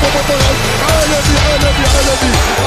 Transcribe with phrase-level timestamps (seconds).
[0.88, 2.59] عالمي عالمي عالمي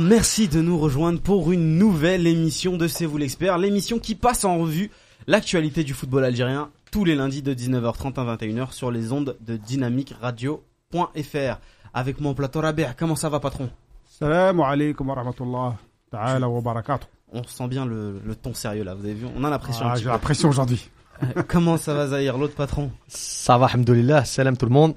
[0.00, 4.44] Merci de nous rejoindre pour une nouvelle émission de C'est vous l'expert, l'émission qui passe
[4.46, 4.90] en revue
[5.26, 9.56] l'actualité du football algérien tous les lundis de 19h30 à 21h sur les ondes de
[9.58, 11.58] dynamique radio.fr.
[11.92, 13.68] Avec mon plateau Rabia, comment ça va patron?
[14.08, 15.76] Salam alaikum wa rahmatullah
[16.10, 17.06] ta'ala wa barakatuh.
[17.32, 19.26] On sent bien le, le ton sérieux là, vous avez vu?
[19.36, 20.08] On a l'impression Ah, j'ai peu.
[20.10, 20.88] la pression aujourd'hui.
[21.36, 22.90] Euh, Comment ça va Zahir, l'autre patron?
[23.06, 24.94] Ça va, alhamdoulilah, salam tout le monde.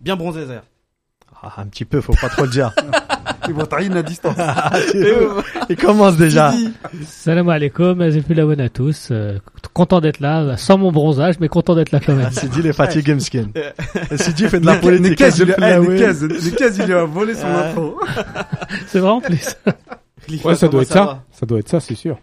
[0.00, 0.62] Bien bronzé Zahir.
[1.42, 2.72] Ah, un petit peu, faut pas trop le dire.
[3.48, 4.36] Ils vont tailler à distance.
[5.68, 6.52] Il commence déjà.
[7.06, 9.08] Salam alaikum, j'ai fait la bonne à tous.
[9.10, 9.38] Euh,
[9.74, 12.26] content d'être là, sans mon bronzage, mais content d'être là quand même.
[12.28, 13.48] Ah, Sidi, il est fatigué, Mskin.
[14.16, 15.20] Sidi fait de la Les politique.
[15.20, 15.98] il a- la eh, les ouais.
[15.98, 17.68] cases, les cases, il lui a volé son Ah.
[17.68, 17.98] intro.
[18.86, 19.56] C'est vrai en plus.
[20.44, 21.22] Ouais, ça doit être ça.
[21.32, 22.18] Ça doit être ça, c'est sûr.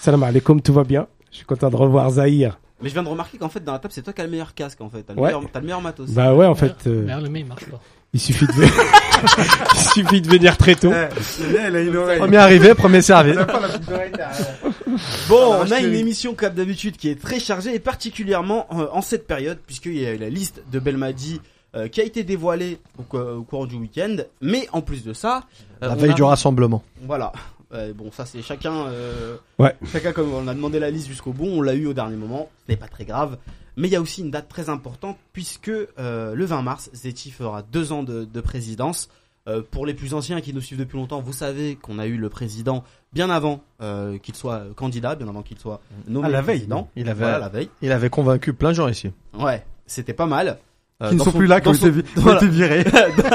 [0.00, 1.06] Salam alaikum, tout va bien.
[1.30, 2.58] Je suis content de revoir Zahir.
[2.82, 4.30] Mais je viens de remarquer qu'en fait dans la table c'est toi qui as le
[4.30, 5.28] meilleur casque en fait, t'as le, Ouais.
[5.28, 6.10] meilleur, le meilleur matos.
[6.10, 7.80] Bah ouais, en fait, euh, Merde, le mien il marche pas.
[8.14, 8.52] Il suffit de
[9.74, 10.92] il suffit de venir très tôt.
[10.92, 12.18] Eh, le nez, il a une oreille.
[12.18, 13.30] Premier arrivé, premier servi.
[13.32, 14.46] Il a pas la petite oreille derrière.
[15.28, 19.02] Bon, on a une émission comme d'habitude qui est très chargée et particulièrement euh, en
[19.02, 21.40] cette période puisqu'il y a eu la liste de Belmadi
[21.74, 24.16] euh, qui a été dévoilée au, co- au cours du week-end.
[24.40, 25.42] Mais en plus de ça,
[25.82, 26.84] euh, La veille a- du rassemblement.
[27.02, 27.32] Voilà.
[27.72, 28.86] Euh, bon, ça c'est chacun.
[28.86, 29.74] euh, Ouais.
[29.90, 32.48] Chacun comme on a demandé la liste jusqu'au bout, on l'a eu au dernier moment.
[32.66, 33.36] Ce n'est pas très grave.
[33.76, 37.30] Mais il y a aussi une date très importante puisque euh, le 20 mars, Zeti
[37.30, 39.08] fera deux ans de, de présidence.
[39.46, 42.16] Euh, pour les plus anciens qui nous suivent depuis longtemps, vous savez qu'on a eu
[42.16, 46.40] le président bien avant euh, qu'il soit candidat, bien avant qu'il soit nommé Ah, la
[46.40, 46.88] veille, président.
[46.96, 47.68] Il avait, Voilà, la veille.
[47.82, 49.10] il avait convaincu plein de gens ici.
[49.38, 50.56] Ouais, c'était pas mal.
[51.02, 52.40] Euh, Qui ne sont son- plus là, qui ont son- été voilà.
[52.46, 52.84] virés.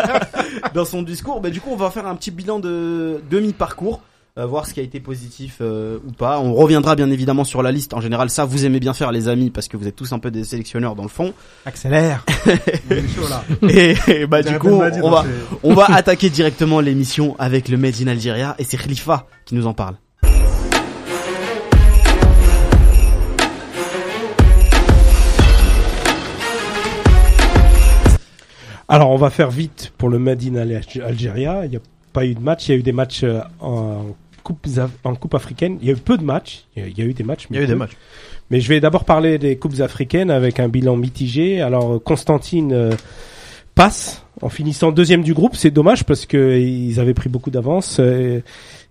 [0.73, 1.41] dans son discours.
[1.41, 4.01] Bah, du coup, on va faire un petit bilan de demi-parcours,
[4.39, 6.39] euh, voir ce qui a été positif euh, ou pas.
[6.39, 7.94] On reviendra bien évidemment sur la liste.
[7.94, 10.19] En général, ça, vous aimez bien faire, les amis, parce que vous êtes tous un
[10.19, 11.33] peu des sélectionneurs dans le fond.
[11.66, 12.25] Accélère.
[13.69, 15.25] Et, et bah, du coup, on va,
[15.63, 19.67] on va attaquer directement l'émission avec le Made in Algeria et c'est Khalifa qui nous
[19.67, 19.95] en parle.
[28.88, 31.66] Alors, on va faire vite pour le Made in Alg- Algeria.
[31.66, 32.67] Il n'y a pas eu de match.
[32.67, 34.67] Il y a eu des matchs euh, en coupe,
[35.03, 35.77] en coupe africaine.
[35.81, 36.66] Il y a eu peu de matchs.
[36.75, 37.47] Il y a, eu des matchs.
[37.50, 37.97] Il y a mais eu des matchs.
[38.51, 41.61] Mais je vais d'abord parler des coupes africaines avec un bilan mitigé.
[41.61, 42.91] Alors Constantine euh,
[43.75, 45.55] passe en finissant deuxième du groupe.
[45.55, 47.97] C'est dommage parce que ils avaient pris beaucoup d'avance.
[48.00, 48.41] euh,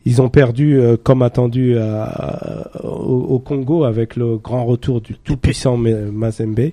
[0.05, 2.89] Ils ont perdu euh, comme attendu à- au,
[3.35, 6.71] au Congo avec le grand retour du tout puissant Mazembe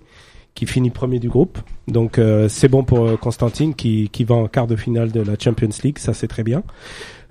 [0.54, 1.58] qui finit premier du groupe.
[1.88, 5.34] Donc euh, c'est bon pour Constantine qui, qui va en quart de finale de la
[5.38, 5.98] Champions League.
[5.98, 6.64] Ça c'est très bien.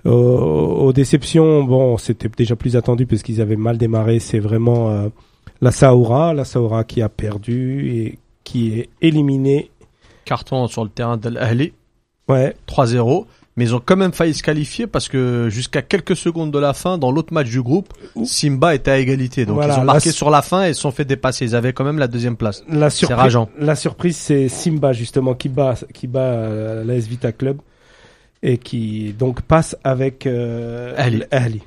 [0.05, 4.19] Euh, aux déceptions, bon, c'était déjà plus attendu parce qu'ils avaient mal démarré.
[4.19, 5.07] C'est vraiment euh,
[5.61, 9.71] la Saoura, la Saoura qui a perdu et qui est éliminée.
[10.25, 11.73] Carton sur le terrain de l'Ahli.
[12.27, 13.25] Ouais, 3-0.
[13.57, 16.73] Mais ils ont quand même failli se qualifier parce que jusqu'à quelques secondes de la
[16.73, 17.93] fin, dans l'autre match du groupe,
[18.25, 19.45] Simba était à égalité.
[19.45, 21.45] Donc Voilà, ils ont marqué la- sur la fin et se sont fait dépasser.
[21.45, 22.63] Ils avaient quand même la deuxième place.
[22.67, 23.49] la surprise, rageant.
[23.57, 27.59] la surprise, c'est Simba justement qui bat, qui bat euh, l'AS Vita Club
[28.43, 31.23] et qui donc passe avec euh, Ahli.
[31.31, 31.61] Ahli.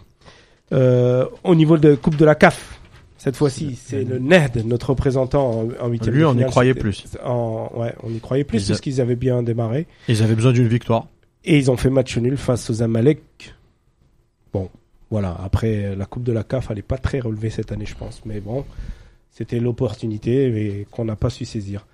[0.72, 2.78] Euh, au niveau de Coupe de la CAF,
[3.16, 7.04] cette fois-ci, c'est le NED, notre représentant en, huitième Lui, de on y croyait plus.
[7.24, 9.86] En, ouais, on y croyait plus Ils a- parce qu'ils avaient bien démarré.
[10.08, 11.08] Ils avaient besoin d'une victoire.
[11.44, 13.54] Et ils ont fait match nul face aux Amalek.
[14.52, 14.68] Bon,
[15.10, 15.36] voilà.
[15.42, 18.20] Après, la Coupe de la CAF, elle n'est pas très relevée cette année, je pense.
[18.24, 18.64] Mais bon,
[19.30, 21.86] c'était l'opportunité qu'on n'a pas su saisir.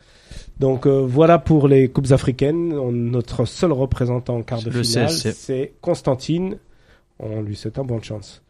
[0.61, 2.73] Donc euh, voilà pour les Coupes africaines.
[2.73, 6.59] On- notre seul représentant en quart de Le finale, c'est Constantine.
[7.19, 8.43] On lui souhaite un bonne chance.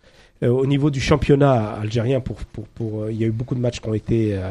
[0.43, 3.55] Euh, au niveau du championnat algérien, pour, pour, pour, euh, il y a eu beaucoup
[3.55, 4.51] de matchs qui ont été euh,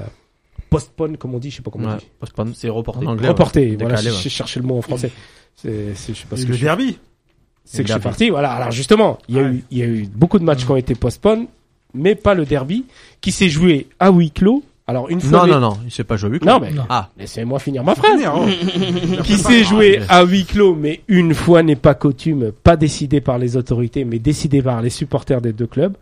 [0.69, 1.97] postponed, comme on dit, je sais pas comment on Ouais.
[1.97, 2.07] dit.
[2.19, 2.53] Postpone.
[2.55, 3.05] C'est reporté.
[3.05, 3.27] En anglais.
[3.27, 3.71] Reporté.
[3.71, 3.75] ouais.
[3.79, 4.21] Voilà, Décalé, ouais.
[4.21, 5.11] j'ai cherché le mot en français.
[5.56, 6.97] C'est, c'est, je sais pas ce Et que le je suis derby.
[7.65, 8.29] c'est que je suis parti.
[8.29, 8.51] Voilà.
[8.53, 9.49] Alors justement, il y a Ouais.
[9.49, 11.47] eu, il y a eu beaucoup de matchs qui ont été postponed,
[11.94, 12.85] mais pas le derby,
[13.21, 14.63] qui s'est joué à huis clos.
[14.85, 15.47] Alors une fois.
[15.47, 15.77] Non, non, non.
[15.85, 16.30] Il s'est pas joué.
[16.31, 16.51] huis clos.
[16.51, 16.83] Non, mais Non.
[16.89, 17.09] Ah.
[17.18, 18.12] laissez-moi finir ma phrase.
[18.12, 19.21] Finir, hein.
[19.24, 23.38] Qui s'est joué à huis clos, mais une fois n'est pas coutume, pas décidé par
[23.38, 25.95] les autorités, mais décidé par les supporters des deux clubs,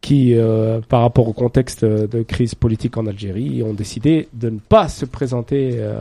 [0.00, 4.58] qui, euh, par rapport au contexte de crise politique en Algérie, ont décidé de ne
[4.58, 6.00] pas se présenter euh,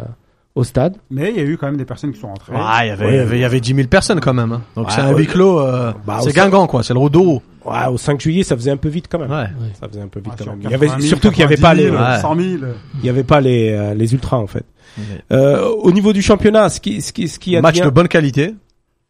[0.56, 0.98] au stade.
[1.10, 2.54] Mais il y a eu quand même des personnes qui sont rentrées.
[2.56, 3.12] Ah, il y avait, Ouais.
[3.14, 4.52] il y avait, il y avait 10 000 personnes quand même.
[4.52, 4.62] hein.
[4.76, 5.20] Donc Ouais, c'est un ouais.
[5.22, 7.42] huis clos, euh, Bah, c'est Guingamp quoi, c'est le Rodoro.
[7.64, 9.30] Ouais, au 5 juillet, ça faisait un peu vite quand même.
[9.32, 9.48] Ouais.
[9.80, 10.62] Ça faisait un peu vite Ah, quand sur même.
[10.64, 12.20] Il y avait 80 000, surtout qu'il y avait pas les, 90 000, Ouais.
[12.22, 12.74] 100 000.
[13.00, 14.66] il y avait pas les euh, les ultras en fait.
[14.98, 15.04] Ouais.
[15.32, 18.08] Euh, au niveau du championnat, ce qui ce qui ce qui a Match de bonne
[18.08, 18.56] qualité.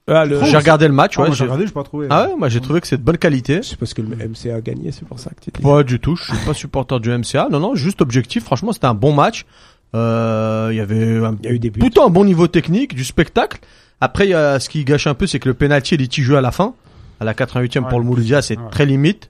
[0.07, 1.27] Ah, le- J'ai regardé le match, Ah, ouais.
[1.27, 2.07] moi, j'ai j'ai- regardé, j'ai pas trouvé.
[2.09, 3.61] Ah ouais, moi j'ai trouvé que c'est de bonne qualité.
[3.63, 5.61] C'est parce que le MCA a gagné, c'est pour ça que tu dis.
[5.61, 7.47] Pas du tout, je suis pas supporter du MCA.
[7.49, 8.43] Non, non, juste objectif.
[8.43, 9.45] Franchement, c'était un bon match.
[9.95, 11.79] Euh, il y avait un, Il y a eu des buts.
[11.79, 13.59] plutôt un bon niveau technique, du spectacle.
[13.99, 16.37] Après, il y a, ce qui gâche un peu, c'est que le penalty est litigieux
[16.37, 16.73] à la fin.
[17.19, 18.69] À la 88e pour le Mouloudia, c'est Ouais.
[18.71, 19.29] très limite.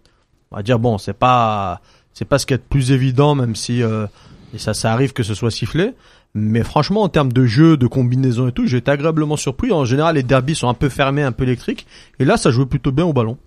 [0.52, 1.82] On va dire, bon, c'est pas,
[2.14, 4.06] c'est pas ce qui est le plus évident, même si, euh,
[4.54, 5.92] et ça, ça arrive que ce soit sifflé.
[6.34, 9.72] Mais franchement, en termes de jeu, de combinaison et tout, j'ai été agréablement surpris.
[9.74, 11.86] En général, les derbies sont un peu fermés, un peu électriques.
[12.20, 13.38] Et là, ça jouait plutôt bien au ballon.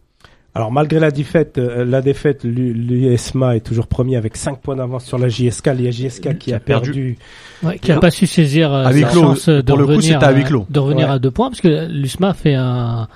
[0.56, 4.76] Alors malgré la défaite, euh, la défaite, l'U- l'USMA est toujours premier avec 5 points
[4.76, 5.66] d'avance sur la JSK.
[5.66, 7.18] La JSK qui a perdu.
[7.64, 9.84] Ouais, qui a pas su saisir euh, À huis sa clos, chance de pour le
[9.84, 10.66] coup, revenir, c'était à huis euh, clos.
[10.70, 11.14] de revenir Ouais.
[11.14, 13.08] à deux points parce que l'USMA fait un,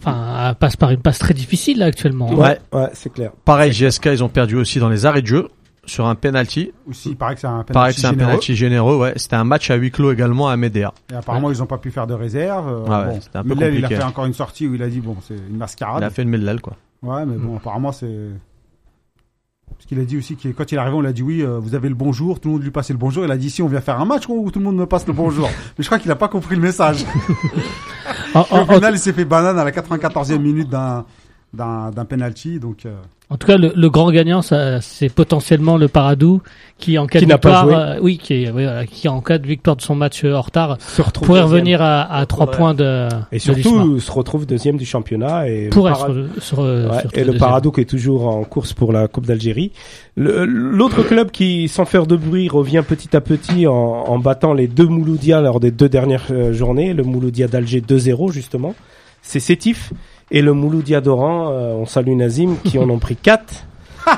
[0.00, 2.28] enfin, passe par une passe très difficile là actuellement.
[2.32, 2.34] hein.
[2.34, 2.58] Ouais.
[2.72, 3.30] ouais, c'est clair.
[3.44, 5.48] Pareil, GSK, ils ont perdu aussi dans les arrêts de jeu
[5.86, 6.72] sur un penalty.
[6.88, 8.26] Aussi, il paraît que c'est un penalty un généreux.
[8.28, 9.12] penalty généreux, ouais.
[9.16, 10.92] C'était un match à huis clos également à Médéa.
[11.12, 12.68] Et apparemment, ils ont pas pu faire de réserve.
[12.68, 13.20] euh, Ah ouais, bon.
[13.20, 15.34] c'était un peu il a fait encore une sortie où il a dit, bon, c'est
[15.34, 16.02] une Il mascarade.
[16.02, 16.76] a fait une medlel, quoi.
[17.02, 18.30] Ouais, mais bon, apparemment, c'est...
[19.76, 21.42] Parce qu'il a dit aussi que quand il est arrivé, on lui a dit oui,
[21.42, 23.24] euh, vous avez le bonjour, tout le monde lui passait le bonjour.
[23.24, 25.06] Il a dit si on vient faire un match où tout le monde me passe
[25.06, 25.46] le bonjour.
[25.78, 27.04] mais je crois qu'il a pas compris le message.
[28.34, 31.04] Au final, il s'est fait banane à la 94e minute d'un
[31.54, 32.58] d'un d'un penalty.
[32.58, 32.94] Donc euh,
[33.30, 36.42] en tout cas, le, le grand gagnant, ça, c'est potentiellement le Paradou
[36.78, 39.38] qui en cas Qui de victoire, euh, oui, qui, est- oui, voilà, qui en cas
[39.38, 41.54] de victoire de son match euh, en retard Se retrouve pourrait deuxième.
[41.58, 42.56] revenir à, à trois Ouais.
[42.56, 47.00] points de Et de surtout se retrouve deuxième du championnat et pourrait le sur, Ouais,
[47.00, 47.32] sur et le.
[47.38, 49.72] Paradou qui est toujours en course pour la Coupe d'Algérie.
[50.16, 54.52] Le- L'autre club qui, sans faire de bruit, revient petit à petit en, en battant
[54.52, 58.74] les deux Mouloudia lors des deux dernières euh, journées, le Mouloudia d'Alger 2-0 justement,
[59.22, 59.92] c'est Sétif
[60.30, 63.66] et le Mouloudia d'Oran, euh, on salue Nazim, qui en ont pris 4.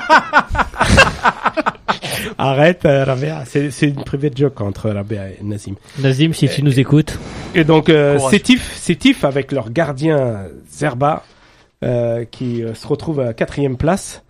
[2.37, 5.75] Arrête, euh, Rabea, c'est c'est une private joke entre Rabea et Nazim.
[5.99, 7.17] Nazim, si tu nous écoutes.
[7.55, 11.23] Et donc euh, Sétif avec leur gardien Zerba
[11.83, 14.23] euh, qui euh, se retrouve à quatrième place.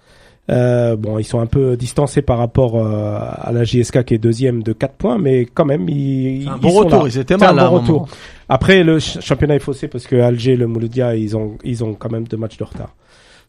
[0.49, 4.17] Euh, bon, ils sont un peu distancés par rapport euh, à la JSK qui est
[4.17, 7.09] deuxième de 4 points, mais quand même ils, C'est un ils bon sont retour, là.
[7.09, 7.81] ils étaient C'est un mal bon un moment.
[7.81, 8.07] retour.
[8.47, 11.93] Après le ch- championnat est faussé parce que Alger, le Mouloudia, ils ont ils ont
[11.95, 12.95] quand même deux matchs de retard.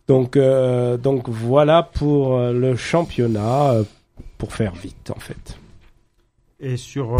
[0.08, 3.82] Donc euh, donc voilà pour euh, le championnat euh,
[4.36, 5.56] pour faire vite en fait.
[6.58, 7.16] et sur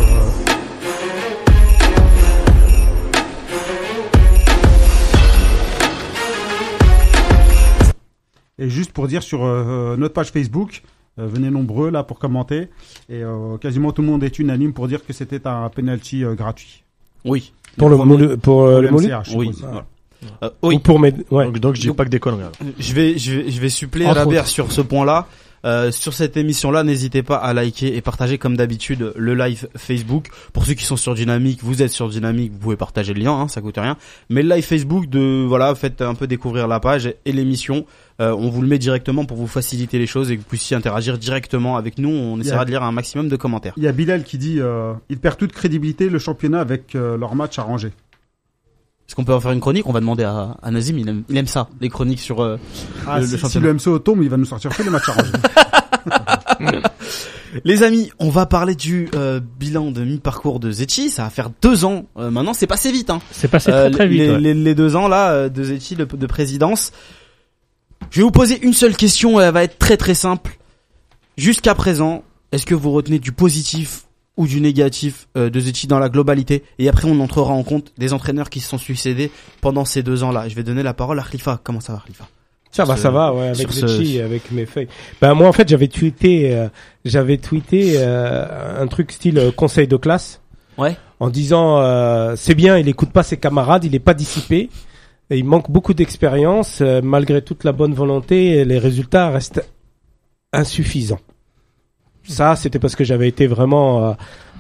[8.58, 10.82] et juste pour dire sur euh, notre page Facebook,
[11.19, 12.69] euh, venez nombreux là pour commenter
[13.08, 16.34] et euh, quasiment tout le monde est unanime pour dire que c'était un penalty euh,
[16.34, 16.82] gratuit.
[17.25, 17.52] Oui.
[17.76, 18.93] Pour le premier- Moulou- pour Pour le le
[19.37, 19.50] Oui.
[19.60, 19.84] voilà.
[20.43, 20.76] Euh, oui.
[20.76, 21.44] ou pour mes ouais.
[21.46, 22.43] Donc, donc je dis Donc- pas que des conneries.
[22.78, 24.06] Je vais, je vais, je vais suppléer
[24.46, 25.26] sur ce point-là.
[25.64, 30.28] Euh, sur cette émission-là, n'hésitez pas à liker et partager comme d'habitude le live Facebook.
[30.52, 33.32] Pour ceux qui sont sur Dynamique, vous êtes sur Dynamique, vous pouvez partager le lien,
[33.32, 33.96] hein, ça coûte rien.
[34.31, 37.87] Mais le live Facebook, de voilà, faites un peu découvrir la page et l'émission.
[38.20, 40.76] Euh, on vous le met directement pour vous faciliter les choses et que vous puissiez
[40.76, 42.11] interagir directement avec nous.
[42.11, 43.75] On essaiera de lire un maximum de commentaires.
[43.76, 47.16] Il y a Bilal qui dit euh, il perd toute crédibilité le championnat avec euh,
[47.16, 47.93] leur match arrangé.
[49.08, 49.87] Est-ce qu'on peut en faire une chronique?
[49.87, 50.99] On va demander à, à Nazim.
[50.99, 52.40] Il aime, il aime ça, les chroniques sur.
[52.43, 52.58] euh,
[53.06, 53.66] Ah, Le- si, le si championnat.
[53.69, 55.32] le MCO tombe, il va nous sortir que les matchs arrangés.
[57.64, 61.09] Les amis, on va parler du euh, bilan de mi-parcours de Zetchi.
[61.09, 62.04] Ça va faire deux ans.
[62.18, 63.09] euh, maintenant, c'est passé vite.
[63.09, 63.21] Hein.
[63.30, 64.18] C'est passé Euh, très très vite.
[64.21, 64.38] les, ouais.
[64.40, 66.92] les- les deux ans là euh, de Zetchi de, de présidence.
[68.11, 69.40] Je vais vous poser une seule question.
[69.40, 70.59] Elle va être très très simple.
[71.38, 74.02] Jusqu'à présent, est-ce que vous retenez du positif
[74.38, 77.92] ou du négatif euh, de Zetchi dans la globalité Et après, on entrera en compte
[77.99, 79.30] des entraîneurs qui se sont succédés
[79.61, 80.49] pendant ces deux ans-là.
[80.49, 81.61] Je vais donner la parole à Khalifa.
[81.62, 82.26] Comment ça va, Khalifa?
[82.71, 84.88] Ça va, ce- ça va, ouais, avec sur ce- avec mes feuilles.
[85.21, 86.68] Ben moi en fait j'avais tweeté, euh,
[87.04, 90.40] j'avais tweeté euh, un truc style conseil de classe.
[90.78, 90.97] Ouais.
[91.18, 91.83] En disant
[92.37, 94.68] c'est bien, il écoute pas ses camarades, il est pas dissipé,
[95.30, 96.80] et il manque beaucoup d'expérience.
[97.02, 99.64] malgré toute la bonne volonté, les résultats restent
[100.52, 101.21] insuffisants.
[102.28, 104.12] Ça c'était parce que j'avais été vraiment euh,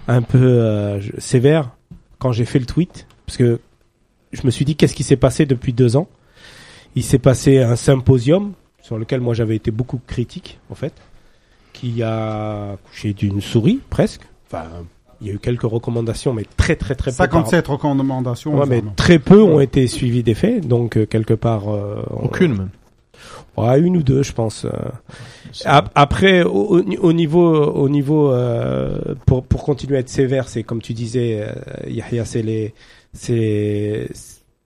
[0.08, 1.70] un peu euh, sévère
[2.18, 3.60] quand j'ai fait le tweet, parce que
[4.32, 6.08] je me suis dit qu'est-ce qui s'est passé depuis deux ans?
[6.96, 10.94] Il s'est passé un symposium sur lequel moi j'avais été beaucoup critique en fait,
[11.72, 14.22] qui a couché d'une souris presque.
[14.50, 14.64] Enfin,
[15.20, 17.16] il y a eu quelques recommandations, mais très très très peu.
[17.16, 18.56] par- 57 recommandations.
[18.58, 21.68] Ouais, mais très peu ont été suivis des faits, donc euh, quelque part.
[21.68, 22.70] euh, on- Aucune même.
[23.66, 24.64] Ouais, une ou deux, je pense.
[24.64, 24.70] euh.
[25.64, 30.08] Ap- Après, au, au ni- au niveau, au niveau, euh, pour pour continuer à être
[30.08, 32.74] sévère, c'est comme tu disais, euh, Yahya, c'est les,
[33.14, 34.08] c'est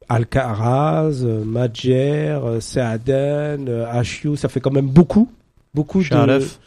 [0.09, 5.31] Alcaraz, euh, Saaden, Ashiou, ça fait quand même beaucoup,
[5.75, 6.59] beaucoup de Sharef.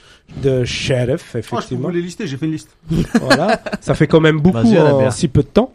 [0.41, 1.87] de sheriff, Oh, je peux effectivement.
[1.89, 2.75] vous les lister, j'ai fait une liste.
[3.21, 5.71] voilà, ça fait quand même beaucoup en si peu de temps.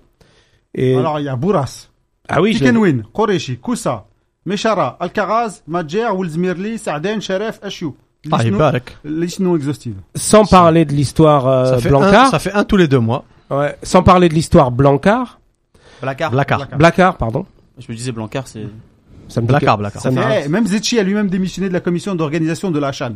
[0.75, 1.89] Et Alors, il y a Bourras,
[2.29, 4.07] ah oui, je l'ai- Tikenwin, Koreshi, Koussa,
[4.47, 7.95] Meshara, Alcaraz, Madjer, Wilzmirli, Saaden, Sharef, Ashiou.
[8.31, 8.97] Ah, Liste il non- barque.
[9.05, 9.95] Liste non exhaustive.
[10.15, 12.99] sans parler de l'histoire euh, Ça fait, un, Blancard, ça fait un tous les deux
[12.99, 13.25] mois.
[13.51, 15.39] ouais, sans parler de l'histoire Blancard,
[16.03, 16.31] Blacard.
[16.31, 16.69] Blacard.
[16.77, 17.47] Blacard, pardon.
[17.79, 18.67] Je me disais Blancard, c'est.
[19.29, 19.79] Ça me que- Blacard.
[20.03, 23.13] ça dit- Eh, même Zetchi a lui-même démissionné de la commission d'organisation de la Chan.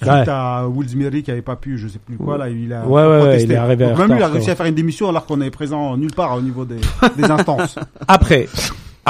[0.00, 0.28] Suite Ouais.
[0.28, 3.08] à Wilzmiri qui avait pas pu, je sais plus quoi, là, il a Ouais, ouais,
[3.08, 3.44] ouais, protesté.
[3.44, 5.40] il est arrivé Donc même lui, il a réussi à faire une démission alors qu'on
[5.40, 6.76] est présent nulle part au niveau des,
[7.16, 7.76] des instances.
[8.08, 8.48] Après,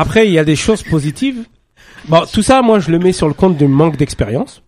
[0.00, 1.44] après, il y a des choses positives.
[2.08, 4.62] Bon, tout ça, moi, je le mets sur le compte du manque d'expérience.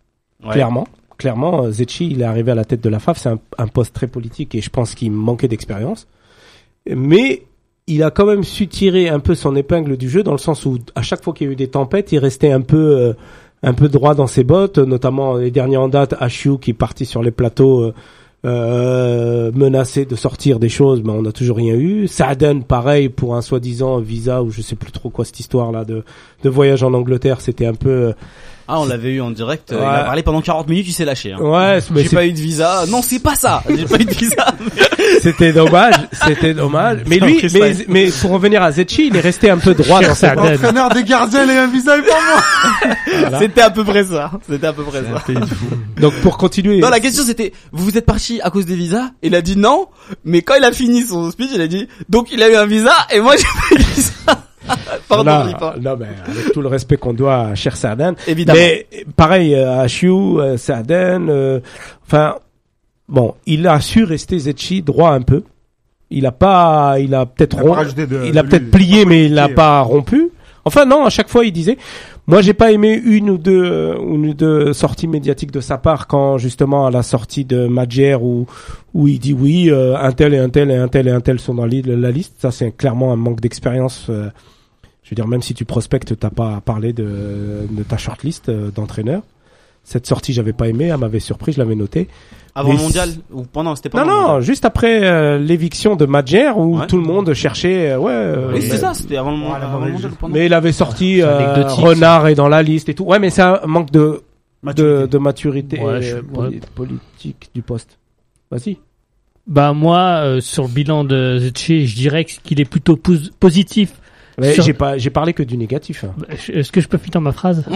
[0.44, 0.52] Ouais.
[0.52, 3.38] Clairement, clairement, euh, Zetchi, il est arrivé à la tête de la FAF, c'est un,
[3.58, 6.08] un poste très politique et je pense qu'il manquait d'expérience.
[6.88, 7.42] Mais
[7.86, 10.64] il a quand même su tirer un peu son épingle du jeu dans le sens
[10.64, 13.12] où à chaque fois qu'il y a eu des tempêtes, il restait un peu euh,
[13.62, 17.04] un peu droit dans ses bottes, notamment les derniers en date, Ashiou qui est parti
[17.04, 17.94] sur les plateaux euh,
[18.44, 22.08] euh, menacé de sortir des choses, mais on n'a toujours rien eu.
[22.08, 25.84] Saaden, pareil, pour un soi-disant visa ou je sais plus trop quoi cette histoire là
[25.84, 26.04] de
[26.42, 28.12] de voyage en Angleterre, c'était un peu euh,
[28.72, 29.72] Ah, on l'avait eu en direct.
[29.72, 31.32] euh, Il a parlé pendant 40 minutes, il s'est lâché.
[31.32, 31.38] Hein.
[31.40, 32.84] ouais, mais J'ai pas eu de visa.
[32.88, 33.62] Non, c'est pas ça.
[33.68, 34.46] J'ai pas eu de visa.
[35.22, 35.94] C'était dommage,
[36.26, 36.98] c'était dommage.
[37.06, 40.14] Mais lui, mais, mais pour revenir à Zetchi, il est resté un peu droit dans
[40.14, 40.54] sa Saaden.
[40.54, 42.94] Entraîneur des gardiens et un visa et pas moi.
[43.18, 43.38] Voilà.
[43.40, 44.30] C'était à peu près ça.
[44.48, 45.22] C'était à peu près ça.
[46.00, 46.78] Donc pour continuer.
[46.78, 49.10] Non, la question c'était, vous vous êtes parti à cause des visas?
[49.22, 49.88] Il a dit non,
[50.24, 52.66] mais quand il a fini son speech, il a dit, donc il a eu un
[52.66, 54.12] visa et moi j'ai pas eu de visa.
[55.08, 55.74] Pardon, Là, Lipa.
[55.80, 58.14] non, mais avec tout le respect qu'on doit à Cher Saaden.
[58.26, 58.58] Évidemment.
[58.58, 58.86] Mais
[59.16, 61.60] pareil, euh, à Chiu, euh, Saaden, euh,
[62.06, 62.36] enfin,
[63.08, 65.42] bon, il a su rester Zetchi droit un peu.
[66.10, 68.28] Il a pas, il a peut-être Il a pas rompu.
[68.28, 70.30] il a peut-être plié, mais il n'a pas rompu.
[70.64, 71.78] Enfin non, à chaque fois il disait.
[72.26, 75.78] Moi, j'ai pas aimé une ou deux, euh, une ou deux sorties médiatiques de sa
[75.78, 78.46] part quand justement à la sortie de Madjer où
[78.94, 81.20] où il dit oui, euh, un tel et un tel et un tel et un
[81.20, 82.34] tel sont dans la liste.
[82.38, 84.06] Ça, c'est clairement un manque d'expérience.
[84.10, 84.28] euh,
[85.02, 88.70] je veux dire, même si tu prospectes, t'as pas parlé de, de ta shortlist euh,
[88.70, 89.22] d'entraîneur.
[89.82, 92.08] Cette sortie, j'avais pas aimé, elle m'avait surpris, je l'avais noté.
[92.54, 96.04] Avant mais le mondial ou pendant, c'était pas Non, non, juste après euh, l'éviction de
[96.04, 96.86] Madjer où Ouais.
[96.86, 98.12] tout le monde cherchait, euh, ouais.
[98.12, 100.34] euh, Oui, c'était mais- ça, c'était avant le, Ouais, avant le mondial pendant.
[100.34, 101.64] mais il avait sorti C'est euh.
[101.68, 103.04] Renard est dans la liste et tout.
[103.04, 104.20] Ouais, mais c'est un manque de
[104.62, 105.08] de, Maturité.
[105.08, 107.98] de maturité Ouais, je- poli- politique du poste.
[108.50, 108.76] Vas-y.
[109.46, 113.92] Bah moi, euh, sur le bilan de Zetchi, je dirais qu'il est plutôt pos- positif.
[114.54, 116.04] Sur- J'ai pas, j'ai parlé que du négatif.
[116.04, 116.14] hein.
[116.18, 117.64] Bah, je- Est-ce que je peux finir ma phrase?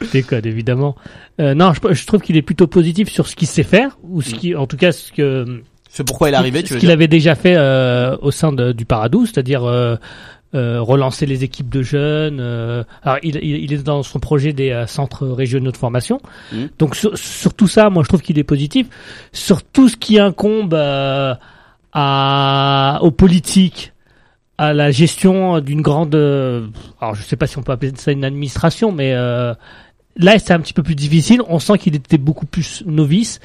[0.00, 0.96] Je déconne évidemment.
[1.40, 4.22] Euh, non, je, je trouve qu'il est plutôt positif sur ce qu'il sait faire ou
[4.22, 6.80] ce qui, en tout cas, ce que C'est pourquoi il est arrivé, tu ce veux
[6.80, 6.94] qu'il dire?
[6.94, 9.96] avait déjà fait euh, au sein de- du Paradou, c'est-à-dire euh,
[10.54, 12.38] euh, relancer les équipes de jeunes.
[12.40, 16.20] euh, alors, il, il, il est dans son projet des euh, centres régionaux de formation.
[16.52, 16.68] Mhm.
[16.78, 18.86] Donc sur, sur tout ça, moi je trouve qu'il est positif.
[19.32, 21.34] Sur tout ce qui incombe euh,
[21.92, 23.92] à, aux politiques,
[24.60, 26.66] à la gestion d'une grande, euh,
[27.00, 29.54] alors je sais pas si on peut appeler ça une administration, mais euh,
[30.18, 31.40] là c'est un petit peu plus difficile.
[31.48, 33.40] On sent qu'il était beaucoup plus novice.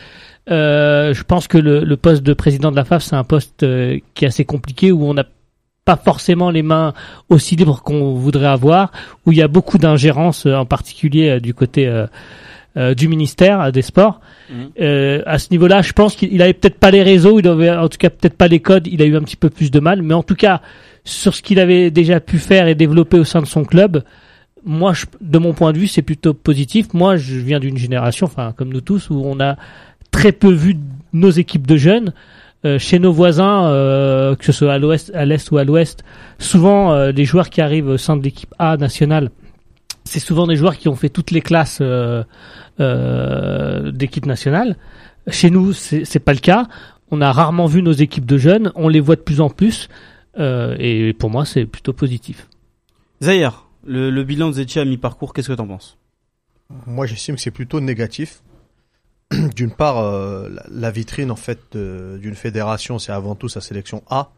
[0.51, 3.63] Euh, je pense que le, le poste de président de la FAF, c'est un poste
[3.63, 5.24] euh, qui est assez compliqué où on n'a
[5.86, 6.93] pas forcément les mains
[7.29, 8.91] aussi libres qu'on voudrait avoir,
[9.25, 11.89] où il y a beaucoup d'ingérence, en particulier du côté
[12.75, 14.19] du ministère des Sports.
[14.50, 14.69] Mhm.
[14.81, 17.69] Euh, à ce niveau-là, je pense qu'il il avait peut-être pas les réseaux, il avait
[17.72, 19.79] en tout cas peut-être pas les codes, il a eu un petit peu plus de
[19.79, 20.62] mal, mais en tout cas
[21.05, 24.03] sur ce qu'il avait déjà pu faire et développer au sein de son club,
[24.65, 26.93] moi, je- de mon point de vue, c'est plutôt positif.
[26.93, 29.55] Moi, je viens d'une génération, enfin comme nous tous, où on a
[30.12, 30.75] très peu vu
[31.13, 32.12] nos équipes de jeunes.
[32.65, 36.03] Euh, chez nos voisins, euh, que ce soit à l'ouest, à l'est ou à l'ouest,
[36.39, 39.29] souvent euh, les joueurs qui arrivent au sein de l'équipe A nationale,
[40.03, 42.24] c'est souvent des joueurs qui ont fait toutes les classes euh,
[42.79, 44.75] euh, d'équipe nationale.
[45.27, 46.67] Chez nous, c'est c'est pas le cas.
[47.12, 48.71] On a rarement vu nos équipes de jeunes.
[48.75, 49.88] On les voit de plus en plus.
[50.37, 52.47] Euh, et pour moi, c'est plutôt positif.
[53.21, 55.97] Zahir, le, le bilan de Zetchi à mi-parcours, qu'est-ce que t'en penses?
[56.87, 58.41] Moi, j'estime que c'est plutôt négatif.
[59.55, 63.61] D'une part, euh, la, la vitrine en fait de- d'une fédération, c'est avant tout sa
[63.61, 64.31] sélection A.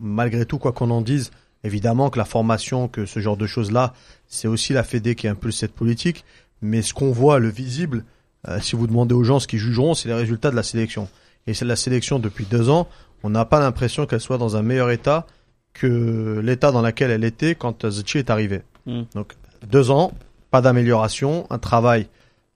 [0.00, 1.30] Malgré tout, quoi qu'on en dise,
[1.62, 3.94] évidemment que la formation, que ce genre de choses-là,
[4.26, 6.24] c'est aussi la Fédé qui impulse cette politique.
[6.62, 8.04] Mais ce qu'on voit, le visible,
[8.48, 11.08] euh, si vous demandez aux gens ce qu'ils jugeront, c'est les résultats de la sélection.
[11.46, 12.88] Et c'est la sélection depuis deux ans.
[13.22, 15.26] On n'a pas l'impression qu'elle soit dans un meilleur état
[15.74, 18.62] que l'état dans lequel elle était quand Zetchi est arrivé.
[18.86, 19.02] Mm.
[19.14, 19.34] Donc
[19.68, 20.12] deux ans,
[20.50, 22.06] pas d'amélioration, un travail,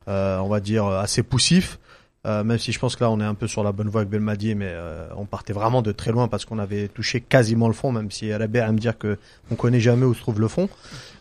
[0.08, 1.78] euh, on va dire, assez poussif.
[2.26, 4.00] Euh, même si je pense que là on est un peu sur la bonne voie
[4.00, 7.68] avec Belmadi, mais euh, on partait vraiment de très loin parce qu'on avait touché quasiment
[7.68, 9.18] le fond, même si Rabia aime dire que
[9.52, 10.68] on connaît jamais où se trouve le fond.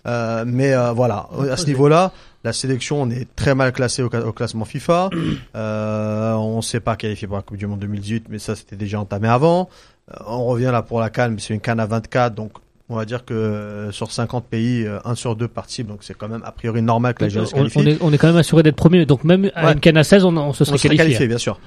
[0.07, 2.11] Euh, mais euh, voilà, à ce niveau-là,
[2.43, 5.09] la sélection on est très mal classé au, au classement FIFA.
[5.55, 8.75] Euh, on ne s'est pas qualifié pour la Coupe du Monde 2018, mais ça c'était
[8.75, 9.69] déjà entamé avant.
[10.11, 12.51] Euh, on revient là pour la mais c'est une Cannes à 24, donc
[12.89, 16.13] on va dire que euh, sur 50 pays, euh, un sur deux participe, donc c'est
[16.13, 17.79] quand même a priori normal que la Géorgie se on, qualifie.
[17.79, 19.05] on est, on est quand même assuré d'être premier.
[19.05, 19.73] Donc même à Ouais.
[19.73, 20.97] une canne à 16, on, on se serait On qualifié.
[20.97, 21.59] qualifié, bien sûr.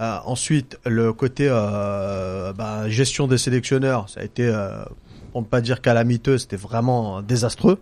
[0.00, 4.82] Euh, ensuite, le côté euh, bah, gestion des sélectionneurs, ça a été, euh,
[5.30, 7.78] pour ne pas dire calamiteux, c'était vraiment désastreux.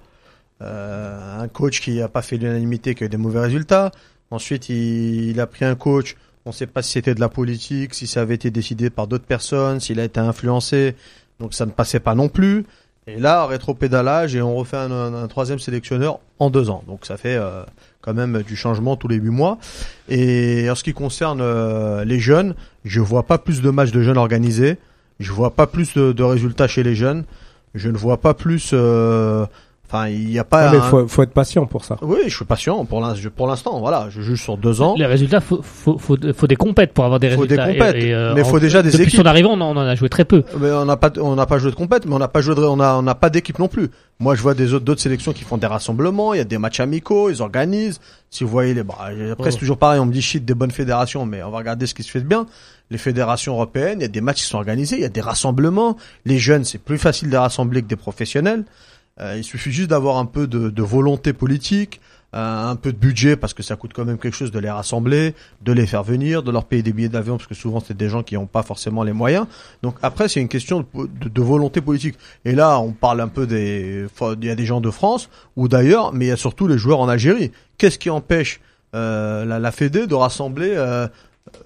[0.60, 3.90] Euh, un coach qui n'a pas fait l'unanimité, qui a eu des mauvais résultats.
[4.30, 7.28] Ensuite, il, il a pris un coach, on ne sait pas si c'était de la
[7.28, 10.94] politique, si ça avait été décidé par d'autres personnes, s'il a été influencé,
[11.40, 12.64] donc ça ne passait pas non plus.
[13.06, 16.84] Et là, rétro-pédalage et on refait un, troisième sélectionneur en deux ans.
[16.86, 17.64] Donc ça fait euh,
[18.00, 19.58] quand même du changement tous les huit mois.
[20.08, 24.02] Et en ce qui concerne euh, les jeunes, je vois pas plus de matchs de
[24.02, 24.78] jeunes organisés.
[25.18, 27.24] Je vois pas plus de, de résultats chez les jeunes.
[27.74, 28.70] Je ne vois pas plus.
[28.72, 29.46] euh,
[29.94, 30.70] Enfin, il n'y a pas.
[30.70, 31.98] Mais un- faut, faut être patient pour ça.
[32.00, 33.78] Oui, je suis patient pour l'in- je- pour l'instant.
[33.80, 34.94] Voilà, je juge sur deux ans.
[34.96, 37.86] Les résultats, faut, faut, faut, faut des compètes pour avoir des Faut des résultats.
[37.86, 39.20] compètes, euh, mais en- faut déjà des Depuis équipes.
[39.20, 40.44] son arrivée, on en, on en a joué très peu.
[40.58, 42.54] Mais on n'a pas, on n'a pas joué de compète, mais on n'a pas joué
[42.54, 43.90] de, on a, on n'a pas d'équipe non plus.
[44.18, 46.58] Moi, je vois des autres, d'autres sélections qui font des rassemblements, il y a des
[46.58, 48.00] matchs amicaux, ils organisent.
[48.30, 48.94] Si vous voyez les, bah,
[49.32, 49.60] après, c'est Oh.
[49.60, 52.02] toujours pareil, on me dit shit des bonnes fédérations, mais on va regarder ce qui
[52.02, 52.46] se fait de bien.
[52.90, 55.20] Les fédérations européennes, il y a des matchs qui sont organisés, il y a des
[55.20, 55.96] rassemblements.
[56.24, 58.64] Les jeunes, c'est plus facile de rassembler que des professionnels.
[59.20, 62.00] Euh, il suffit juste d'avoir un peu de, de volonté politique,
[62.34, 64.70] euh, un peu de budget parce que ça coûte quand même quelque chose de les
[64.70, 67.94] rassembler, de les faire venir, de leur payer des billets d'avion parce que souvent c'est
[67.96, 69.46] des gens qui n'ont pas forcément les moyens.
[69.82, 72.14] Donc après c'est une question de, de- volonté politique.
[72.46, 74.06] Et là on parle un peu des,
[74.40, 76.78] il y a des gens de France ou d'ailleurs, mais il y a surtout les
[76.78, 77.52] joueurs en Algérie.
[77.76, 78.60] Qu'est-ce qui empêche
[78.94, 81.06] euh, la, la Fédé de rassembler euh,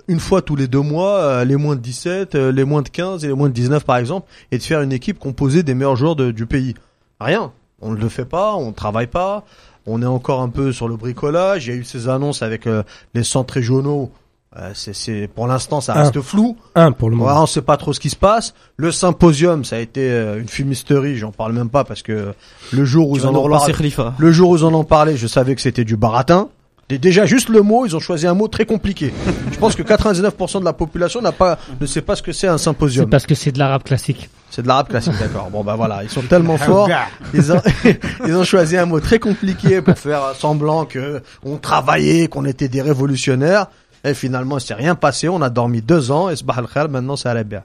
[0.09, 2.89] une fois tous les deux mois euh, les moins de 17, euh, les moins de
[2.89, 5.75] 15 et les moins de 19 par exemple, et de faire une équipe composée des
[5.75, 6.75] meilleurs joueurs du pays?
[7.21, 7.53] Rien.
[7.81, 9.45] On ne le fait pas, on ne travaille pas.
[9.87, 11.67] On est encore un peu sur le bricolage.
[11.67, 12.83] Il y a eu ces annonces avec euh,
[13.15, 14.11] les centres régionaux.
[14.59, 16.57] Euh, c'est, c'est, pour l'instant, ça reste flou.
[16.75, 17.43] Un pour le Ouais, moment.
[17.43, 18.55] on sait pas trop ce qui se passe.
[18.77, 21.17] Le symposium, ça a été euh, une fumisterie.
[21.19, 22.33] J'en parle même pas parce que
[22.73, 23.75] le jour où ils en ont parlé,
[24.19, 26.49] le jour où ils en ont parlé, je savais que c'était du baratin.
[26.89, 29.13] Et déjà, juste le mot, ils ont choisi un mot très compliqué.
[29.53, 32.47] Je pense que 99% de la population n'a pas, ne sait pas ce que c'est
[32.47, 33.11] un C'est symposium.
[33.11, 34.31] parce que c'est de l'arabe classique.
[34.57, 35.51] C'est de l'arabe classique, d'accord.
[35.51, 36.89] Bon, bah voilà, ils sont tellement forts.
[37.35, 37.61] Ils ont,
[38.27, 42.69] ils ont choisi un mot très compliqué pour faire semblant que on travaillait, qu'on était
[42.69, 43.67] des révolutionnaires.
[44.03, 45.29] Et finalement, il s'est rien passé.
[45.29, 46.31] On a dormi deux ans.
[46.31, 47.65] Et Sbah al maintenant, c'est Arabia.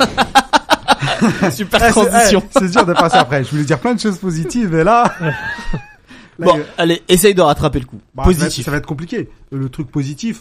[1.52, 2.42] Super Eh, c'est- transition.
[2.44, 3.44] eh, C'est dur de passer après.
[3.44, 5.04] Je voulais dire plein de choses positives, mais là.
[5.20, 5.32] Là,
[6.46, 8.00] Bon, il- allez, essaye de rattraper le coup.
[8.14, 8.64] bah, ça va être- Positif.
[8.64, 9.28] Ça va être compliqué.
[9.52, 10.40] Le truc positif,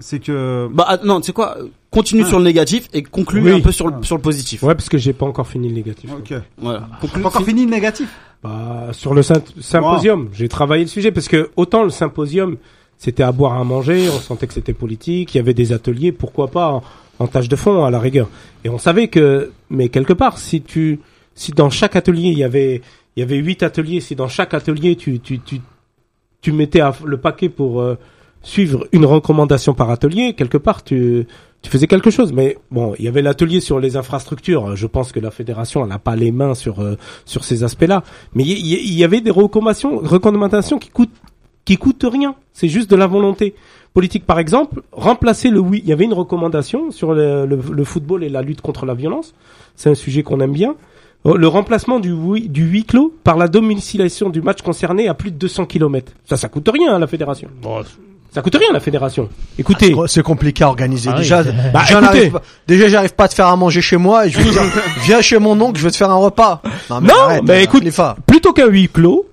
[0.00, 0.68] c'est que.
[0.72, 1.56] Bah ah, non, tu sais quoi?
[1.90, 2.28] Continue Ah.
[2.28, 3.52] sur le négatif et conclue Oui.
[3.52, 4.02] un peu sur le, Ah.
[4.02, 4.62] sur le positif.
[4.62, 6.10] Ouais, parce que j'ai pas encore fini le négatif.
[6.12, 6.34] Ok.
[6.58, 6.88] Voilà.
[6.90, 8.08] T'as Conclue, pas encore fini le négatif?
[8.42, 12.56] Bah, sur le symposium, j'ai travaillé le sujet parce que autant le symposium,
[12.98, 16.12] c'était à boire à manger, on sentait que c'était politique, il y avait des ateliers,
[16.12, 16.82] pourquoi pas en,
[17.18, 18.28] en tâche de fond à la rigueur.
[18.64, 21.00] Et on savait que, mais quelque part, si tu,
[21.34, 22.80] si dans chaque atelier il y avait,
[23.16, 25.60] il y avait huit ateliers, si dans chaque atelier tu, tu, tu,
[26.40, 27.98] tu mettais à- le paquet pour euh,
[28.42, 31.26] suivre une recommandation par atelier, quelque part tu,
[31.62, 32.32] tu faisais quelque chose.
[32.32, 34.76] Mais bon, il y avait l'atelier sur les infrastructures.
[34.76, 38.02] Je pense que la fédération n'a pas les mains sur euh, sur ces aspects-là.
[38.34, 41.10] Mais il y, avait des recommandations, recommandations qui coûtent
[41.64, 42.34] qui coûtent rien.
[42.52, 43.54] C'est juste de la volonté
[43.92, 44.24] politique.
[44.24, 45.80] Par exemple, remplacer le oui.
[45.84, 48.94] Il y avait une recommandation sur le, le, le football et la lutte contre la
[48.94, 49.34] violence.
[49.76, 50.74] C'est un sujet qu'on aime bien.
[51.26, 55.14] Euh, Le remplacement du, oui, du huis clos par la domiciliation du match concerné à
[55.14, 56.12] plus de 200 km.
[56.24, 57.48] Ça, ça coûte rien à la fédération.
[58.32, 59.28] Ça coûte rien la fédération.
[59.58, 61.08] Écoutez, C'est- C'est compliqué à organiser.
[61.10, 61.22] Ah oui.
[61.22, 62.30] déjà, Bah, déjà, écoutez.
[62.30, 64.62] pas- déjà, j'arrive pas à te faire à manger chez moi et je dire,
[65.04, 66.62] viens chez mon oncle, je vais te faire un repas.
[66.88, 67.82] Non, Non, arrête, mais euh, écoute,
[68.26, 69.26] plutôt qu'un huis clos,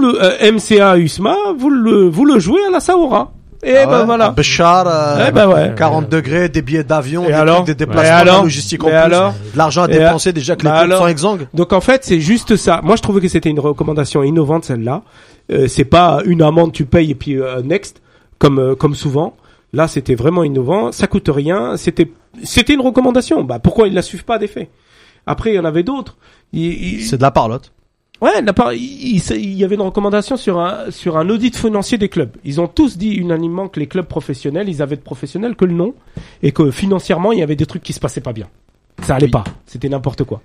[0.00, 3.32] le euh, MCA USMA, vous le vous le jouez à la Saoura.
[3.62, 4.30] Et Ah ben ouais, voilà.
[4.30, 5.72] Béchar, euh, Eh ben ouais.
[5.76, 8.96] 40 degrés, des billets d'avion, des, des déplacements, alors de la logistique en Et plus,
[8.98, 11.46] alors de l'argent à dépenser déjà que les sont exsangues.
[11.54, 12.80] Donc en fait, c'est juste ça.
[12.84, 15.02] Moi, je trouvais que c'était une recommandation innovante celle-là.
[15.52, 18.02] Euh, c'est pas une amende tu payes et puis euh, next
[18.38, 19.36] comme euh, comme souvent.
[19.72, 20.92] Là, c'était vraiment innovant.
[20.92, 21.76] Ça coûte rien.
[21.76, 22.10] C'était
[22.42, 23.42] c'était une recommandation.
[23.44, 24.70] Bah pourquoi ils la suivent pas des faits?
[25.26, 26.16] Après, il y en avait d'autres.
[26.52, 27.72] Il- C'est de la parlotte.
[28.22, 31.98] Ouais, la il, il- il y avait une recommandation sur un sur un audit financier
[31.98, 32.30] des clubs.
[32.44, 35.74] Ils ont tous dit unanimement que les clubs professionnels, ils avaient de professionnels que le
[35.74, 35.94] nom
[36.42, 38.46] et que financièrement, il y avait des trucs qui se passaient pas bien.
[39.02, 40.40] Ça allait pas, c'était n'importe quoi.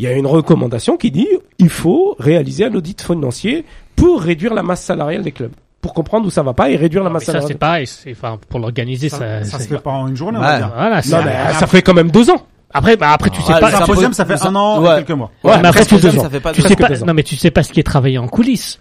[0.00, 1.28] Il y a une recommandation qui dit
[1.58, 5.52] il faut réaliser un audit financier pour réduire la masse salariale des clubs.
[5.82, 7.58] Pour comprendre où ça va pas et réduire la Mais masse ça, c'est salariale.
[7.58, 7.86] pareil.
[7.86, 9.18] c'est- Enfin, pour l'organiser, ça.
[9.18, 10.46] Ça, ça se fait pas en une journée, on Ouais.
[10.46, 10.72] va dire.
[10.74, 12.40] Voilà, c'est- Non, mais ça fait quand même deux ans.
[12.72, 13.66] Après, bah, après, tu sais Ah, pas.
[13.66, 14.92] Le Ça symposium, ça fait un an ouais.
[14.92, 15.30] et quelques mois.
[15.44, 16.22] Ouais, mais après, tu deux sais- ans.
[16.22, 17.06] ça fait pas Tu sais pas, deux ans.
[17.06, 18.78] non, mais tu sais pas ce qui est travaillé en coulisses.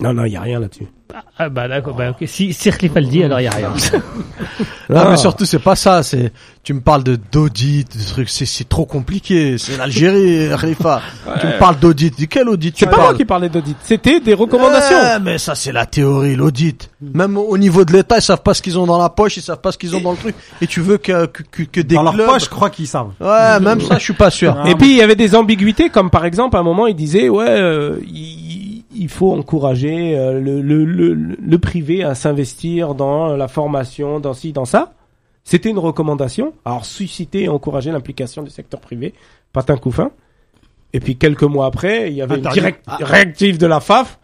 [0.00, 0.86] Non, non, il y a rien là-dessus.
[1.38, 2.26] Ah, bah, d'accord, bah, ok.
[2.28, 3.72] Si, si Khalifa le dit, alors il y a rien.
[4.90, 5.08] Non, Ah.
[5.10, 6.02] mais surtout, c'est pas ça.
[6.02, 8.28] C'est, tu me parles de d'audit, de trucs.
[8.28, 9.56] C'est, c'est trop compliqué.
[9.56, 11.00] C'est l'Algérie, Khalifa.
[11.40, 12.18] Tu me parles d'audit.
[12.18, 13.76] De quel audit tu C'est pas parles moi qui parlais d'audit.
[13.82, 14.96] C'était des recommandations.
[14.96, 16.90] Ouais, mais ça, c'est la théorie, l'audit.
[17.00, 19.42] Même au niveau de l'État, ils savent pas ce qu'ils ont dans la poche, ils
[19.42, 20.34] savent pas ce qu'ils ont dans le truc.
[20.60, 22.26] Et tu veux que, que, que, que des Dans leur clubs.
[22.26, 23.12] poche, je crois qu'ils savent.
[23.20, 24.54] Ouais, même ça, je suis pas sûr.
[24.58, 26.94] Ah, Et puis il y avait des ambiguïtés, comme par exemple à un moment il
[26.96, 28.63] disait ouais euh, il,
[28.94, 34.34] il faut encourager euh, le, le, le, le privé à s'investir dans la formation, dans
[34.34, 34.92] ci, dans ça.
[35.44, 36.54] C'était une recommandation.
[36.64, 39.12] Alors susciter et encourager l'implication du secteur privé,
[39.52, 40.10] patin coup fin.
[40.92, 42.60] Et puis quelques mois après, il y avait une Interdit.
[42.60, 44.18] direct, réactive de la FAF.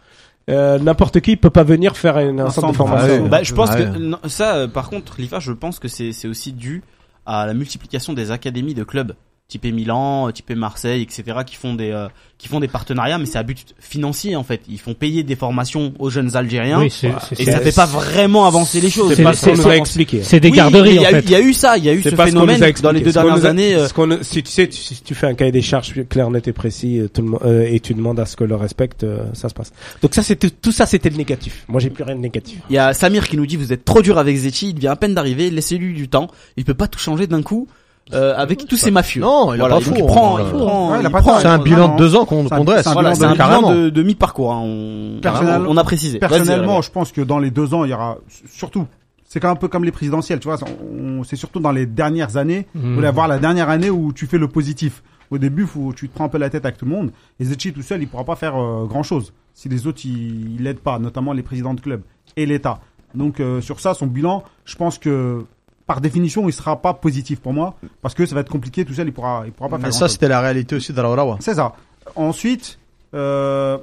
[0.49, 3.15] Euh, N'importe qui peut pas venir faire une, un, Un centre de formation.
[3.19, 3.29] ah ouais.
[3.29, 6.27] Bah, je pense Ah que non, ça, euh, par contre, Lifa, je pense que c'est
[6.27, 6.81] aussi dû
[7.27, 9.13] à la multiplication des académies de clubs,
[9.51, 13.25] type Milan, euh, type Marseille, etc., qui font des euh, qui font des partenariats, mais
[13.27, 14.61] c'est à but financier en fait.
[14.69, 17.85] Ils font payer des formations aux jeunes Algériens, Oui, c'est, c'est, et ça fait pas
[17.85, 19.13] vraiment avancer les choses.
[19.13, 20.23] C'est pas ce qu'on c'est- nous a c'est- expliqué.
[20.23, 21.19] c'est des Oui, garderies, en fait.
[21.25, 23.45] Il y a eu ça, il y a eu ce phénomène dans les deux dernières
[23.45, 23.75] a- années.
[23.75, 23.87] euh,
[24.23, 26.99] si tu sais, si si tu fais un cahier des charges clair, net et précis,
[26.99, 29.49] euh, tout le monde, euh, et tu demandes à ce que le respecte, euh, ça
[29.49, 29.71] se passe.
[30.01, 31.65] Donc ça, c'était tout ça, c'était le négatif.
[31.67, 32.59] Moi, j'ai plus rien de négatif.
[32.69, 34.91] Il y a Samir qui nous dit vous êtes trop dur avec Zetchi, il vient
[34.91, 36.27] à peine d'arriver, laissez-lui du temps.
[36.57, 37.67] Il peut pas tout changer d'un coup
[38.13, 39.21] euh, avec tous ces mafieux.
[39.21, 39.95] Non, il a Voilà, pas donc faux.
[39.99, 41.39] il prend, il Ouais, prend, il a il pas prend-.
[41.39, 42.83] C'est un Non, bilan de deux ans qu'on qu'on dresse.
[42.83, 44.51] c'est un Voilà, bilan c'est un de- bilan de, de mi-parcours.
[44.53, 44.61] Hein.
[44.63, 45.19] On,
[45.67, 46.19] on a précisé.
[46.19, 48.17] Personnellement, je pense que dans les deux ans, il y aura
[48.49, 48.85] surtout.
[49.25, 50.57] C'est un peu comme les présidentielles, tu vois.
[50.63, 52.67] on- C'est surtout dans les dernières années.
[52.75, 52.81] Mhm.
[52.89, 55.03] Vous voulez avoir la dernière année où tu fais le positif.
[55.29, 57.11] Au début, faut, tu te prends un peu la tête avec tout le monde.
[57.39, 58.53] Et Zetchi tout seul, il pourra pas faire
[58.89, 62.01] grand chose si les autres ils il l'aident pas, notamment les présidents de club
[62.35, 62.79] et l'État.
[63.15, 65.45] Donc euh, sur ça, son bilan, je pense que
[65.91, 68.93] par définition, il sera pas positif pour moi parce que ça va être compliqué tout
[68.93, 69.07] seul.
[69.07, 69.93] Il pourra, il pourra pas Mais faire.
[69.93, 70.13] ça, grand-chose.
[70.13, 71.35] c'était la réalité aussi de Raourawa.
[71.41, 71.73] C'est ça.
[72.15, 72.79] Ensuite,
[73.13, 73.77] euh,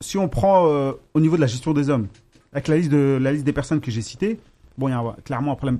[0.00, 2.08] si on prend euh, au niveau de la gestion des hommes,
[2.52, 4.40] avec la liste de la liste des personnes que j'ai citées,
[4.76, 5.78] bon, il y a un- clairement un problème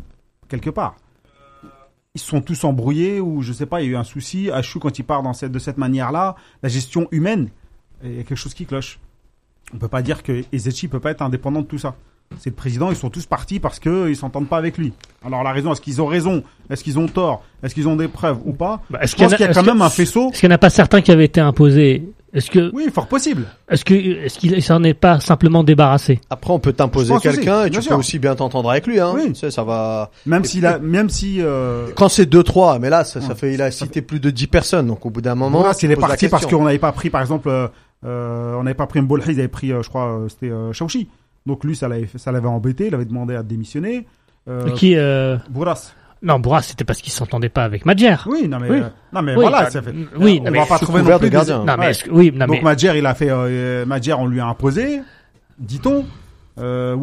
[0.49, 0.95] quelque part.
[2.15, 4.51] Ils sont tous embrouillés ou je sais pas, il y a eu un souci.
[4.53, 7.49] Achou quand il part dans cette, de cette manière-là, la gestion humaine,
[8.05, 9.01] il y a quelque chose qui cloche.
[9.75, 11.97] On peut pas dire que Ezechi peut pas être indépendant de tout ça.
[12.41, 14.93] C'est le président, ils sont tous partis parce que ils s'entendent pas avec lui.
[15.25, 16.43] Alors la raison, est-ce qu'ils ont raison?
[16.71, 17.43] Est-ce qu'ils ont tort?
[17.63, 18.81] Est-ce qu'ils ont des preuves ou pas?
[18.91, 20.31] Bah, est-ce Je pense qu'il y a quand que- même un faisceau.
[20.31, 22.09] Est-ce qu'il n'y en a pas certains qui avaient été imposés?
[22.35, 23.45] Est-ce que, Oui, fort possible.
[23.69, 26.19] est-ce que, est-ce qu'il s'en est pas simplement débarrassé?
[26.31, 27.91] Après, on peut t'imposer quelqu'un et tu sûr.
[27.93, 29.13] peux aussi bien t'entendre avec lui, hein.
[29.15, 29.29] Oui.
[29.29, 30.11] Tu sais, ça va.
[30.25, 33.61] Même s'il a, même si, euh, Quand c'est deux, trois, mais là, ça, fait, il
[33.61, 35.59] a cité plus de 10 personnes, donc au bout d'un moment.
[35.59, 37.69] voilà, tu s'il est poses la parti parce qu'on n'avait pas pris, par exemple, euh,
[38.07, 40.73] euh, on n'avait pas pris Mbolhi, ils avaient pris, euh, je crois, euh, c'était euh,
[40.73, 41.09] Chaouchi.
[41.47, 44.07] Donc lui, ça l'avait, ça l'avait embêté, il avait demandé à démissionner.
[44.49, 45.93] Euh, Qui, euh, Bourras.
[46.23, 48.17] non, Bourras, c'était parce qu'il s'entendait pas avec Madjer.
[48.27, 48.79] Oui, non mais, Oui.
[48.81, 49.95] euh, non mais Oui, voilà, ça fait.
[50.17, 51.59] oui, on non, va pas trouver non plus de des- gardien.
[51.59, 51.91] Non, mais, Ouais.
[51.91, 54.47] est-ce que- oui, non, Donc mais, Madjer, il a fait, euh, Madjer, on lui a
[54.47, 55.01] imposé,
[55.59, 56.05] dit-on.
[56.59, 56.97] Euh,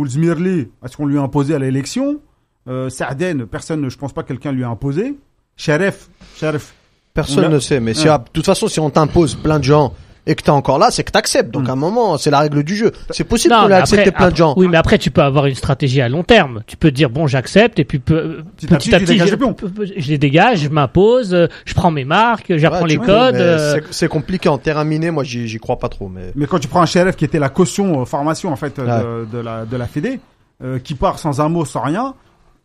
[0.83, 2.19] est-ce qu'on lui a imposé à l'élection?
[2.67, 5.17] Euh, Sarden, personne, je pense pas que quelqu'un lui a imposé.
[5.57, 6.73] Sharef, Sharef,
[7.13, 9.93] Personne ne sait, mais si, de toute façon, si on t'impose plein de gens
[10.27, 11.49] et que t'es encore là, c'est que t'acceptes.
[11.51, 11.69] Donc, Mm.
[11.69, 12.91] à un moment, c'est la règle du jeu.
[13.09, 14.53] C'est possible Non, qu'on ait accepté après- plein de gens.
[14.57, 16.61] Oui, mais après, tu peux avoir une stratégie à long terme.
[16.67, 19.55] Tu peux dire, bon, j'accepte, et puis peu- Petit à petit je, les pions.
[19.97, 23.35] je les dégage, je m'impose, je prends mes marques, j'apprends Ouais, les codes.
[23.35, 26.31] euh, c'est- C'est compliqué en terrain miné, moi, j'y j'y crois pas trop, mais.
[26.35, 29.25] Mais quand tu prends un Sheriff qui était la caution euh, formation en fait euh,
[29.25, 30.19] de, de la de la Fédé,
[30.63, 32.13] euh, qui part sans un mot, sans rien.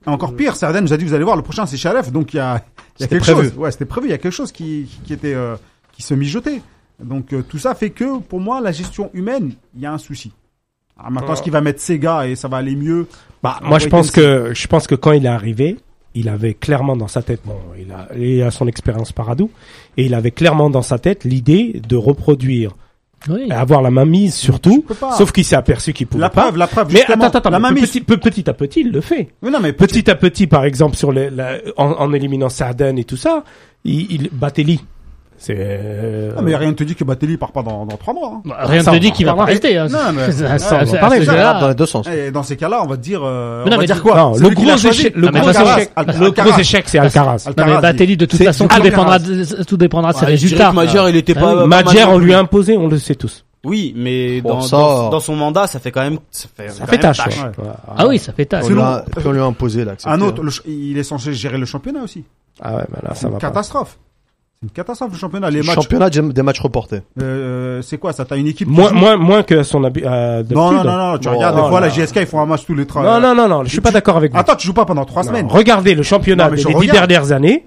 [0.06, 2.34] Et encore pire, Sarden nous a dit vous allez voir le prochain c'est Sheriff, donc
[2.34, 2.60] il y a,
[2.98, 3.44] quelque prévu.
[3.44, 3.52] chose.
[3.56, 4.08] Ouais, c'était prévu.
[4.08, 5.56] Il y a quelque chose qui qui était euh,
[5.92, 6.60] qui se mijotait.
[7.04, 9.98] Donc euh, tout ça fait que pour moi la gestion humaine, il y a un
[9.98, 10.32] souci.
[10.98, 13.08] Alors, maintenant, est-ce qu'il va mettre ses gars et ça va aller mieux
[13.42, 15.76] Bah, moi, je pense que, je pense que quand il est arrivé,
[16.14, 19.50] il avait clairement dans sa tête, bon, il a, il a son expérience Paradou,
[19.96, 22.76] et il avait clairement dans sa tête l'idée de reproduire,
[23.28, 23.48] oui.
[23.48, 25.10] et avoir la main mise sur Tu tout, peux pas.
[25.12, 26.42] sauf qu'il s'est aperçu qu'il pouvait la pas.
[26.42, 26.92] preuve, la preuve.
[26.92, 27.88] Mais attends, attends, la mais main mise.
[27.90, 29.30] petit, peu- petit à petit, il le fait.
[29.42, 30.02] Non mais petit.
[30.02, 33.42] Petit à petit, par exemple, sur les, la- en, en éliminant Sarden et tout ça,
[33.84, 34.84] il, il Batelli.
[35.36, 38.14] C'est, euh, Non, mais rien ne te dit que Batelli part pas dans dans trois
[38.14, 38.32] mois.
[38.36, 38.42] hein.
[38.44, 39.76] Bah, Rien ne te dit qu'il va pas rester.
[39.76, 39.88] Hein.
[39.90, 42.06] Non, mais- Ça- ça- on va ça- ça, dans les deux sens.
[42.08, 44.02] Et dans ces cas-là, on va te dire, euh, Mais non, on va mais dire
[44.02, 44.16] quoi?
[44.16, 46.50] non, le gros échec, le Non, mais gros échec, le Alcaraz.
[46.50, 47.50] gros échec, c'est Alcaraz.
[47.56, 50.70] Non, mais Batelli, de toute façon, tout dépendra, tout dépendra de ses dirais résultats.
[50.70, 51.66] que Madjer, il était Ah pas.
[51.66, 53.44] non on lui a imposé, on le sait tous.
[53.64, 56.18] Oui, mais Bon, dans, ça- dans, dans son mandat, ça fait quand même.
[56.30, 57.16] Ça fait, Ça quand fait même tâche.
[57.16, 57.38] tâche.
[57.38, 57.64] ouais.
[57.96, 58.64] Ah oui, ça fait tâche.
[58.70, 59.92] On a- puis on lui a imposé, là.
[60.04, 62.24] Un autre, le il est censé gérer le championnat aussi.
[62.60, 63.46] Ah ouais, bah là, C'est ça une va pas.
[64.70, 65.08] Catastrophe.
[65.10, 65.50] Une catastrophe le championnat.
[65.50, 67.00] Les matchs, Championnat des des matchs reportés.
[67.20, 69.88] euh, c'est quoi ça T'as une équipe qui Moins, moins, moins que son euh,
[70.42, 70.56] d'habitude.
[70.56, 71.94] Non, non, non, non, tu Bon, regardes, des non, fois, la non.
[71.94, 73.02] JSK, ils font un match tous les trois.
[73.02, 74.38] Non, non, non, non, je suis pas d'accord avec vous.
[74.38, 75.46] Attends, tu joues pas pendant trois semaines.
[75.48, 77.66] Regardez le championnat des dix dernières années.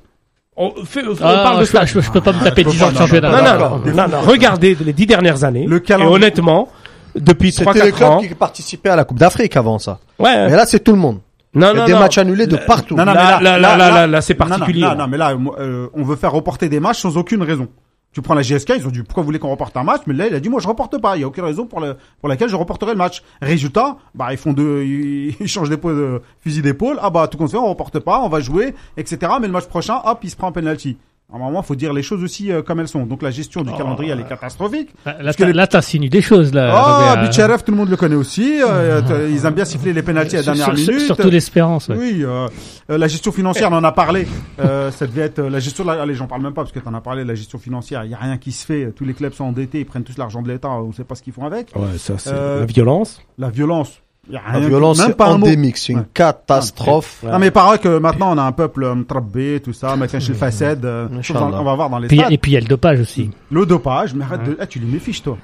[0.60, 1.86] On, fait, on Ah, parle de ça.
[1.86, 3.30] je, je peux pas me taper je peux 10 ans pas, de non, championnat.
[3.32, 5.68] Non, non, non, regardez les dix dernières années.
[5.68, 6.68] Le Et calendrier- honnêtement,
[7.16, 8.18] depuis trois C'était les ans.
[8.18, 10.00] clubs qui participaient à la Coupe d'Afrique avant ça.
[10.18, 10.48] Ouais.
[10.50, 11.20] Mais là, c'est tout le monde.
[11.58, 12.00] Non, Il y a non, des non.
[12.00, 12.96] matchs annulés de partout.
[12.96, 14.96] Non, non, mais Là, là, là, là, là, là, c'est non, non, particulier, Non, là.
[14.96, 17.68] non, mais là, euh, on veut faire reporter des matchs sans aucune raison.
[18.14, 20.14] Tu prends la GSK, ils ont dit pourquoi vous voulez qu'on reporte un match, mais
[20.16, 21.98] là il a dit moi je reporte pas, il y a aucune raison pour le,
[22.20, 23.22] pour laquelle je reporterai le match.
[23.44, 27.38] Résultat, bah ils font deux, ils, ils changent d'épaule, de fusil d'épaule, ah bah tout
[27.38, 29.34] compte fait on reporte pas, on va jouer, etc.
[29.40, 30.98] Mais le match prochain, hop, il se prend un penalty.
[31.30, 33.06] Normalement, faut dire les choses aussi euh, comme elles sont.
[33.06, 34.90] Donc la gestion du calendrier elle est catastrophique.
[35.06, 36.72] Là, t'as- les- t'insinues des choses, là.
[36.74, 37.30] Ah, Robert.
[37.30, 38.62] Bicharev, tout le monde le connaît aussi.
[38.66, 41.00] euh, t- ils aiment bien siffler les penalties à la dernière sur- minute.
[41.02, 41.90] Surtout l'espérance.
[41.90, 41.98] ouais.
[42.00, 42.48] Oui, euh,
[42.90, 44.26] euh, la gestion financière, on en a parlé.
[44.62, 45.84] Euh, ça devait être euh, la gestion.
[45.84, 46.02] De la...
[46.02, 47.26] Allez, j'en parle même pas parce que t'en as parlé.
[47.26, 48.94] La gestion financière, il y a rien qui se fait.
[48.96, 50.70] Tous les clubs sont endettés, ils prennent tous l'argent de l'État.
[50.70, 51.74] On sait pas ce qu'ils font avec.
[51.76, 53.22] Ouais, ça, c'est Euh, la violence.
[53.38, 55.78] La violence, La violence, même c'est pas endémique.
[55.78, 56.06] C'est une Ouais.
[56.14, 57.24] catastrophe.
[57.24, 57.32] Ouais.
[57.32, 60.38] Non mais pareil que maintenant on a un peuple trabbé, tout ça, maintenant chez le
[60.38, 62.32] facette, euh, on va voir dans les Puis- stades.
[62.32, 63.30] et puis il y a le dopage aussi.
[63.52, 65.38] Le dopage, mais arrête de, ah, tu les méfiches toi.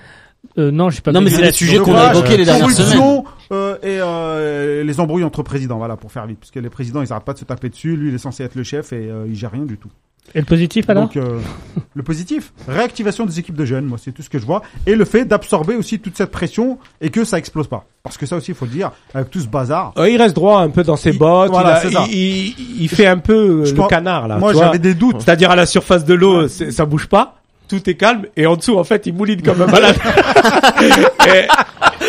[0.57, 2.43] Euh, non, je suis pas Non, mais c'est sujets donc, qu'on a euh, évoqués les
[2.43, 6.59] dernières corruption euh, et euh, les embrouilles entre présidents, voilà, pour faire vite, parce que
[6.59, 7.95] les présidents ils arrêtent pas de se taper dessus.
[7.95, 9.89] Lui il est censé être le chef et euh, il gère rien du tout.
[10.35, 11.39] Et le positif alors Donc euh,
[11.93, 14.95] le positif, réactivation des équipes de jeunes, moi c'est tout ce que je vois, et
[14.95, 18.35] le fait d'absorber aussi toute cette pression et que ça explose pas, parce que ça
[18.37, 19.93] aussi il faut le dire, avec tout ce bazar.
[19.99, 21.51] Euh, il reste droit un peu dans ses Il- bottes.
[21.51, 22.07] voilà, il, c'est a- ça.
[22.09, 24.37] il, il- il fait un peu euh, Je le pense- canard là.
[24.37, 25.21] moi j'avais des doutes.
[25.21, 27.35] C'est-à-dire à la surface de l'eau, ça bouge pas,
[27.67, 29.97] tout est calme, et en dessous en fait il mouline comme un malade.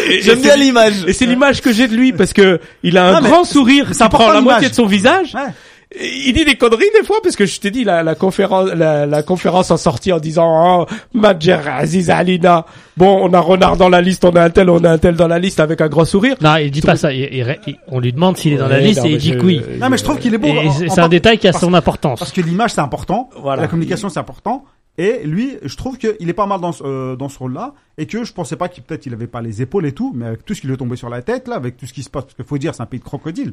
[0.08, 1.04] Et- J'aime bien l'image.
[1.06, 3.90] Et c'est l'image que j'ai de lui parce que il a un Non, grand sourire
[3.90, 5.34] important, prend la moitié de son visage.
[5.34, 5.52] Ouais.
[6.00, 9.06] Il dit des conneries des fois parce que je t'ai dit la, la conférence la,
[9.06, 13.88] la conférence en sortie en disant oh, Madjer Aziz Alina bon on a Renard dans
[13.88, 15.88] la liste on a un tel on a un tel dans la liste avec un
[15.88, 17.12] grand sourire Non, il dit pas ça.
[17.12, 19.36] Il- il- il- on lui demande s'il est dans la liste non, et il dit
[19.36, 19.62] que oui.
[19.80, 20.48] Non mais je trouve qu'il est beau.
[20.88, 22.18] C'est un détail qui a parce- son importance.
[22.18, 23.62] Parce que l'image c'est important, Voilà.
[23.62, 24.64] la communication c'est important,
[24.98, 28.06] et lui je trouve qu'il est pas mal dans ce, euh, dans ce rôle-là, et
[28.06, 30.44] que je pensais pas qu'il peut-être il avait pas les épaules et tout, mais avec
[30.44, 32.10] tout ce qui lui est tombé sur la tête là, avec tout ce qui se
[32.10, 33.52] passe, parce qu'il faut dire c'est un pays de crocodile,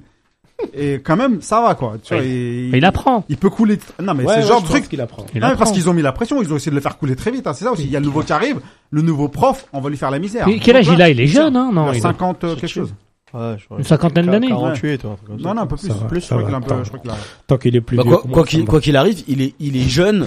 [0.74, 1.96] et quand même ça va quoi.
[2.04, 3.26] Tu vois, Mais il apprend.
[3.30, 3.78] il peut couler.
[4.02, 4.90] Non mais Ouais, c'est ouais, le genre de truc.
[4.90, 6.76] qu'il apprend Il Non, mais parce qu'ils ont mis la pression, ils ont essayé de
[6.76, 7.48] le faire couler très vite.
[7.48, 7.84] Hein, c'est ça aussi.
[7.84, 10.20] Il y a le nouveau qui arrive, le nouveau prof, on va lui faire la
[10.20, 10.48] misère.
[10.48, 12.44] Mais quel âge il a Il est jeune, hein Non, il a il a 50
[12.44, 12.94] euh, quelque chose.
[13.34, 14.50] Ouais, je crois une cinquantaine d'années.
[14.50, 15.48] 48, ouais, un truc comme ça.
[15.48, 15.88] Non, non, un peu plus.
[15.88, 18.44] Ça plus, je crois va, qu'il je crois a- tant qu'il est plus Bah, vieux
[18.46, 20.26] qu'il quoi qu'il arrive, il est il est jeune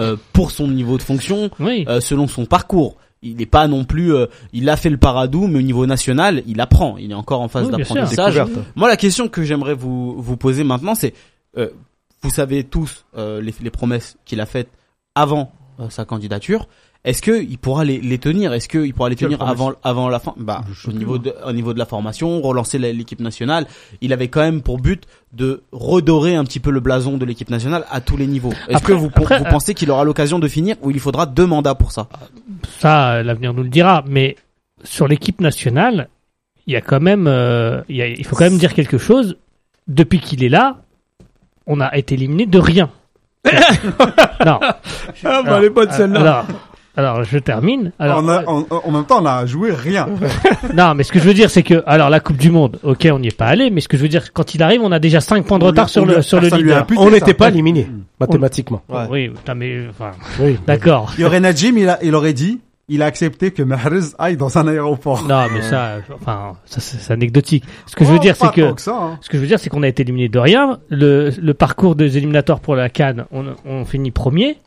[0.00, 1.84] euh, pour son niveau de fonction, Oui.
[1.88, 2.96] euh, selon son parcours.
[3.22, 6.42] Il n'est pas non plus, euh, il a fait le paradou, mais au niveau national,
[6.46, 6.96] il apprend.
[6.98, 8.42] Il est encore en phase Oui, d'apprentissage.
[8.74, 11.14] Moi, la question que j'aimerais vous vous poser maintenant, c'est,
[11.56, 11.70] euh,
[12.22, 14.70] vous savez tous euh, les, les promesses qu'il a faites
[15.14, 16.68] avant euh, sa candidature.
[17.04, 18.52] Est-ce que il pourra les, les tenir?
[18.52, 20.34] Est-ce qu'il pourra les tenir avant avant la fin?
[20.36, 23.66] Bah, au niveau de au niveau de la formation, relancer la- l'équipe nationale.
[24.00, 27.50] Il avait quand même pour but de redorer un petit peu le blason de l'équipe
[27.50, 28.52] nationale à tous les niveaux.
[28.68, 31.26] Est-ce que vous, après, vous euh, pensez qu'il aura l'occasion de finir ou il faudra
[31.26, 32.06] deux mandats pour ça?
[32.78, 34.04] Ça, euh, l'avenir nous le dira.
[34.06, 34.36] Mais
[34.84, 36.08] sur l'équipe nationale,
[36.68, 38.98] il y a quand même, euh, il, y a- il faut quand même dire quelque
[38.98, 39.36] chose.
[39.88, 40.76] Depuis qu'il est là,
[41.66, 42.90] on a été éliminé de rien.
[44.46, 44.58] non.
[44.62, 44.78] Ah,
[45.24, 46.46] bah, Alors, elle est bonne, celle-là.
[46.96, 47.92] Alors, je termine.
[47.98, 50.08] Alors, On a- en, en même temps, on a joué rien.
[50.74, 53.08] non, mais ce que je veux dire, c'est que, alors, la Coupe du Monde, ok,
[53.12, 54.92] on n'y est pas allé, mais ce que je veux dire, quand il arrive, on
[54.92, 56.86] a déjà 5 points de retard sur le, sur le leader.
[56.98, 57.88] on n'était pas éliminé
[58.20, 59.06] mathématiquement Ouais.
[59.10, 60.10] Oui, putain, mais, enfin,
[60.66, 61.12] d'accord.
[61.16, 64.36] Il y aurait Najim, il, a, il aurait dit, il a accepté que Mahrez aille
[64.36, 65.26] dans un aéroport.
[65.26, 67.64] Non, mais ça, enfin, ça, c'est anecdotique.
[67.86, 69.18] Ce que je Oh, veux dire, pas c'est que, hein.
[69.22, 70.78] ce que je veux dire, c'est qu'on a été éliminé de rien.
[70.90, 74.58] Le, le parcours des éliminatoires pour la Cannes, on, on finit premier,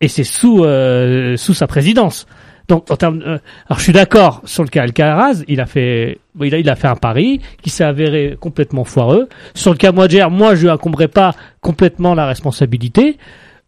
[0.00, 2.26] et c'est sous, euh, sous sa présidence.
[2.68, 6.18] Donc, en termes, euh, alors je suis d'accord sur le cas Alcaraz, il a fait,
[6.40, 9.28] il a, il a fait un pari qui s'est avéré complètement foireux.
[9.54, 13.18] Sur le cas Moadjer, moi, je incomberais pas complètement la responsabilité.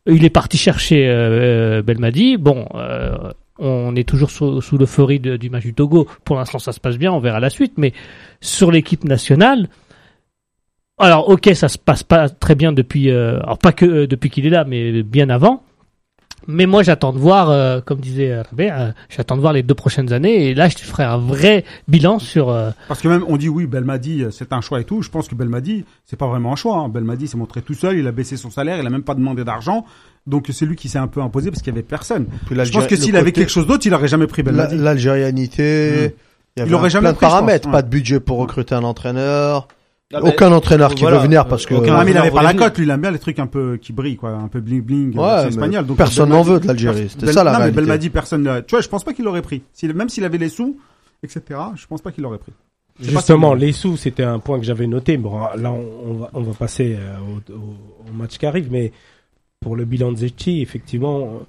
[0.07, 2.37] Il est parti chercher euh, euh, Belmadi.
[2.37, 6.07] Bon, euh, on est toujours sous, sous l'euphorie du match du Togo.
[6.25, 7.13] Pour l'instant, ça se passe bien.
[7.13, 7.75] On verra la suite.
[7.77, 7.93] Mais
[8.41, 9.69] sur l'équipe nationale,
[10.99, 14.47] alors ok, ça se passe pas très bien depuis, euh, alors pas que depuis qu'il
[14.47, 15.63] est là, mais bien avant.
[16.49, 19.75] Mais moi, j'attends de voir, euh, comme disait Rabé, euh, j'attends de voir les deux
[19.75, 20.47] prochaines années.
[20.49, 22.51] Et là, je te ferai un vrai bilan sur.
[22.51, 25.03] euh, Parce que même, on dit oui, Belmadi, euh, c'est un choix et tout.
[25.03, 26.77] Je pense que Belmadi, c'est pas vraiment un choix.
[26.79, 26.89] Hein.
[26.89, 29.45] Belmadi s'est montré tout seul, il a baissé son salaire, il a même pas demandé
[29.45, 29.85] d'argent.
[30.27, 32.27] Donc c'est lui qui s'est un peu imposé parce qu'il y avait personne.
[32.47, 34.77] Puis Je pense que s'il avait quelque chose d'autre, il aurait jamais pris Belmadi.
[34.77, 36.13] L'algérianité,
[36.57, 37.73] il y avait Il aurait un- jamais plein de pris, pense, paramètres, ouais.
[37.73, 39.69] pas de budget pour recruter un entraîneur.
[40.15, 42.31] Ah bah, Aucun entraîneur qui voilà, veut venir parce que aucun Ah, mais il avait
[42.31, 44.47] pas la cote, lui, il aime bien les trucs un peu qui brillent, quoi, un
[44.47, 45.17] peu bling bling.
[45.19, 45.87] Ouais, euh, c'est mais espagnol.
[45.87, 47.81] Donc personne n'en veut de l'Algérie, c'était ça, la non, mais réalité.
[47.81, 48.43] Belmadi, personne.
[48.45, 49.63] ne- Tu vois, je pense pas qu'il l'aurait pris.
[49.83, 50.77] Même s'il avait les sous,
[51.25, 51.43] etc.
[51.75, 52.53] Je pense pas qu'il l'aurait pris.
[53.01, 55.17] Justement, les sous, c'était un point que j'avais noté.
[55.17, 58.69] Bon, là, on, on va, on va passer euh, au, au- au match qui arrive,
[58.71, 58.93] mais
[59.61, 61.41] pour le bilan de Zetchi, effectivement,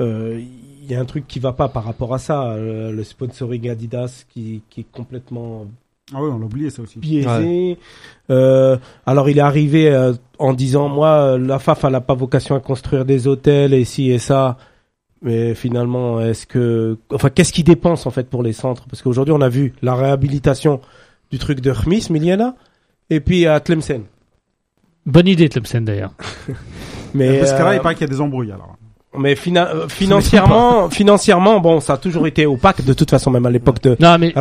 [0.00, 0.38] euh,
[0.82, 2.50] il y a un truc qui va pas par rapport à ça.
[2.52, 5.66] Euh, le sponsoring Adidas qui, qui est complètement
[6.14, 6.98] Ah oui, on l'a oublié ça aussi.
[6.98, 7.78] biaisé.
[8.30, 12.14] Euh, alors, il est arrivé euh, en disant, moi, euh, la FAF, elle n'a pas
[12.14, 14.56] vocation à construire des hôtels et ci et ça.
[15.22, 18.86] Mais finalement, est-ce que, enfin, qu'est-ce qu'il dépense en fait pour les centres?
[18.88, 20.80] Parce qu'aujourd'hui, on a vu la réhabilitation
[21.30, 22.56] du truc de Khmis, Miliana,
[23.10, 24.04] et puis à Tlemcen.
[25.06, 26.14] Bonne idée, Tlemcen d'ailleurs.
[27.14, 28.76] Mais, Parce que là, euh, il paraît qu'il y a des embrouilles alors.
[29.18, 33.46] Mais fina- euh, financièrement, financièrement, bon, ça a toujours été opaque de toute façon, même
[33.46, 34.32] à l'époque de Non, mais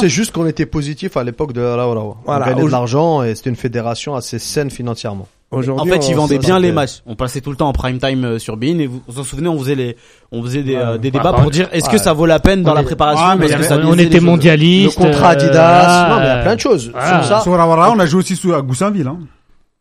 [0.00, 2.16] sait juste qu'on était positif à l'époque de Raourawa.
[2.24, 2.44] Voilà.
[2.44, 5.26] On gagnait de l'argent et c'était une fédération assez saine financièrement.
[5.52, 7.02] En fait, ils on- vendaient bien les euh, matchs.
[7.06, 9.24] On passait tout le temps en prime time euh, sur Bein et vous vous en
[9.24, 9.96] souvenez, on faisait les,
[10.30, 10.80] on faisait des, Ouais.
[10.82, 13.36] euh, des débats bah, pour dire est-ce que ça vaut la peine dans la préparation
[13.36, 14.14] mais parce que ça on était choses.
[14.14, 14.96] Le mondialiste.
[14.96, 16.92] contrat Adidas, non mais il y a plein de choses.
[16.92, 17.40] Sur ça.
[17.40, 19.08] Sur Rawara, on a joué aussi sous, à Goussainville.
[19.08, 19.18] Hein.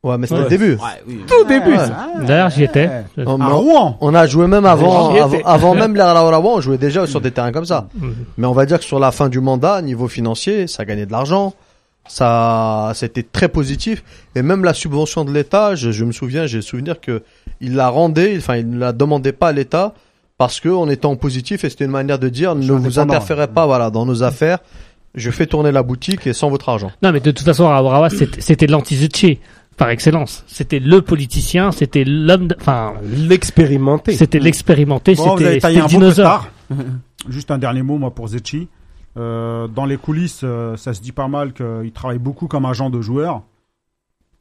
[0.01, 0.43] Ouais, mais c'était Ouais.
[0.45, 0.71] le début.
[0.75, 1.19] Ouais, oui.
[1.27, 1.71] Tout début.
[1.77, 2.25] Ouais.
[2.25, 2.87] D'ailleurs, j'y étais.
[3.17, 3.97] Non, mais À on- Rouen.
[3.99, 5.43] On a joué même avant, J'y étais.
[5.43, 7.89] avant, avant même Raourawa, on jouait déjà sur des terrains comme ça.
[7.99, 8.13] Mhm.
[8.37, 11.11] Mais on va dire que sur la fin du mandat, niveau financier, ça gagnait de
[11.11, 11.53] l'argent.
[12.07, 14.03] Ça, c'était très positif.
[14.35, 17.21] Et même la subvention de l'État, je, je me souviens, j'ai le souvenir que
[17.61, 19.93] il la rendait, enfin, il ne la demandait pas à l'État
[20.37, 23.01] parce que on était en positif et c'était une manière de dire, ne vous indépendant,
[23.13, 23.47] interférez ouais.
[23.47, 24.59] pas, voilà, dans nos affaires.
[25.15, 26.91] Je fais tourner la boutique et sans votre argent.
[27.03, 28.95] Non, mais de toute façon, Raourawa, c'était c'était de l'anti
[29.79, 30.43] par excellence.
[30.45, 34.13] C'était le politicien, c'était l'homme, enfin, l'expérimenter.
[34.13, 36.47] c'était l'expérimenté, Bon, c'était le dinosaure.
[37.29, 38.67] Juste un dernier mot, moi, pour Zetchi.
[39.17, 42.89] Euh, dans les coulisses, euh, ça se dit pas mal qu'il travaille beaucoup comme agent
[42.89, 43.41] de joueur.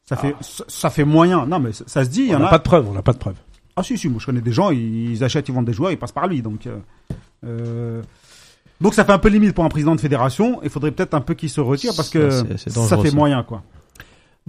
[0.05, 1.45] Ça fait, ça, ça fait moyen.
[1.45, 2.49] Non, mais ça, ça se dit, il y On n'a a.
[2.49, 3.37] pas de preuves, on n'a pas de preuves.
[3.75, 5.91] Ah si, si, moi je connais des gens, ils, ils achètent, ils vendent des joueurs,
[5.91, 6.41] ils passent par lui.
[6.41, 6.77] Donc, euh,
[7.45, 8.01] euh,
[8.81, 10.59] donc ça fait un peu limite pour un président de fédération.
[10.63, 13.15] Il faudrait peut-être un peu qu'il se retire parce que Ça, fait ça.
[13.15, 13.63] moyen, quoi.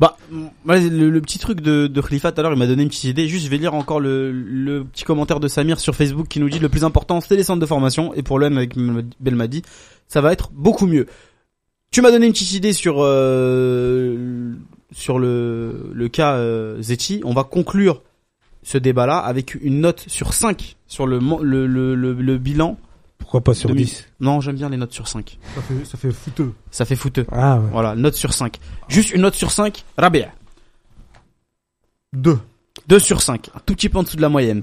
[0.00, 3.04] Bah, le, petit truc de, de Khalifa tout à l'heure, il m'a donné une petite
[3.04, 3.28] idée.
[3.28, 6.58] Juste, je vais lire encore le, petit commentaire de Samir sur Facebook qui nous dit
[6.58, 8.14] le plus important, c'est les centres de formation.
[8.14, 8.76] Et pour l'OM avec
[9.20, 9.62] Belmadi,
[10.08, 11.06] ça va être beaucoup mieux.
[11.90, 14.54] Tu m'as donné une petite idée sur euh,
[14.90, 16.80] sur le, le cas euh.
[17.24, 18.02] On va conclure
[18.62, 22.78] ce débat-là avec une note sur 5 sur le, le, le, le bilan.
[23.20, 25.38] Pourquoi pas sur Demi- 10 Non, j'aime bien les notes sur 5.
[25.54, 26.52] Ça fait, ça fait fouteux.
[26.72, 27.26] Ça fait fouteux.
[27.30, 27.68] Ah ouais.
[27.70, 28.59] Voilà, note sur 5.
[28.88, 30.28] Juste une note sur 5, Rabia.
[32.12, 32.38] Deux.
[32.88, 34.62] 2 sur 5, un tout petit peu en dessous de la moyenne.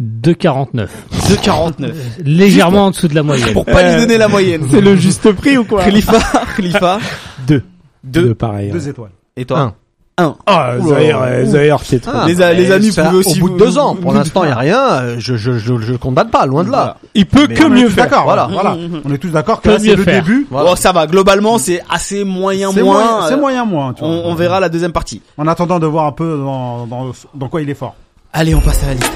[0.00, 0.88] 2,49.
[1.12, 1.92] 2,49.
[2.24, 3.52] Légèrement en dessous de la moyenne.
[3.52, 4.66] Pour pas lui donner la moyenne.
[4.70, 5.84] C'est le juste prix ou quoi?
[5.84, 6.20] Khalifa,
[6.56, 6.98] Khalifa.
[7.46, 7.62] Deux.
[8.04, 8.22] 2.
[8.22, 8.70] Deux pareil.
[8.70, 9.12] Deux étoiles.
[9.36, 9.60] Et toi?
[9.60, 9.74] Un.
[10.16, 10.36] 1.
[10.46, 10.74] Ah.
[10.80, 12.12] Zahir, euh, Zahir, c'est trop.
[12.14, 14.44] Ah, Les les mais amis, ça, pouvez aussi Au bout de deux ans, pour l'instant,
[14.44, 14.80] il n'y a rien.
[15.02, 16.98] euh, Je, je, je, je le condamne pas, loin de là.
[17.16, 18.04] Il peut Mais que mieux faire.
[18.04, 18.48] D'accord, Voilà.
[18.52, 18.74] voilà.
[18.76, 19.00] Mhm, mhm.
[19.04, 20.22] On est tous d'accord que c'est le faire.
[20.22, 20.46] début.
[20.50, 20.70] Voilà.
[20.70, 21.08] Bon, ça va.
[21.08, 22.94] Globalement, c'est assez moyen, C'est moins.
[23.02, 23.92] moyen, c'est euh, moyen, moins.
[23.92, 24.30] tu On, vois.
[24.30, 25.20] on verra la deuxième partie.
[25.36, 27.96] En attendant de voir un peu dans, dans, dans quoi il est fort.
[28.32, 29.12] Allez, on passe à la liste.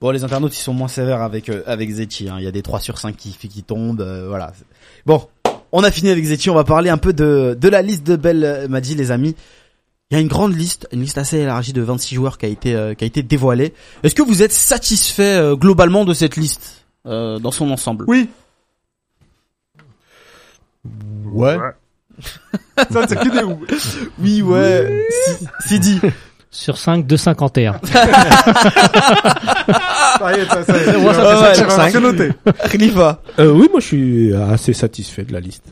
[0.00, 2.28] Bon, les internautes, ils sont moins sévères avec euh, avec Zetchi.
[2.28, 2.36] Hein.
[2.38, 4.00] Il y a des 3 sur 5 qui, qui tombent.
[4.00, 4.52] euh, voilà.
[5.06, 5.26] Bon,
[5.72, 6.50] on a fini avec Zetchi.
[6.50, 9.34] On va parler un peu de, de la liste de Belle Madi, les amis.
[10.10, 12.48] Il y a une grande liste, une liste assez élargie de 26 joueurs qui a
[12.48, 13.74] été euh, qui a été dévoilée.
[14.04, 18.04] Est-ce que vous êtes satisfait euh, globalement de cette liste euh, dans son ensemble?
[18.08, 18.28] Oui.
[21.26, 21.58] Ouais.
[22.90, 23.58] Ça, c'est que des ou.
[24.20, 25.06] Oui, ouais.
[25.10, 26.00] Si- Sidi.
[26.50, 27.78] Sur 5, 2,51.
[30.18, 31.90] Ça y est, ça, ça, ça, Moi, ça ça, fait ça, cinq sur ça, cinq.
[31.92, 32.28] c'est noté.
[32.70, 33.22] Khalifa.
[33.38, 35.64] Euh, oui, moi je suis assez satisfait de la liste.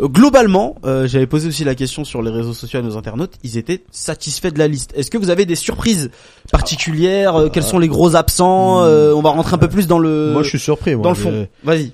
[0.00, 3.34] Euh, Globalement, euh, j'avais posé aussi la question sur les réseaux sociaux à nos internautes,
[3.42, 4.92] ils étaient satisfaits de la liste.
[4.96, 6.10] Est-ce que vous avez des surprises
[6.52, 9.98] particulières euh, Quels sont les gros absents Euh, On va rentrer un peu plus dans
[9.98, 10.94] le Moi, je suis surpris.
[10.94, 11.46] Moi, dans le fond.
[11.64, 11.92] Vas-y.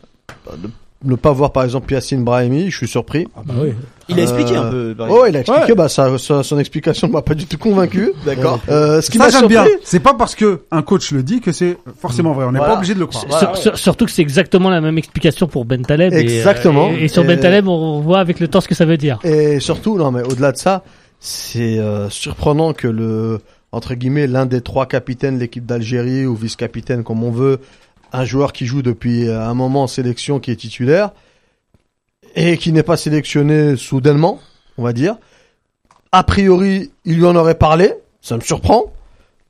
[1.04, 3.26] Ne pas voir par exemple Yacine Brahimi, je suis surpris.
[3.36, 3.72] Ah bah oui.
[4.08, 4.94] Il a expliqué Euh, un peu.
[5.08, 8.12] Oh, il a expliqué, bah ça, ça- son explication ne m'a pas du tout convaincu.
[8.26, 8.60] D'accord.
[8.68, 9.66] Euh, ce qui Ça, m'a j'aime surpris, bien.
[9.84, 12.44] C'est pas parce que un coach le dit que c'est forcément vrai.
[12.44, 12.74] On n'est Voilà.
[12.74, 13.38] pas obligé de le croire.
[13.38, 16.12] Sur- sur- surtout que c'est exactement la même explication pour Ben Taleb.
[16.12, 16.90] et, Exactement.
[16.92, 18.96] Et, et sur Et- Ben Taleb, on voit avec le temps ce que ça veut
[18.98, 19.18] dire.
[19.24, 20.82] Et surtout, non mais au-delà de ça,
[21.20, 26.34] c'est euh, surprenant que le entre guillemets l'un des trois capitaines de l'équipe d'Algérie ou
[26.34, 27.58] vice-capitaine comme on veut,
[28.12, 31.10] un joueur qui joue depuis un moment en sélection qui est titulaire
[32.34, 34.38] et qui n'est pas sélectionné soudainement,
[34.78, 35.16] on va dire.
[36.12, 38.92] A priori, il lui en aurait parlé, ça me surprend.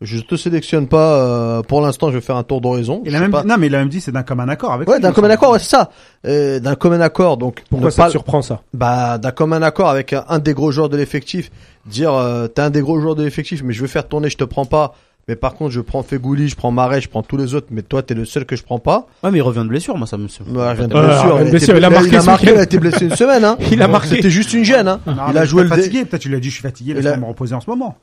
[0.01, 1.17] Je te sélectionne pas.
[1.21, 3.03] euh, pour l'instant, je vais faire un tour d'horizon.
[3.07, 3.45] Il a même, pas.
[3.45, 5.53] non, mais il a même dit c'est d'un commun accord avec Ouais, d'un commun accord,
[5.53, 5.91] ouais, c'est ça.
[6.27, 8.63] Euh, d'un commun accord, donc Pourquoi ça pas- te surprend ça?
[8.75, 11.53] Bah d'un commun accord avec un, un des gros joueurs de l'effectif,
[11.87, 14.37] dire euh, t'es un des gros joueurs de l'effectif, mais je veux faire tourner, je
[14.37, 14.95] te prends pas.
[15.29, 17.83] Mais par contre, je prends Fegouli, je prends Marais, je prends tous les autres, mais
[17.83, 19.07] toi t'es le seul que je prends pas.
[19.23, 20.51] Ouais, mais il revient de blessure, moi ça me suffit.
[20.51, 22.17] Bah, je viens de Ouais, blessure, ouais, il, a blessure, été- il a marqué il
[22.17, 23.45] a marqué, il été blessé une semaine.
[23.45, 23.57] Hein.
[23.71, 24.09] Il a marqué.
[24.17, 24.89] C'était juste une gêne.
[24.89, 25.01] Hein.
[25.07, 26.99] Non, il a joué le fatigué, peut-être tu lui as dit je suis fatigué, Il
[26.99, 27.97] a- laisse-moi me reposer en ce moment.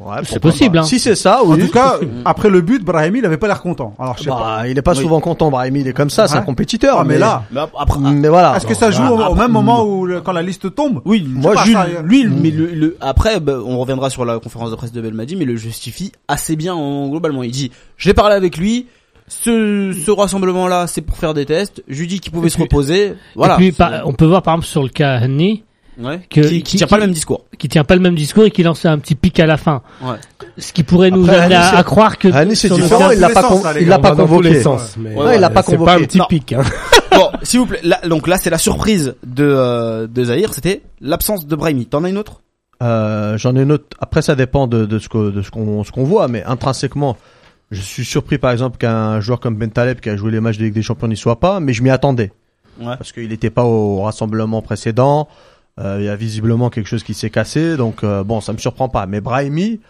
[0.00, 0.80] Ouais, C'est possible, pas.
[0.80, 0.84] hein.
[0.86, 3.94] Si c'est ça, En tout cas, après le but, Brahimi, il avait pas l'air content.
[4.00, 4.58] Alors je sais pas.
[4.62, 5.00] bah, il est pas Oui.
[5.02, 6.96] souvent content, Brahimi, il est comme ça, c'est un compétiteur.
[6.98, 7.44] Ah, mais là,
[7.78, 8.56] après, mais voilà.
[8.56, 11.02] est-ce que ça joue au, au même moment où le- quand la liste tombe?
[11.04, 14.76] Oui, Moi, Jules- lui, mais le, le- après, bah, on reviendra sur la conférence de
[14.76, 17.42] presse de Belmadi, mais le justifie assez bien en, globalement.
[17.44, 18.86] Il dit, j'ai parlé avec lui,
[19.28, 21.82] ce, ce rassemblement-là, c'est pour faire des tests.
[21.86, 23.14] Je lui dis qu'il pouvait se reposer.
[23.36, 23.54] Voilà.
[23.60, 25.62] Et puis, on peut voir par exemple sur le cas Henny,
[25.98, 26.20] ouais.
[26.30, 27.44] que- qui, qui qui- tient pas qui- le même discours.
[27.58, 29.82] qui tient pas le même discours et qui lance un petit pic à la fin.
[30.02, 30.16] Ouais.
[30.58, 33.30] Ce qui pourrait nous Après, amener à, à croire que Henny, c'est différent, il l'a
[33.30, 34.60] pas, con- il l'a pas convoqué.
[34.62, 36.02] sens, mais Ouais, il l'a pas c'est pas convoqué.
[36.02, 36.26] un petit Non.
[36.28, 36.52] pic.
[36.52, 36.62] Hein.
[37.12, 37.80] bon, s'il vous plaît.
[37.82, 40.52] Là, donc là, c'est la surprise de, euh, de Zahir.
[40.54, 41.86] C'était l'absence de Brahimi.
[41.86, 42.40] T'en as une autre?
[42.82, 43.84] Euh, J'en ai une autre.
[44.00, 47.16] Après, ça dépend de, de ce que de ce qu'on ce qu'on voit, mais intrinsèquement,
[47.70, 50.64] je suis surpris par exemple qu'un joueur comme Bentaleb qui a joué les matchs de
[50.64, 52.32] Ligue des Champions n'y soit pas, mais je m'y attendais
[52.80, 52.96] Ouais.
[52.98, 55.28] parce qu'il n'était pas au rassemblement précédent.
[55.80, 58.58] Euh, il y a visiblement quelque chose qui s'est cassé, donc euh, bon, ça me
[58.58, 59.06] surprend pas.
[59.06, 59.80] Mais Brahimi,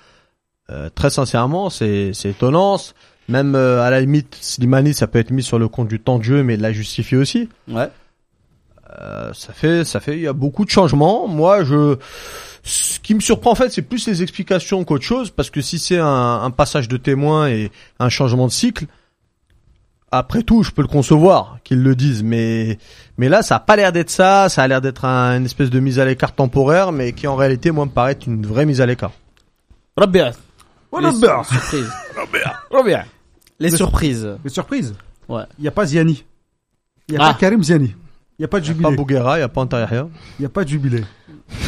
[0.70, 2.78] euh, très sincèrement, c'est c'est étonnant.
[3.28, 6.18] Même euh, à la limite, Slimani, ça peut être mis sur le compte du temps
[6.18, 7.48] de jeu, mais de la justifier aussi.
[7.68, 7.88] Ouais.
[9.00, 11.26] Euh, ça fait, ça fait, il y a beaucoup de changements.
[11.26, 11.96] Moi, je,
[12.62, 15.78] ce qui me surprend en fait, c'est plus les explications qu'autre chose, parce que si
[15.78, 18.86] c'est un, un passage de témoin et un changement de cycle,
[20.10, 22.76] après tout, je peux le concevoir qu'ils le disent, mais,
[23.18, 24.48] mais là, ça a pas l'air d'être ça.
[24.48, 27.36] Ça a l'air d'être un- une espèce de mise à l'écart temporaire, mais qui en
[27.36, 29.12] réalité, moi, me paraît être une vraie mise à l'écart.
[29.98, 30.06] Ouais,
[31.00, 31.44] Les Robert.
[31.46, 31.90] surprises.
[32.70, 33.04] Rabia.
[33.58, 34.28] Les Les surprises.
[34.44, 34.94] Mais surprise.
[35.28, 35.42] Ouais.
[35.58, 36.24] Il n'y a pas Ziani.
[37.08, 37.32] Il n'y a Ah.
[37.32, 37.94] pas Karim Ziani.
[38.38, 38.90] Il n'y a pas de Il y a jubilé.
[38.90, 40.08] pas Bouguera, il y a pas Antariah.
[40.38, 41.04] Il n'y a pas de jubilé.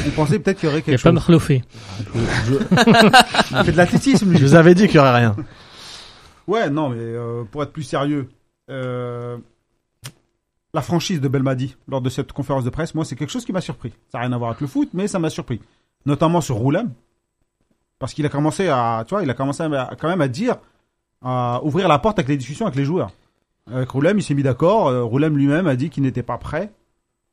[0.07, 1.21] On pensait peut-être qu'il y aurait il y a quelque pas chose.
[1.23, 1.63] Mkhloufé.
[2.15, 4.39] Il fait de l'athlétisme, lui.
[4.39, 5.37] Je vous avais dit qu'il y aurait rien.
[6.47, 8.29] Ouais, non, mais euh, pour être plus sérieux,
[8.71, 9.37] euh,
[10.75, 13.53] la franchise de Belmadi lors de cette conférence de presse, moi, c'est quelque chose qui
[13.53, 13.93] m'a surpris.
[14.11, 15.61] Ça n'a rien à voir avec le foot, mais ça m'a surpris.
[16.05, 16.93] Notamment sur Roulem.
[18.01, 19.65] Parce qu'il a commencé à, tu vois, il a commencé
[19.99, 20.57] quand même à dire,
[21.23, 23.13] à ouvrir la porte avec les discussions avec les joueurs.
[23.73, 24.89] Avec Roulem, il s'est mis d'accord.
[24.89, 26.73] Euh, Roulem lui-même a dit qu'il n'était pas prêt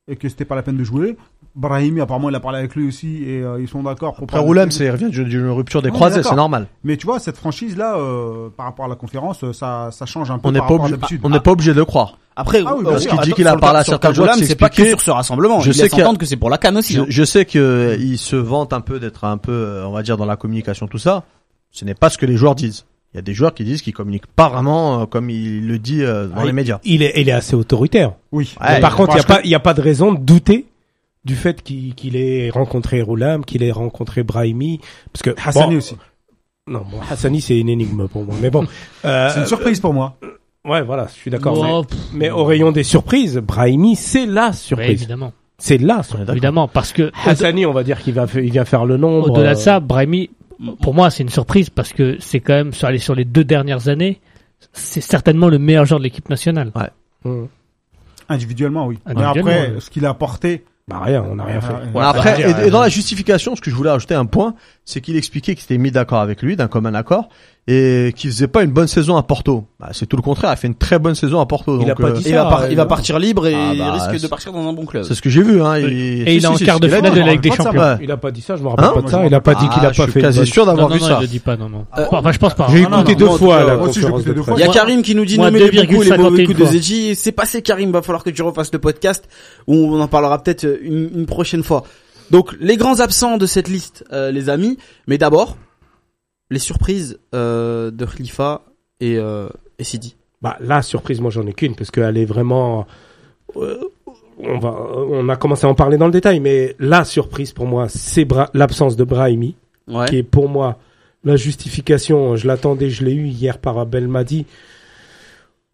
[0.07, 1.17] et que c'était pas la peine de jouer.
[1.55, 4.39] Brahimi, apparemment, il a parlé avec lui aussi et euh, ils sont d'accord pour Après
[4.39, 6.67] Roulem, c'est, il revient d'une d'une rupture des croisés, c'est normal.
[6.83, 10.31] Mais tu vois, cette franchise-là, euh, par rapport à la conférence, euh, ça, ça change
[10.31, 12.17] un peu On n'est pas obligé, on n'est pas obligé de croire.
[12.35, 13.11] Après, Ah oui, euh, Parce sûr.
[13.11, 15.59] qu'il dit qu'il a parlé à certains joueurs c'est pas que sur ce rassemblement.
[15.59, 16.93] Je il sais qu'il que c'est pour la canne aussi.
[16.93, 17.05] Je, hein.
[17.07, 20.17] je sais que il se vante un peu d'être un peu, euh, on va dire,
[20.17, 21.23] dans la communication, tout ça.
[21.71, 22.85] Ce n'est pas ce que les joueurs disent.
[23.13, 25.79] Il y a des joueurs qui disent qu'ils communiquent pas vraiment euh, comme il le
[25.79, 26.79] dit euh, dans Ah, les médias.
[26.83, 28.13] Il est, il est assez autoritaire.
[28.31, 28.55] Oui.
[28.61, 30.65] Ouais, par contre, il n'y a pas, il y a pas de raison de douter
[31.25, 34.79] du fait qu'il qu'il ait rencontré Roulam, qu'il ait rencontré Brahimi,
[35.11, 35.97] parce que Hassani bon, aussi.
[36.67, 38.35] non, bon, Hassani c'est une énigme pour moi.
[38.41, 38.65] Mais bon,
[39.05, 40.17] euh, C'est une surprise pour moi.
[40.63, 41.57] Ouais, voilà, je suis d'accord.
[41.59, 44.89] Oh, mais, au rayon des surprises, Brahimi, c'est la ouais, surprise.
[45.01, 45.33] évidemment.
[45.57, 46.15] c'est d'accord.
[46.29, 49.31] Évidemment, parce que Hassani, on va dire qu'il va, il vient faire le nombre.
[49.31, 50.29] au-delà euh, de ça, Brahimi,
[50.81, 54.21] pour moi, c'est une surprise parce que c'est quand même sur les deux dernières années,
[54.73, 56.71] c'est certainement le meilleur joueur de l'équipe nationale.
[57.25, 57.47] hum.
[58.29, 58.97] Individuellement, oui.
[59.13, 59.81] Mais après, oui.
[59.81, 60.63] ce qu'il a apporté.
[60.87, 61.73] Bah rien, on n'a rien fait.
[61.73, 64.15] Ouais, Mais après, dire, et, et dans euh, la justification, ce que je voulais ajouter
[64.15, 64.55] un point,
[64.85, 67.27] c'est qu'il expliquait qu'il s'était mis d'accord avec lui, d'un commun accord,
[67.67, 69.65] et qu'il faisait pas une bonne saison à Porto.
[69.79, 71.75] Bah, c'est tout le contraire, il a fait une très bonne saison à Porto.
[71.75, 73.19] Il donc, a pas euh, dit Et il va, ça, par- euh, il va partir
[73.19, 75.03] libre et Ah, bah, il risque c'est- de partir dans un bon club.
[75.03, 75.61] C'est ce que j'ai vu.
[75.61, 75.75] Hein.
[75.75, 77.97] Et il- il est en quart de finale de la Ligue des je rappelle Champions.
[78.01, 79.21] Il a pas dit ça, je me rappelle Hein pas de ça.
[79.21, 80.19] je Il a pas dit Ah, qu'il a je pas suis fait.
[80.19, 81.15] une quasi bonne- sûr d'avoir vu non, ça.
[81.17, 81.85] je le dis pas, non, non.
[81.97, 82.67] Euh, enfin, je pense pas.
[82.71, 83.63] J'ai écouté deux fois.
[84.57, 86.43] Il y a Karim qui nous dit moi, nommer les bons coups les 2,51 mauvais
[86.45, 86.65] coups de.
[86.65, 87.15] Zetchi.
[87.15, 89.25] C'est passé Karim, va falloir que tu refasses le podcast
[89.67, 91.83] où on en parlera peut-être une, une prochaine fois.
[92.31, 94.77] Donc les grands absents de cette liste, euh, les amis.
[95.07, 95.57] Mais d'abord,
[96.51, 98.61] les surprises euh, de Khalifa
[98.99, 99.49] et, euh,
[99.79, 100.15] et Sidi.
[100.43, 102.85] Bah là, surprise, moi j'en ai qu'une parce qu'elle est vraiment.
[103.57, 103.79] euh,
[104.43, 104.71] on va,
[105.09, 108.25] on a commencé à en parler dans le détail, mais la surprise pour moi, c'est
[108.25, 109.55] Bra- l'absence de Brahimi,
[109.87, 110.05] Ouais.
[110.07, 110.77] qui est pour moi
[111.23, 112.35] la justification.
[112.35, 114.45] Je l'attendais, je l'ai eu hier par Belmadi.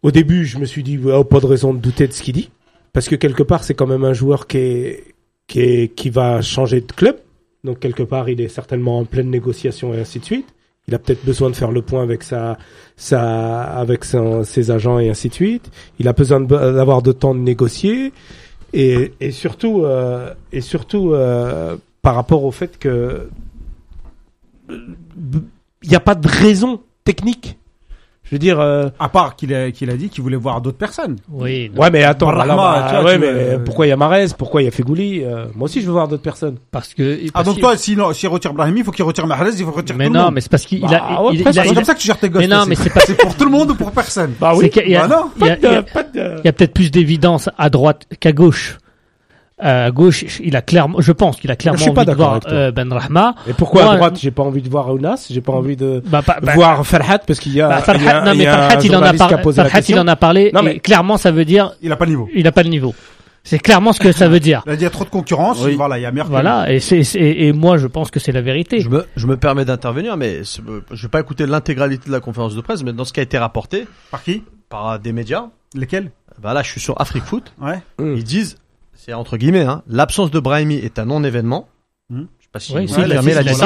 [0.02, 2.34] Au début, je me suis dit, ouais, pas de raison de douter de ce qu'il
[2.34, 2.50] dit,
[2.92, 5.04] parce que quelque part, c'est quand même un joueur qui est,
[5.46, 7.16] qui est, qui va changer de club.
[7.64, 10.46] Donc quelque part, il est certainement en pleine négociation et ainsi de suite.
[10.88, 12.58] Il a peut-être besoin de faire le point avec sa,
[12.96, 15.70] sa, avec ses agents et ainsi de suite.
[15.98, 18.12] Il a besoin d'avoir de, de, temps de négocier
[18.72, 23.28] et, et surtout, euh, et surtout euh, par rapport au fait que
[24.70, 24.78] euh,
[25.82, 27.58] il n'y a pas de raison technique
[28.28, 28.60] je veux dire.
[28.60, 28.88] Euh...
[28.98, 31.16] À part qu'il a, qu'il a dit qu'il voulait voir d'autres personnes.
[31.30, 31.70] Oui.
[31.76, 32.30] Ouais, mais attends.
[32.30, 35.24] Brahma, alors, vois, mais pourquoi il y a Marez Pourquoi il y a Fegouli?
[35.24, 36.56] Euh, Moi aussi, je veux voir d'autres personnes.
[36.70, 37.18] Parce que.
[37.34, 39.96] Ah, donc toi, s'il si retire Brahimi, il faut qu'il retire Marez, il faut retire
[39.96, 40.30] mais non.
[40.30, 40.88] Mais c'est parce qu'il a.
[40.88, 42.42] Bah, ouais, c'est comme ça que tu gères tes gosses.
[42.42, 43.00] Mais non, mais c'est pas.
[43.00, 44.34] c'est pour tout le monde ou pour personne?
[44.40, 44.70] Bah oui.
[44.86, 48.78] Il bah non, y y a peut-être plus d'évidence à droite qu'à gauche.
[49.64, 52.70] Euh, à gauche, il a clairement, je pense qu'il a clairement envie de voir euh,
[52.70, 53.34] Ben Rahma.
[53.48, 56.22] Et pourquoi à droite, j'ai pas envie de voir Ounas, j'ai pas envie de bah,
[56.24, 57.80] bah, bah, voir Farhat parce qu'il y a.
[57.80, 59.32] Farhat, il y a, non mais il Farhat, il en a, par...
[59.32, 60.52] a Farhat il en a parlé.
[60.54, 61.72] Non, mais clairement, ça veut dire.
[61.82, 62.28] Il a pas le niveau.
[62.34, 62.94] Il a pas le niveau.
[63.42, 64.62] C'est clairement ce que ça veut dire.
[64.66, 65.58] Il y a trop de concurrence.
[65.58, 66.30] Voilà, il y a Merkel.
[66.30, 68.80] Voilà, et, moi je pense que c'est la vérité.
[68.80, 72.54] Je me, je me permets d'intervenir, mais je vais pas écouter l'intégralité de la conférence
[72.54, 73.88] de presse, mais dans ce qui a été rapporté.
[74.12, 74.44] Par qui?
[74.68, 75.46] Par des médias.
[75.74, 76.12] Lesquels?
[76.40, 77.52] Bah là, je suis sur Afrique Foot.
[77.60, 77.80] Ouais.
[77.98, 78.56] Ils disent
[79.08, 81.66] c'est entre guillemets, hein, l'absence de Brahimi est un non-événement.
[82.10, 82.24] Hmm.
[82.38, 82.74] Je sais pas si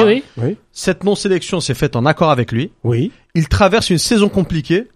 [0.04, 0.22] oui.
[0.36, 0.56] Oui.
[0.70, 2.70] Cette non-sélection s'est faite en accord avec lui.
[2.84, 3.10] Oui.
[3.34, 4.86] Il traverse une saison compliquée.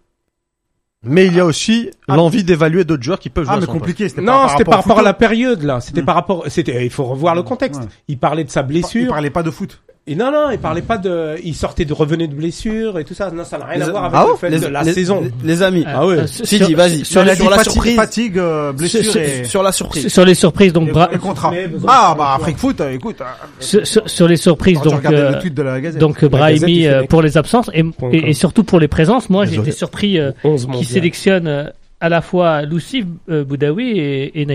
[1.03, 2.15] Mais il y a aussi ah.
[2.15, 3.65] l'envie d'évaluer d'autres joueurs qui peuvent ah, jouer.
[3.69, 4.09] Ah, mais compliqué.
[4.09, 5.81] C'était non, c'était par rapport, à la période là.
[5.81, 6.07] C'était hmm.
[6.07, 6.45] par rapport.
[6.47, 6.85] C'était.
[6.85, 7.83] Il faut revoir le contexte.
[8.07, 9.03] Il parlait de sa blessure.
[9.03, 9.83] Il parlait pas de foot.
[10.09, 13.15] Et non, non, il parlait pas de, il sortait de revenait de blessure et tout
[13.15, 13.29] ça.
[13.33, 14.93] Non, ça n'a rien à voir avec ah le fait de la les...
[14.93, 15.29] saison.
[15.43, 15.83] Les amis.
[15.85, 16.19] Ah, ah ouais.
[16.19, 17.05] Euh, si dit, vas-y.
[17.05, 17.97] Sur, la, sur surprise.
[17.97, 19.03] Fatigue, euh, blessure
[19.45, 20.07] sur, la surprise.
[20.07, 20.93] Sur les surprises, donc.
[20.93, 21.09] Bra...
[21.13, 21.53] Et contrat.
[21.89, 23.21] Ah bah Afrique Foot, euh, écoute.
[23.21, 23.25] Hein.
[23.59, 25.05] Sur, les surprises, donc.
[25.07, 27.69] Euh, de Brahimi pour les absences
[28.13, 29.29] et, surtout pour les présences.
[29.29, 34.47] Moi, j'ai été surpris euh, qu'il sélectionne à la fois Lucif Boudaoui et, et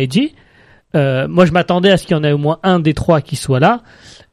[0.96, 3.22] euh, moi, je m'attendais à ce qu'il y en ait au moins un des trois
[3.22, 3.82] qui soit là.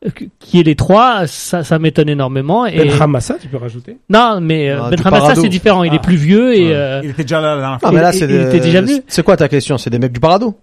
[0.07, 2.67] Euh, qui est les trois, ça, ça m'étonne énormément.
[2.67, 2.77] Et...
[2.77, 5.85] Ben Ramassa, tu peux rajouter Non, mais euh, ah, Ben Ramassa, c'est différent.
[5.85, 6.03] Il est ah.
[6.05, 6.75] plus vieux et.
[6.75, 7.01] Euh...
[7.03, 7.89] Il était déjà là la dernière fois.
[7.89, 8.27] Ah, mais là, c'est.
[8.27, 8.47] Des...
[8.47, 9.03] était déjà venu.
[9.07, 9.79] C'est quoi ta question?
[9.79, 10.57] C'est des mecs du Parado?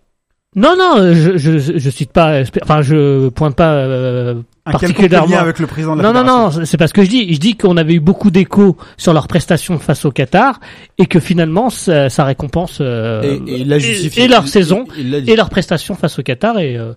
[0.55, 5.59] Non, non, euh, je, je, je cite pas, enfin, je pointe pas euh, particulièrement avec
[5.59, 7.33] le président de la Non, non, non, c'est pas ce que je dis.
[7.33, 10.59] Je dis qu'on avait eu beaucoup d'échos sur leurs prestations face au Qatar
[10.97, 16.19] et que finalement, ça, ça récompense euh, et, leur saison et, et leurs prestations face
[16.19, 16.93] au Qatar et euh,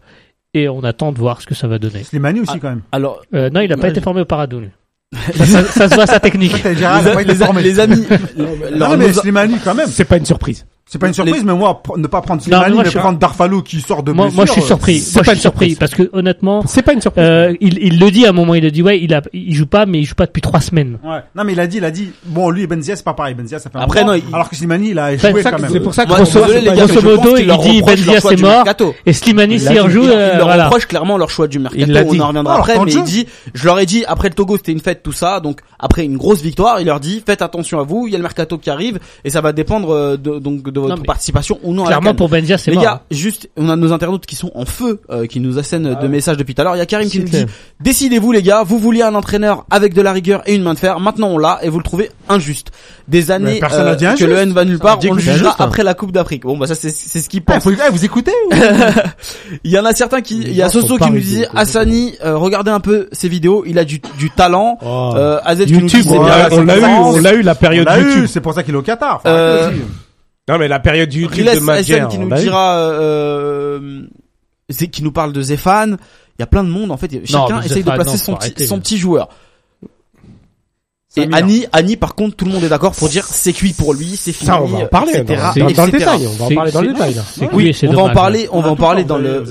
[0.54, 2.04] et on attend de voir ce que ça va donner.
[2.04, 2.82] Slimani aussi ah, quand même.
[2.92, 4.62] Alors, euh, non, il a pas euh, été formé au Paradou.
[5.34, 6.62] Ça, ça, se voit sa technique.
[6.64, 8.04] les, les, les, amis,
[8.36, 9.88] non, mais, non, mais Slimani quand même.
[9.88, 10.66] C'est pas une surprise.
[10.91, 14.03] C'est pas une surprise, mais moi, ne pas prendre Slimani, mais, prendre Darfalo qui sort
[14.03, 14.99] de moi, moi, je suis euh, surpris.
[15.01, 15.76] C'est pas une surprise.
[15.78, 17.26] parce que honnêtement, c'est pas une surprise.
[17.26, 19.55] Euh, il, il, le dit à un moment, il a dit ouais, il a, il
[19.55, 20.99] joue pas, mais il joue pas depuis trois semaines.
[21.05, 21.18] Ouais.
[21.36, 23.34] Non, mais il a dit, il a dit bon, lui et Benzia, c'est pas pareil.
[23.34, 25.70] Benzia, ça fait un Après, non, alors que Slimani, il a joué quand même.
[25.70, 28.64] C'est pour ça que grosso, modo, il dit Benzia c'est mort
[29.05, 31.84] et Slimani s'il rejoue, il euh, leur reproche clairement leur choix du mercato.
[31.86, 34.72] On en reviendra après, mais il dit, je leur ai dit après le Togo, c'était
[34.72, 37.82] une fête tout ça, donc après une grosse victoire, il leur dit faites attention à
[37.82, 41.59] vous, il y a le mercato qui arrive et ça va dépendre donc votre participation
[41.62, 41.85] ou non.
[41.85, 43.07] Clairement pour Benzia, c'est Les gars, hein.
[43.11, 46.09] juste, on a nos internautes qui sont en feu, euh, qui nous assènent ah de
[46.09, 46.76] messages depuis tout à l'heure.
[46.76, 47.47] Il y a Karim qui nous dit
[47.81, 50.79] décidez-vous les gars, vous vouliez un entraîneur avec de la rigueur et une main de
[50.79, 51.01] fer.
[51.01, 52.70] Maintenant on l'a et vous le trouvez injuste.
[53.07, 55.57] Des années euh, que le N va nulle part, on le jugera hein.
[55.59, 56.43] après la Coupe d'Afrique.
[56.43, 57.64] Bon bah ça c'est c'est ce qui ah, pense.
[57.64, 58.33] Vous eh, écoutez
[59.64, 62.37] Il y en a certains qui, il y a Soso qui nous disait Hassani, euh,
[62.37, 64.01] regardez un peu ses vidéos, il a du
[64.37, 64.79] talent.
[64.83, 65.12] Oh.
[65.16, 68.26] Euh, AZ YouTube, on l'a eu, on l'a eu la période YouTube.
[68.29, 69.22] C'est pour ça qu'il est au Qatar.
[70.49, 75.32] Non, mais la période du YouTube de qui nous dira, euh, euh qui nous parle
[75.32, 75.96] de Zéphane.
[76.38, 77.26] Il y a plein de monde, en fait.
[77.26, 79.28] Chacun essaye de placer son petit joueur.
[81.16, 83.94] Et Annie, Annie, par contre, tout le monde est d'accord pour dire c'est cuit pour
[83.94, 84.46] lui, c'est fini.
[84.46, 86.26] Ça, on va en parler, dans, dans, le détail.
[86.26, 87.16] On va en parler dans le détail.
[87.52, 89.42] Oui, on va en parler, on va en parler dans le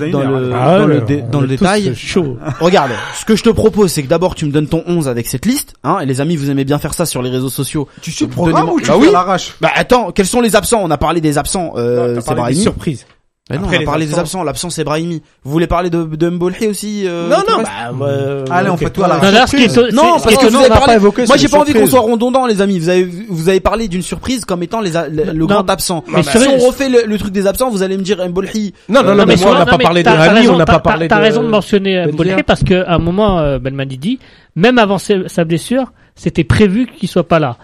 [0.53, 1.01] ah dans le
[1.31, 1.95] dans le détail.
[1.95, 2.37] Chaud.
[2.59, 5.27] Regarde, ce que je te propose, c'est que d'abord tu me donnes ton 11 avec
[5.27, 5.99] cette liste, hein.
[5.99, 7.87] Et les amis, vous aimez bien faire ça sur les réseaux sociaux.
[8.01, 10.79] Tu suis le programme ou tu bah, bah attends, quels sont les absents?
[10.83, 11.73] On a parlé des absents.
[11.75, 13.05] Euh, bah, c'est Surprise.
[13.49, 14.43] Mais non, on a parlé des absents.
[14.43, 15.21] L'absence c'est Brahimi.
[15.43, 18.51] Vous voulez parler de, de Mbolhe aussi euh, Non, non, bah, mm.
[18.51, 20.57] Allez, on fait tout à la Non, ce qui est, non parce que, que vous
[20.57, 20.69] avez.
[20.69, 22.79] Pas évoqué, Moi, j'ai pas envie qu'on soit rondondant, les amis.
[22.79, 26.03] Vous avez, vous avez parlé d'une surprise comme étant les le, grand absent.
[26.07, 28.49] Mais si on refait le, truc des absents, vous allez me dire Mbolhe.
[28.89, 30.79] Non, non, non, euh, mais, mais on n'a pas parlé de Rami, on n'a pas
[30.79, 31.09] parlé de...
[31.09, 34.19] T'as raison de mentionner euh, Mbolhe parce qu'à un moment, euh, Belmadi dit,
[34.55, 37.57] même avant sa blessure, c'était prévu qu'il soit pas là.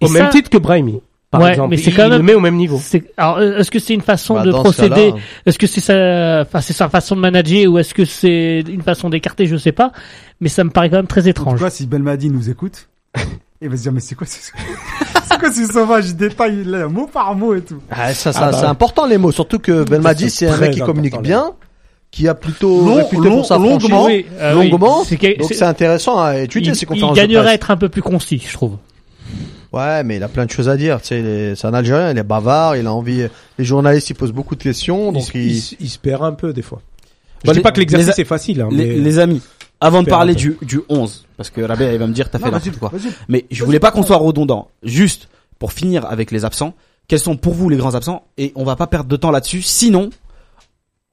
[0.00, 1.00] Au même titre que Brahimi
[1.38, 1.56] ouais.
[1.68, 2.80] Mais c'est quand même, le met au même niveau.
[2.92, 5.12] Est, alors, euh, est-ce que c'est une façon bah, de procéder.
[5.14, 5.20] Hein.
[5.46, 8.82] Est-ce que c'est sa, enfin, c'est sa façon de manager ou est-ce que c'est une
[8.82, 9.92] façon d'écarter Je sais pas.
[10.40, 11.54] Mais ça me paraît quand même très étrange.
[11.54, 12.88] Tu vois, si Belmadi nous écoute,
[13.62, 14.38] il va se dire mais c'est quoi ce
[15.24, 17.80] c'est quoi ce sauvage Il détaille mot par mot et tout.
[17.90, 20.72] Ah, ça, ça ah, c'est bah important les mots, surtout que Belmadi c'est un mec
[20.72, 21.52] qui communique bien.
[22.10, 24.98] Qui a plutôt long, réputé long, pour sa longuement, oui, euh, longuement.
[24.98, 26.70] Donc c'est intéressant à étudier.
[26.70, 28.76] Il, ces il gagnerait à être un peu plus concis, je trouve.
[29.74, 31.00] Ouais, mais il a plein de choses à dire.
[31.00, 33.26] Tu sais, c'est un Algérien, il est bavard, il a envie.
[33.58, 36.80] Les journalistes, ils posent beaucoup de questions, donc il, se perd un peu des fois.
[37.42, 38.22] Je bah, dis pas que l'exercice a...
[38.22, 38.60] est facile.
[38.62, 38.94] Hein, les, mais...
[38.94, 39.42] les, amis,
[39.80, 42.50] avant de parler du, du 11, parce que Rabé, il va me dire t'as fait
[42.50, 42.92] n'importe quoi.
[43.28, 44.68] Mais je voulais pas qu'on soit redondant.
[44.82, 46.74] Juste pour finir avec les absents.
[47.06, 48.24] Quels sont pour vous les grands absents?
[48.38, 49.60] Et on va pas perdre de temps là-dessus.
[49.60, 50.10] Sinon,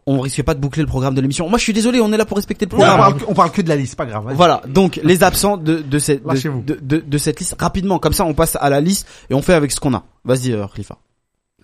[0.07, 1.47] on risque pas de boucler le programme de l'émission.
[1.49, 2.97] Moi je suis désolé, on est là pour respecter le On programme.
[2.97, 4.23] parle, on parle que de la liste, pas grave.
[4.25, 4.35] vas-y.
[4.35, 8.13] Voilà, donc les absents de, de, cette, de, de, de- de cette liste, rapidement, comme
[8.13, 10.03] ça on passe à la liste et on fait avec ce qu'on a.
[10.25, 10.97] Vas-y euh, Khalifa.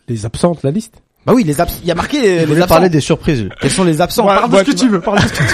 [0.08, 1.02] Les absents de la liste?
[1.26, 2.76] Bah oui, les absents, il y a marqué les, Je les voulais absents.
[2.76, 3.50] parler des surprises.
[3.60, 4.26] Quels sont les absents?
[4.26, 5.50] Parle de ce que tu veux, parle de ce que tu veux.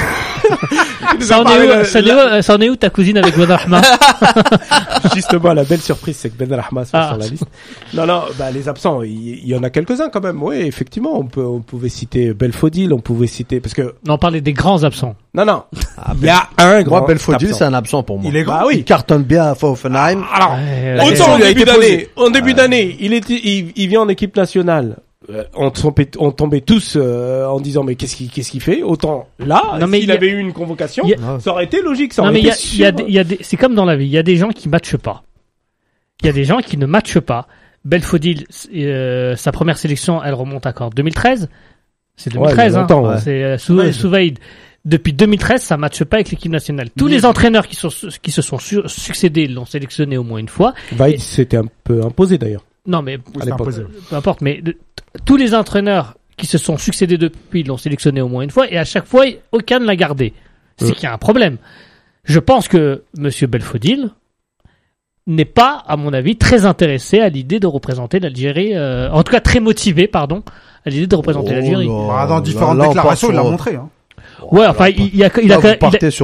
[1.20, 3.38] Ça en est où, ça en est où, ça en est où ta cousine avec
[3.38, 3.82] Ben Rahma
[5.16, 7.08] Justement, la belle surprise, c'est que Ben Rahma soit Ah.
[7.10, 7.46] sur la liste.
[7.94, 10.42] Non, non, bah, les absents, il y, en a quelques-uns quand même.
[10.42, 14.18] Oui, effectivement, on peut, on pouvait citer Belfodil, on pouvait citer, parce que, Non, on
[14.18, 15.16] parlait des grands absents.
[15.34, 15.64] non, non,
[15.98, 17.58] Ah, il y a un grand Moi, Belfodil, absent.
[17.60, 18.30] c'est un absent pour moi.
[18.32, 18.60] Il est grand.
[18.60, 18.76] Bah oui.
[18.78, 20.24] Il cartonne bien à Hoffenheim.
[20.34, 24.10] Alors, Ouais, autant en début d'année, en début d'année, il était, il, il vient en
[24.10, 24.98] équipe nationale.
[25.30, 28.84] Euh, on tombait, on tombait tous euh, en disant mais qu'est-ce qu'il qu'est-ce qu'il fait?
[28.84, 31.64] Autant là, Non, mais s'il il y a- avait eu une convocation, a- ça aurait
[31.64, 32.14] été logique.
[32.14, 32.96] Ça Non, aurait mais il y été a, il y a sûr.
[32.98, 34.06] des- il y a des, c'est comme dans la vie.
[34.06, 35.24] Il y a des gens qui matchent pas.
[36.22, 37.48] Il y a des gens qui ne matchent pas.
[37.86, 38.46] Belfodil,
[38.76, 41.50] euh, sa première sélection, elle remonte à quand 2013
[42.16, 43.02] C'est Ouais, il y a 2013, hein.
[43.02, 43.20] ouais.
[43.22, 43.94] C'est euh, Sou- Souvaïd.
[43.94, 44.40] Souvaïd.
[44.86, 46.90] Depuis 2013, ça matche pas avec l'équipe nationale.
[46.98, 47.88] Tous les entraîneurs qui, sont,
[48.22, 50.74] qui se sont su- succédés l'ont sélectionné au moins une fois.
[50.92, 52.66] Vaid s'était un peu imposé d'ailleurs.
[52.86, 54.62] Non, mais peu importe, mais
[55.26, 58.78] tous les entraîneurs qui se sont succédés depuis l'ont sélectionné au moins une fois et
[58.78, 60.34] à chaque fois, aucun ne l'a gardé.
[60.78, 60.92] C'est Euh.
[60.92, 61.58] qu'il y a un problème.
[62.24, 64.10] Je pense que Monsieur Belfodil
[65.28, 69.32] n'est pas, à mon avis, très intéressé à l'idée de représenter l'Algérie, euh, en tout
[69.32, 70.44] cas très motivé, pardon,
[70.86, 71.88] à l'idée de représenter Oh l'Algérie.
[71.88, 73.76] Bah, dans différentes déclarations, il l'a montré.
[73.76, 73.90] Hein.
[74.52, 75.78] Ouais, enfin, il, il y a, il a quand même,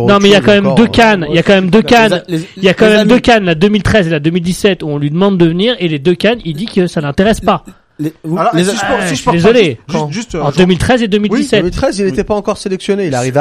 [0.07, 1.81] non, mais il y a quand même deux cannes, il y a quand même deux
[1.81, 4.97] cannes, il y a quand même deux cannes, la 2013 et la 2017, où on
[4.97, 7.63] lui demande de venir, et les deux cannes, il dit que ça l'intéresse pas.
[7.99, 9.77] les- vous- Alors, les- si je peux, Ah, si je je suis peux désolé.
[9.89, 11.59] Juste, juste, euh, En genre- 2013 et 2017.
[11.59, 13.07] 2013, il n'était pas encore sélectionné.
[13.07, 13.39] Il est arrivé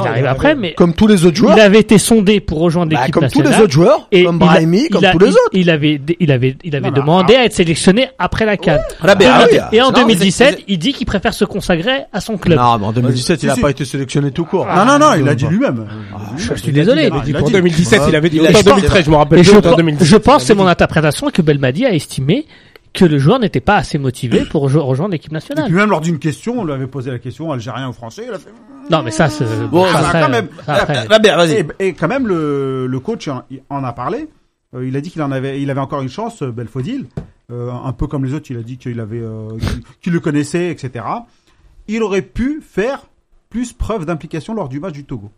[0.00, 1.56] il arrive après, mais Comme tous les autres joueurs.
[1.56, 3.52] il avait été sondé pour rejoindre Bah, l'équipe comme tous nationale.
[3.58, 4.08] les autres joueurs.
[4.12, 5.50] Et Comme Brahimi, il comme a- tous les autres.
[5.52, 8.78] Il avait, il avait, il avait Non, demandé à être sélectionné après la CAN.
[9.00, 9.68] Rabia, Ah oui, Rabia.
[9.72, 12.58] Et en Non, mais 2017, c'est- il dit qu'il préfère se consacrer à son club.
[12.58, 13.60] Non, mais en 2017, il n'a si.
[13.60, 14.66] pas été sélectionné tout court.
[14.66, 15.86] Non, non, non, il a dit lui-même.
[16.36, 17.08] je suis désolé.
[17.12, 17.32] Ah, dit.
[17.32, 19.70] 2017, il avait dit Il a autant dit- 2013, je me rappelle Et je, autant
[19.72, 20.08] pe- 2017.
[20.08, 22.46] je pense, c'est mon interprétation, que Belmadi a estimé
[22.94, 25.64] que le joueur n'était pas assez motivé pour rejo- rejoindre l'équipe Et nationale.
[25.64, 28.24] puis même lors d'une question, on lui avait posé la question algérien ou français.
[28.28, 28.50] Il a fait.
[28.92, 30.48] Non, mais ça, c'est, Bon, ça, ça, après, quand même.
[30.66, 31.00] ça, après.
[31.06, 31.52] Rabia, vas-y.
[31.54, 34.28] Et, et quand même, le, le coach en, il en a parlé.
[34.74, 37.06] Euh, il a dit qu'il en avait, il avait encore une chance, euh, Belfodil.
[37.50, 39.48] Euh, un peu comme les autres, il a dit qu'il avait, euh,
[40.00, 41.04] qu'il- le connaissait, etc.
[41.88, 43.06] Il aurait pu faire
[43.50, 45.30] plus preuve d'implication lors du match du Togo.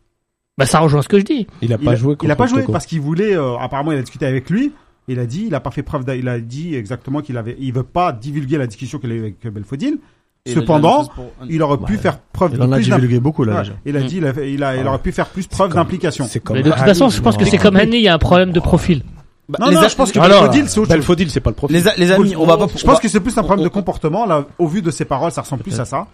[0.58, 1.46] Bah, ça rejoint ce que je dis.
[1.62, 2.72] Il a Il pas a- joué Il a pas joué Togo.
[2.72, 3.34] parce qu'il voulait.
[3.36, 4.72] euh, apparemment, il a discuté avec lui.
[5.08, 6.04] Il a dit, il a pas fait preuve.
[6.16, 9.18] Il a dit exactement qu'il avait, il veut pas divulguer la discussion qu'il a eu
[9.20, 9.98] avec Belfodil.
[10.46, 11.08] Cependant,
[11.48, 11.98] il aurait pu Ouais.
[11.98, 14.18] faire preuve Il de en a plus d'im- divulgué beaucoup, là, Ouais, il a dit,
[14.18, 16.26] il, a il, a, il aurait pu faire plus preuve d'implication.
[16.28, 18.14] C'est comme Mais de toute façon, je pense que c'est comme Henny, il y a
[18.14, 19.02] un problème de profil.
[19.48, 20.96] Bah, Non, les non, a- je pense que Ah Belfodil, c'est autre chose.
[20.96, 21.74] Belfodil, c'est pas le profil.
[21.76, 22.66] les, a- les amis, on va pas.
[22.76, 24.26] Je pense que c'est plus un problème on- de comportement.
[24.26, 26.06] Là, au vu de ses paroles, ça ressemble plus à ça.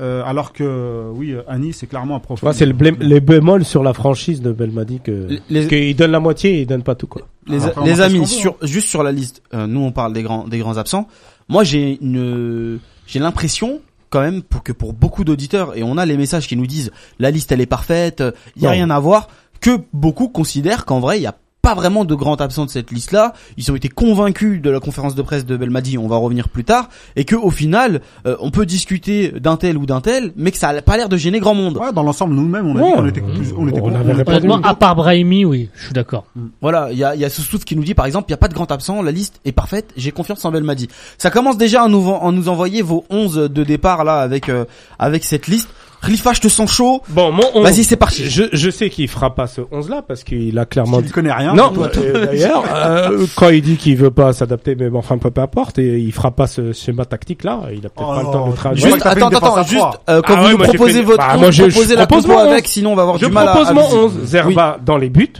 [0.00, 2.42] Euh, alors que, oui, Annie, c'est clairement un profil.
[2.44, 6.12] vois, c'est le blé- les bémols sur la franchise de Belmadi que, les- qu'il donne
[6.12, 7.22] la moitié et il donne pas tout, quoi.
[7.48, 9.90] les, Après, on les en amis, veut, sur, juste sur la liste, euh, nous on
[9.92, 11.08] parle des grands, des grands absents.
[11.48, 13.80] Moi j'ai une, j'ai l'impression
[14.10, 16.90] quand même pour que pour beaucoup d'auditeurs et on a les messages qui nous disent
[17.18, 18.22] la liste elle est parfaite,
[18.56, 18.74] il y a Non.
[18.74, 19.28] rien à voir,
[19.60, 22.90] que beaucoup considèrent qu'en vrai il y a pas vraiment de grands absents de cette
[22.90, 23.34] liste-là.
[23.56, 26.64] Ils ont été convaincus de la conférence de presse de Belmadi, on va revenir plus
[26.64, 30.50] tard, et que au final, euh, on peut discuter d'un tel ou d'un tel, mais
[30.50, 31.76] que ça a pas l'air de gêner grand monde.
[31.78, 32.90] Ouais, dans l'ensemble, nous-mêmes, on a Ouais.
[32.90, 34.10] dit qu'on était plus, on était On on-.
[34.26, 36.24] Honnêtement, à part Brahimi, oui, je suis d'accord.
[36.60, 38.38] Voilà, il y a, y a Soussouf qui nous dit par exemple, il n'y a
[38.38, 40.88] pas de grand absent, la liste est parfaite, j'ai confiance en Belmadi.
[41.16, 44.64] Ça commence déjà à nous, à nous envoyer vos 11 de départ là avec euh,
[44.98, 45.68] avec cette liste.
[46.02, 47.00] Khalifa, je te sens chaud.
[47.10, 47.62] Bon, mon 11.
[47.62, 48.28] Vas-y, c'est parti.
[48.28, 51.12] Je, je sais qu'il fera pas ce 11 là parce qu'il a clairement Il dit.
[51.12, 51.54] connaît rien.
[51.54, 55.30] Non, euh, d'ailleurs, euh, quand il dit qu'il veut pas s'adapter, mais bon, enfin, peu,
[55.30, 58.18] peu importe, et il fera pas ce schéma tactique là, il a peut-être Oh pas
[58.22, 58.86] le temps de je traduire.
[58.94, 61.50] Juste, attends, attends, juste euh, quand Ah vous ouais, nous proposez votre bah, 11, moi,
[61.52, 62.70] je- proposez je la propose compo avec, 11.
[62.70, 63.52] sinon on va avoir Je du mal à.
[63.52, 63.98] propose à mon viser.
[63.98, 65.32] 11, Zerba dans les buts,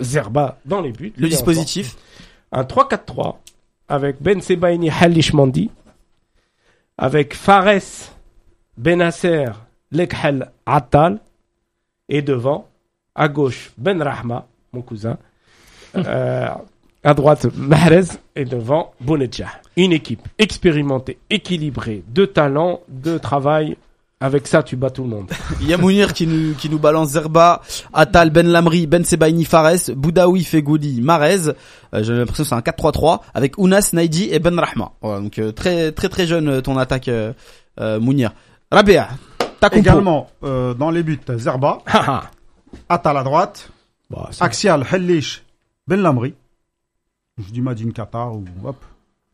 [0.00, 1.12] Zerba dans les buts.
[1.16, 1.96] Le dispositif.
[2.52, 3.36] Un 3-4-3
[3.88, 5.70] avec Ben Sebaini Halishmandi,
[6.98, 7.80] avec Fares,
[8.76, 9.46] Benasser,
[9.92, 11.20] Lekhel Attal,
[12.08, 12.68] et devant,
[13.14, 15.18] à gauche, Ben Rahma, mon cousin,
[15.96, 16.48] euh,
[17.02, 19.48] à droite, Mahrez, et devant, Bounedjah.
[19.76, 23.76] Une équipe expérimentée, équilibrée, de talent, de travail.
[24.18, 25.30] Avec ça, tu bats tout le monde.
[25.60, 27.60] Il y a Mounir qui nous qui nous balance Zerba,
[27.92, 31.48] Atal, Ben Lamri, Ben Sebaini, Fares, Boudaoui, Fegouli, Marez.
[31.92, 34.92] Euh, J'ai l'impression que c'est un 4-3-3 avec Ounas, Naidi et Ben Rahma.
[35.02, 37.34] Donc euh, très très très jeune euh, ton attaque euh,
[38.00, 38.32] Mounir.
[38.72, 39.08] Rabea,
[39.70, 39.90] ta compo.
[39.90, 41.78] Également, euh, dans les buts, Zerba,
[42.88, 43.70] Atal à droite,
[44.10, 45.44] Bah, Axial, Hellish,
[45.86, 46.34] Ben Lamri.
[47.38, 48.82] Je dis Madine Qatar ou hop,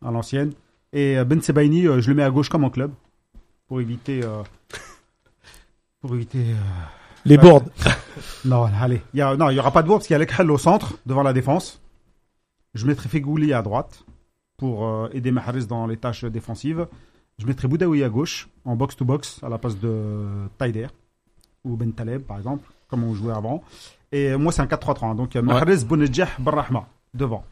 [0.04, 0.52] à l'ancienne.
[0.92, 2.92] Et euh, Ben Sebaini, euh, je le mets à gauche comme en club.
[3.68, 4.22] Pour éviter.
[4.24, 4.42] euh,
[6.00, 6.38] pour éviter.
[6.50, 6.54] euh,
[7.24, 7.42] Les Ouais.
[7.42, 7.62] boards.
[8.44, 9.00] Non, allez.
[9.14, 10.50] Il y a, non, il y aura pas de board parce qu'il y a Lekhel
[10.50, 11.80] au centre, devant la défense.
[12.74, 14.04] Je mettrai Fegouli à droite
[14.58, 16.86] pour euh, aider Mahrez dans les tâches défensives.
[17.42, 19.96] Je mettrai Boudaoui à gauche, en box-to-box, à la place de
[20.58, 20.86] Taider
[21.64, 23.64] ou Ben Taleb, par exemple, comme on jouait avant.
[24.12, 25.06] Et moi, c'est un 4-3-3.
[25.10, 25.14] hein.
[25.16, 27.42] Donc, Mahrez, Bounedjah, Barrahma, devant.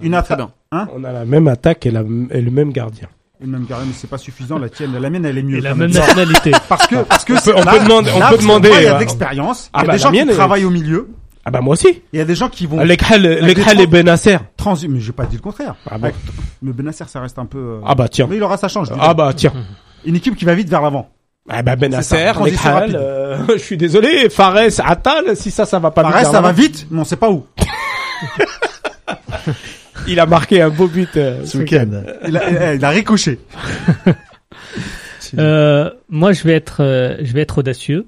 [0.00, 0.38] Une attaque.
[0.38, 0.50] bien.
[0.94, 3.08] On a la même attaque et, la, et le même gardien.
[3.42, 4.58] Et même carré, mais c'est pas suffisant.
[4.58, 5.58] La tienne, la mienne, elle est mieux.
[5.58, 6.52] Et la même nationalité.
[6.68, 8.82] Parce que, parce que On peut- on là- peut demander- on là, peut demander, il
[8.82, 9.68] y a euh, de l'expérience.
[9.72, 11.08] Ah il y a bah, des gens qui travaillent au milieu.
[11.44, 12.02] Ah bah moi aussi.
[12.12, 13.24] Il y a des gens qui vont Lekhal
[13.80, 14.36] et Benasser.
[14.56, 14.88] transi.
[14.88, 15.74] Mais j'ai pas dit le contraire.
[15.90, 16.10] Ah bon.
[16.62, 17.58] Mais Benasser, ça reste un peu.
[17.58, 18.26] euh, Ah bah tiens.
[18.28, 18.88] Mais il aura sa chance.
[18.88, 19.52] je dis Ah bah tiens.
[20.04, 21.08] Une équipe qui va vite vers l'avant.
[21.48, 22.96] Ah bah Benasser, Lekhal, rapide.
[22.96, 26.52] euh, je suis désolé, Fares, Attal, si ça, ça va pas Pareil, vite ça va
[26.52, 27.46] vite, mais on sait pas où.
[30.06, 32.02] Il a marqué un beau but euh, Ce week-end.
[32.26, 33.38] Il a, il a ricoché.
[35.38, 38.06] Euh, moi, je vais être, euh, je vais être audacieux.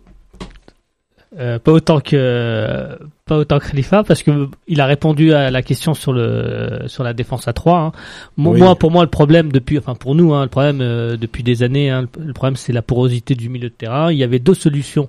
[1.39, 5.63] Euh, pas autant que pas autant que Khalifa parce que il a répondu à la
[5.63, 7.93] question sur le sur la défense à 3 hein.
[8.37, 8.61] Moi, Oui.
[8.61, 11.63] moi, pour moi le problème depuis enfin pour nous hein, le problème euh, depuis des
[11.63, 14.53] années hein, le, problème c'est la porosité du milieu de terrain il y avait deux
[14.53, 15.09] solutions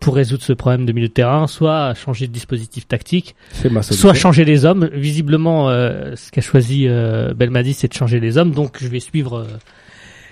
[0.00, 3.34] pour résoudre ce problème de milieu de terrain soit changer de dispositif tactique
[3.80, 4.88] soit changer les hommes.
[4.92, 8.52] Visiblement, euh, ce qu'a choisi euh, Belmadi, c'est de changer les hommes.
[8.52, 9.44] Donc, je vais suivre, euh,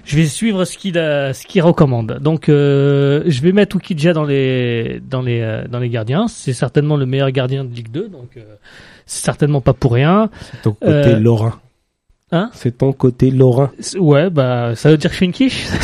[0.04, 2.18] je vais suivre ce qu'il ce qu'il recommande.
[2.20, 6.26] Donc, euh, je vais mettre Oukidja dans les dans les euh, dans les gardiens.
[6.28, 8.42] C'est certainement le meilleur gardien de Ligue 2, donc euh,
[9.06, 10.28] c'est certainement pas pour rien.
[10.50, 11.60] C'est ton côté Euh, lorrain.
[12.32, 13.70] hein C'est ton côté lorrain.
[13.98, 15.66] Ouais, bah ça veut dire que je suis une quiche.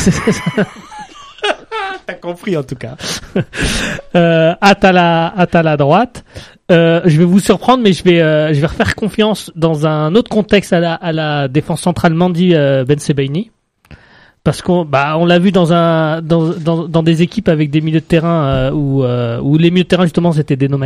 [2.05, 2.95] T'as compris en tout cas.
[4.15, 6.23] euh, Atala, Atala à droite.
[6.71, 10.13] Euh, je vais vous surprendre, mais je vais, euh, je vais refaire confiance dans un
[10.15, 13.51] autre contexte à la, à la défense centrale Mandi euh, Ben Sebaini.
[14.43, 17.81] Parce qu'on bah, on l'a vu dans, un, dans, dans, dans des équipes avec des
[17.81, 20.79] milieux de terrain euh, où, euh, où les milieux de terrain justement c'était des no.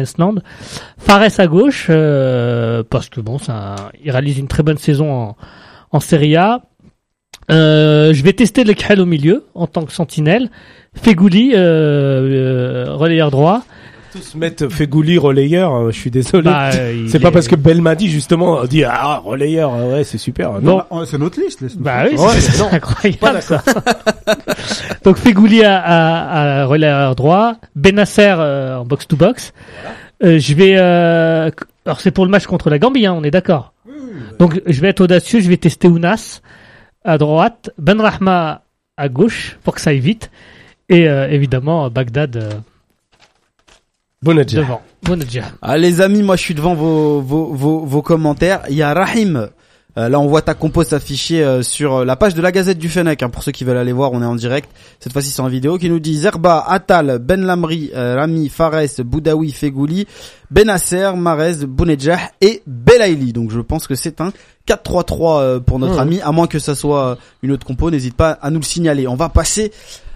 [0.98, 5.38] Fares à gauche, euh, parce que bon, ça, il réalise une très bonne saison en,
[5.92, 6.62] en Serie A.
[7.52, 10.50] Euh, je vais tester le Khel au milieu en tant que sentinelle.
[10.96, 13.64] Fegouli, relayeur droit.
[14.14, 16.44] Tous mettre Fegouli relayeur, euh, je suis désolé.
[16.44, 19.94] Bah, euh, il c'est pas est- parce que Belmadi justement a dit ah relayeur euh,
[19.96, 20.52] ouais c'est super.
[20.54, 20.78] Bon.
[20.78, 21.62] Non, oh, c'est notre liste.
[21.62, 22.16] laisse-nous Bah oui.
[22.18, 23.64] Ouais, c'est non, incroyable ça.
[25.04, 29.52] Donc Fegouli à, à, à relayeur droit, Benasser euh, en box to box.
[30.24, 31.50] Euh, je vais, euh,
[31.86, 33.74] alors c'est pour le match contre la Gambie, hein, on est d'accord.
[34.40, 36.42] Donc je vais être audacieux, je vais tester Ounas
[37.04, 38.62] à droite, Ben Rahma
[38.96, 40.30] à gauche pour que ça aille vite,
[40.88, 42.50] et euh, évidemment Bagdad euh,
[44.24, 44.62] Bonadja.
[44.62, 44.82] devant.
[45.04, 45.44] Bonadja.
[45.62, 48.62] Ah, les amis, moi je suis devant vos, vos, vos, vos commentaires.
[48.70, 49.50] Il y a Rahim.
[49.96, 52.80] Euh, là, on voit ta compo s'afficher euh, sur euh, la page de la Gazette
[52.80, 53.22] du Fennec.
[53.22, 54.68] hein, pour ceux qui veulent aller voir, on est en direct.
[55.00, 55.78] Cette fois-ci, c'est en vidéo.
[55.78, 60.08] Qui nous dit Zerba, Atal, Ben Lamri, euh, Rami, Fares, Boudaoui, Fegouli,
[60.50, 63.34] Benasser, Marez, Bounedjah et Belaïli.
[63.34, 64.32] Donc, je pense que c'est un
[64.68, 66.00] 4-3-3 euh, pour notre Mhm.
[66.00, 66.22] ami.
[66.22, 69.08] À moins que ça soit une autre compo, n'hésite pas à nous le signaler.
[69.08, 69.72] On va passer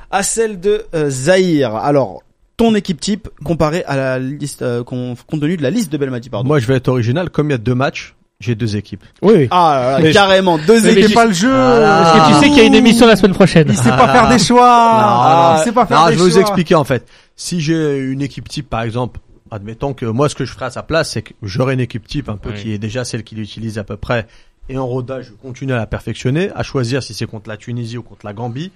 [0.09, 1.75] à celle de euh, Zahir.
[1.75, 2.23] Alors,
[2.57, 6.29] ton équipe type comparé à la liste, euh, compte tenu de la liste de Belmadi,
[6.29, 6.47] pardon.
[6.47, 7.29] Moi, je vais être original.
[7.29, 9.03] Comme il y a deux matchs, j'ai deux équipes.
[9.21, 9.33] Oui.
[9.37, 9.47] oui.
[9.51, 11.07] Ah, là là, Mais- carrément, deux Mais équipes.
[11.09, 11.51] c'est pas le jeu.
[11.51, 13.67] Parce que tu sais qu'il y a une émission la semaine prochaine.
[13.69, 14.67] Il sait pas faire des choix.
[14.69, 17.07] Ah, il sait pas faire non, des je vais vous expliquer en fait.
[17.35, 19.19] Si j'ai une équipe type, par exemple,
[19.51, 22.07] admettons que moi, ce que je ferais à sa place, c'est que j'aurais une équipe
[22.07, 22.55] type un peu Oui.
[22.61, 24.25] qui est déjà celle qu'il utilise à peu près.
[24.69, 27.97] Et en rodage, je continue à la perfectionner, à choisir si c'est contre la Tunisie
[27.97, 28.71] ou contre la Gambie.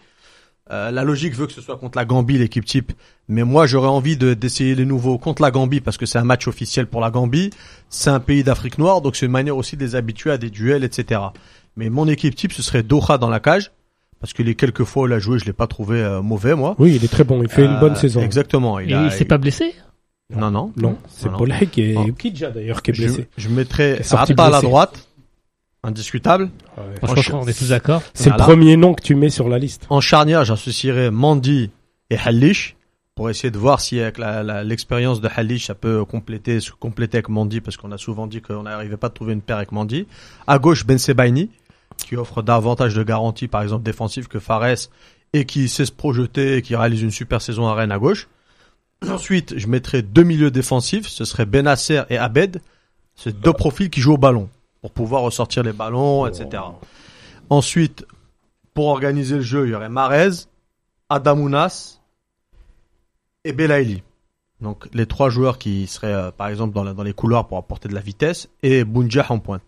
[0.71, 2.93] Euh, la logique veut que ce soit contre la Gambie, l'équipe type.
[3.27, 6.23] Mais moi, j'aurais envie de- d'essayer les nouveaux contre la Gambie parce que c'est un
[6.23, 7.49] match officiel pour la Gambie.
[7.89, 10.49] C'est un pays d'Afrique noire, donc c'est une manière aussi de les habituer à des
[10.49, 11.19] duels, etc.
[11.75, 13.71] Mais mon équipe type, ce serait Doha dans la cage.
[14.21, 16.53] Parce que les quelques fois où il a joué, je l'ai pas trouvé euh, mauvais,
[16.55, 16.75] moi.
[16.77, 17.41] Oui, il est très bon.
[17.41, 18.21] Il fait une Euh, bonne saison.
[18.21, 18.79] Exactement.
[18.79, 19.73] Et Il, a- il s'est pas blessé?
[20.33, 20.71] Non, non.
[20.77, 21.37] Non, c'est non.
[21.39, 22.05] Polhek et Non.
[22.07, 23.27] Ukidja d'ailleurs qui est Je, blessé.
[23.35, 24.65] je mettrais est sorti Attal à blessé.
[24.67, 25.07] droite.
[25.83, 26.49] Indiscutable.
[26.77, 26.83] Ouais.
[27.07, 28.03] Franchement, on est tous d'accord.
[28.13, 28.43] C'est Voilà.
[28.45, 29.87] le premier nom que tu mets sur la liste.
[29.89, 31.71] En charnière, j'associerais Mandi
[32.11, 32.75] et Halish
[33.15, 34.19] pour essayer de voir si avec
[34.63, 38.41] l'expérience de Halish, ça peut compléter, se compléter avec Mandi parce qu'on a souvent dit
[38.41, 40.05] qu'on n'arrivait pas à trouver une paire avec Mandi.
[40.47, 41.49] À gauche, Ben Sebaini
[41.97, 44.87] qui offre davantage de garanties, par exemple défensive que Fares
[45.33, 48.27] et qui sait se projeter et qui réalise une super saison à Rennes à gauche.
[49.07, 52.61] Ensuite, je mettrais deux milieux défensifs, ce serait Benasser et Abed.
[53.15, 54.47] C'est deux profils qui jouent au ballon
[54.81, 56.63] pour pouvoir ressortir les ballons, etc.
[57.49, 58.05] Ensuite,
[58.73, 60.29] pour organiser le jeu, il y aurait Marez,
[61.09, 61.99] Adamounas
[63.43, 64.03] et Belaïli.
[64.61, 67.57] Donc les trois joueurs qui seraient euh, par exemple dans, la- dans les couloirs pour
[67.57, 69.63] apporter de la vitesse et Bounjah en pointe.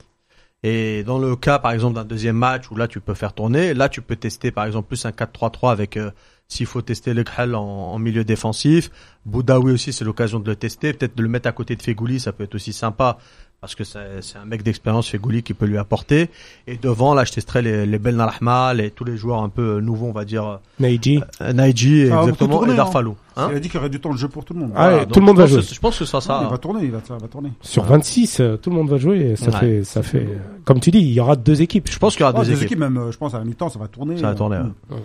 [0.62, 3.74] Et dans le cas par exemple d'un deuxième match où là tu peux faire tourner,
[3.74, 6.12] là tu peux tester par exemple plus un 4-3-3 avec euh,
[6.48, 8.92] s'il faut tester le Khal en, en milieu défensif.
[9.26, 12.20] Boudaoui aussi c'est l'occasion de le tester, peut-être de le mettre à côté de Fegouli,
[12.20, 13.18] ça peut être aussi sympa
[13.64, 16.30] parce que c'est c'est un mec d'expérience Fegouli qui peut lui apporter.
[16.68, 19.80] Et devant là je testerai les, les Ben Rahma, les tous les joueurs un peu
[19.80, 21.22] nouveaux on va dire Naiji.
[21.42, 23.16] euh, Naiji Ça va exactement tourner, et Darfalou.
[23.38, 24.72] Hein il a dit qu'il y aurait du temps de jeu pour tout le monde.
[24.76, 25.62] Ah, Voilà, ouais, donc tout le monde va jouer.
[25.62, 27.52] Je pense que ça il sera va tourner, il va, ça va tourner.
[27.62, 29.32] Sur 26, euh, tout le monde va jouer.
[29.32, 29.60] et Ça Ouais.
[29.60, 30.28] fait, ça fait,
[30.66, 31.90] comme tu dis, il y aura deux équipes.
[31.90, 32.66] Je pense qu'il y aura Ah, deux deux équipes.
[32.74, 34.18] équipes, même, euh, je pense, à la mi-temps, ça va tourner.
[34.18, 35.02] Ça va tourner, euh, ouais.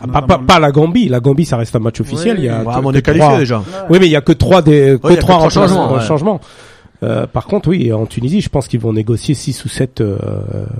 [0.00, 1.08] Ah, pas, pas, pas la Gambie.
[1.08, 2.38] La Gambie, ça reste un match officiel.
[2.38, 3.62] il y a mais on est qualifié trois- déjà.
[3.90, 6.00] Oui, mais il y a que trois des, que il trois changements, ouais.
[6.02, 6.40] changements.
[7.02, 10.18] Euh, par contre, oui, en Tunisie, je pense qu'ils vont négocier six ou sept euh,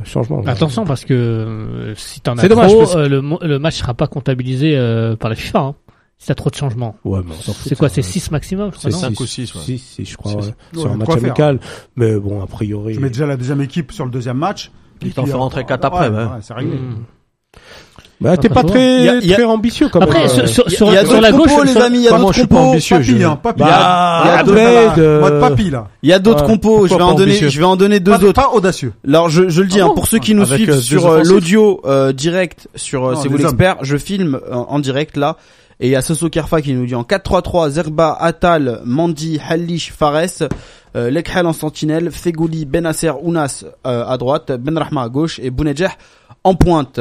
[0.04, 0.42] changements.
[0.46, 3.94] Attention parce que euh, si t'en as dommage, trop, parce euh, le, le match sera
[3.94, 5.58] pas comptabilisé euh, par la FIFA.
[5.58, 5.74] Hein,
[6.18, 6.94] si t'as trop de changements.
[7.04, 8.02] Ouais, mais C'est quoi C'est ouais.
[8.06, 9.60] 6 maximum, je crois, C'est non cinq six- ou six, ouais.
[9.62, 10.48] six, six, je crois, Six.
[10.74, 10.80] ouais.
[10.80, 11.16] Sur un match faire.
[11.18, 11.58] amical.
[11.96, 12.94] Mais bon, a priori.
[12.94, 14.70] Je mets déjà la deuxième équipe sur le deuxième match.
[15.00, 16.24] Il Et t'en euh, rentrer quatre après, ouais.
[16.42, 16.76] c'est réglé.
[16.76, 17.02] Hmm.
[18.22, 20.28] Bah, t'es Ah, pas très, Il y a- y a- très ambitieux quand Après, même.
[20.28, 20.46] sur, euh.
[20.46, 22.18] sur, sur, il y a sur la gauche, compos, les sur- amis, il y a
[22.18, 22.56] d'autres compos.
[22.58, 23.58] ambitieux, Papy, je- hein, papy.
[23.60, 25.88] Bah, Il y a- il y a d'autres- euh, Mode papy, là.
[26.02, 26.46] Il y a d'autres Ouais.
[26.52, 28.32] compos, je vais en donner, je vais en donner deux Pas- autres.
[28.32, 28.92] Pas audacieux.
[29.06, 30.80] Alors je, je le dis Ah hein, bon pour ceux qui nous Avec, suivent euh,
[30.80, 35.16] sur euh, l'audio euh, direct sur euh, C'est vous l'expert, je filme euh, en direct
[35.16, 35.36] là
[35.80, 39.92] et il y a Soso Kerfa qui nous dit en 4-3-3 Zerba, Atal, Mandi, Hallish,
[39.92, 40.48] Fares,
[40.94, 45.90] euh, Lekhal en sentinelle, Fegouli, Benasser, Ounas euh, à droite, Benrahma à gauche et Bounedjah
[46.44, 47.00] en pointe.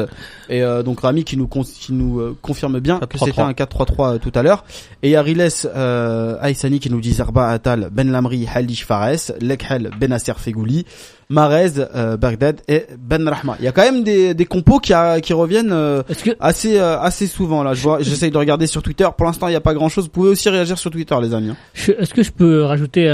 [0.49, 3.25] Et euh, donc Rami qui nous con- qui nous euh, confirme bien que 4-3-3.
[3.25, 4.63] c'était un 4-3-3 euh, tout à l'heure.
[5.01, 8.85] Et il y a Riles euh, Aïsani qui nous dit Zerba, Atal, Ben Lamri, Hallish,
[8.85, 10.85] Fares, Lekhal, Benasser, Fegouli.
[11.32, 13.55] Marez, euh, Bagdad et Ben Rahma.
[13.59, 16.32] Il y a quand même des, des compos qui, a- qui reviennent euh, Est-ce que
[16.39, 17.73] assez euh, assez souvent là.
[17.73, 19.07] Je vois, j'essaye de regarder sur Twitter.
[19.17, 20.03] Pour l'instant, il n'y a pas grand chose.
[20.05, 21.49] Vous pouvez aussi réagir sur Twitter, les amis.
[21.51, 21.57] hein.
[21.73, 23.05] je- est-ce que je peux rajouter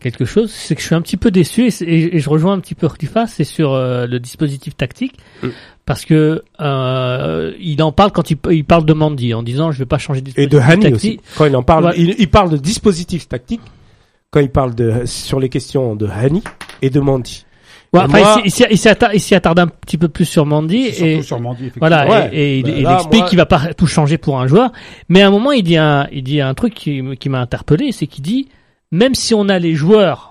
[0.00, 0.50] quelque chose?
[0.50, 2.74] C'est que je suis un petit peu déçu et, et- et je rejoins un petit
[2.74, 5.48] peu Khalifa, c'est sur euh, le dispositif tactique Mm.
[5.86, 9.78] parce que euh, il en parle quand il, il parle de Mandy en disant je
[9.78, 10.94] vais pas changer de Et dispositif de Hani tactique.
[11.20, 11.20] aussi.
[11.38, 11.94] Quand il en parle, Ouais.
[11.96, 13.60] il, il parle de dispositif tactique.
[14.32, 16.42] Quand il parle de, sur les questions de Hani
[16.82, 17.44] et de Mandy.
[17.92, 21.04] Ouais, Et enfin, moi- il s'y- il attarde, un petit peu plus sur Mandy Surtout
[21.04, 21.88] et sur Mandy, effectivement.
[21.88, 22.30] voilà Ouais.
[22.32, 24.46] et, et il, Ben il là, explique moi- qu'il va pas tout changer pour un
[24.46, 24.70] joueur.
[25.08, 27.90] Mais à un moment, il dit un, il dit un truc qui, qui m'a interpellé,
[27.90, 28.48] c'est qu'il dit
[28.92, 30.29] même si on a les joueurs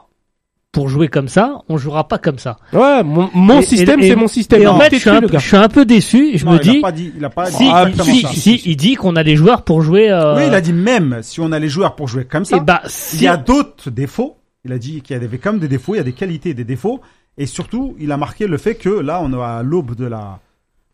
[0.71, 2.57] pour jouer comme ça, on jouera pas comme ça.
[2.73, 4.61] Ouais, mon, mon Et- système, et- c'est mon système.
[4.61, 6.37] Et en fait, je suis, un, je suis un peu déçu.
[6.37, 8.27] Je Non, me il a dis, pas dit, il a pas si, dit si, ça.
[8.29, 10.11] si, il dit qu'on a les joueurs pour jouer.
[10.11, 12.57] Euh, Oui, il a dit même si on a les joueurs pour jouer comme ça.
[12.57, 14.35] eh bah, Il si, y a d'autres défauts.
[14.65, 16.49] Il a dit qu'il y avait quand même des défauts, il y a des qualités
[16.49, 16.99] et des défauts.
[17.37, 20.39] Et surtout, il a marqué le fait que là, on est à l'aube de la.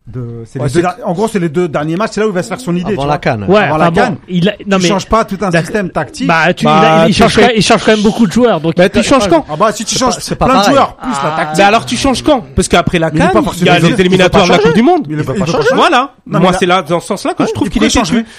[0.08, 2.12] De, c'est Ouais, les deux c'est- der- en gros, c'est les deux derniers matchs.
[2.14, 2.93] C'est là où il va se faire son idée.
[2.93, 3.43] Avant tu la canne.
[3.45, 5.62] ouais, avant la bon, canne, il a, non tu mais, changes pas tout un D'accord.
[5.66, 6.28] système tactique.
[6.28, 8.62] bah, tu, Bah, il, tu change fais- quand, il change quand même beaucoup de joueurs.
[8.62, 10.76] Donc, Bah, tu changes quand ah bah si tu changes c'est pas plein de pareil.
[10.76, 11.36] joueurs plus la Ah.
[11.38, 11.58] tactique.
[11.58, 13.20] Mais alors tu changes quand Parce qu'après la Mais
[13.60, 14.60] il y a les éliminatoires de la.
[14.60, 15.08] Coupe du Monde.
[15.10, 15.70] Il est pas- changer.
[15.74, 16.14] Voilà.
[16.28, 17.95] Moi, c'est là dans ce sens-là que je trouve il qu'il est.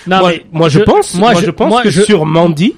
[0.07, 0.21] Non,
[0.53, 2.77] moi, je, pense, moi, je- pense que sur Mandy,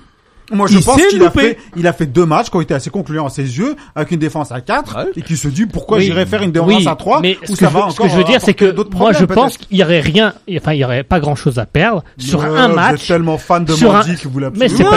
[0.50, 2.72] Moi, je Il pense qu'il a fait, il a fait deux matchs qui ont été
[2.74, 5.04] assez concluants à ses yeux, avec une défense à 4, Ouais.
[5.16, 6.04] et qui se dit pourquoi Oui.
[6.04, 7.90] j'irais faire une défense oui, à 3, mais où ce ça que, je, va veux-
[7.90, 10.32] ce encore que je veux dire, c'est que moi, je pense qu'il y aurait rien,
[10.56, 13.02] enfin, il y aurait pas grand chose à perdre sur Ouais, un Vous match.
[13.02, 14.90] êtes tellement fan de un- Mandy que vous l'avez Mais c'est pas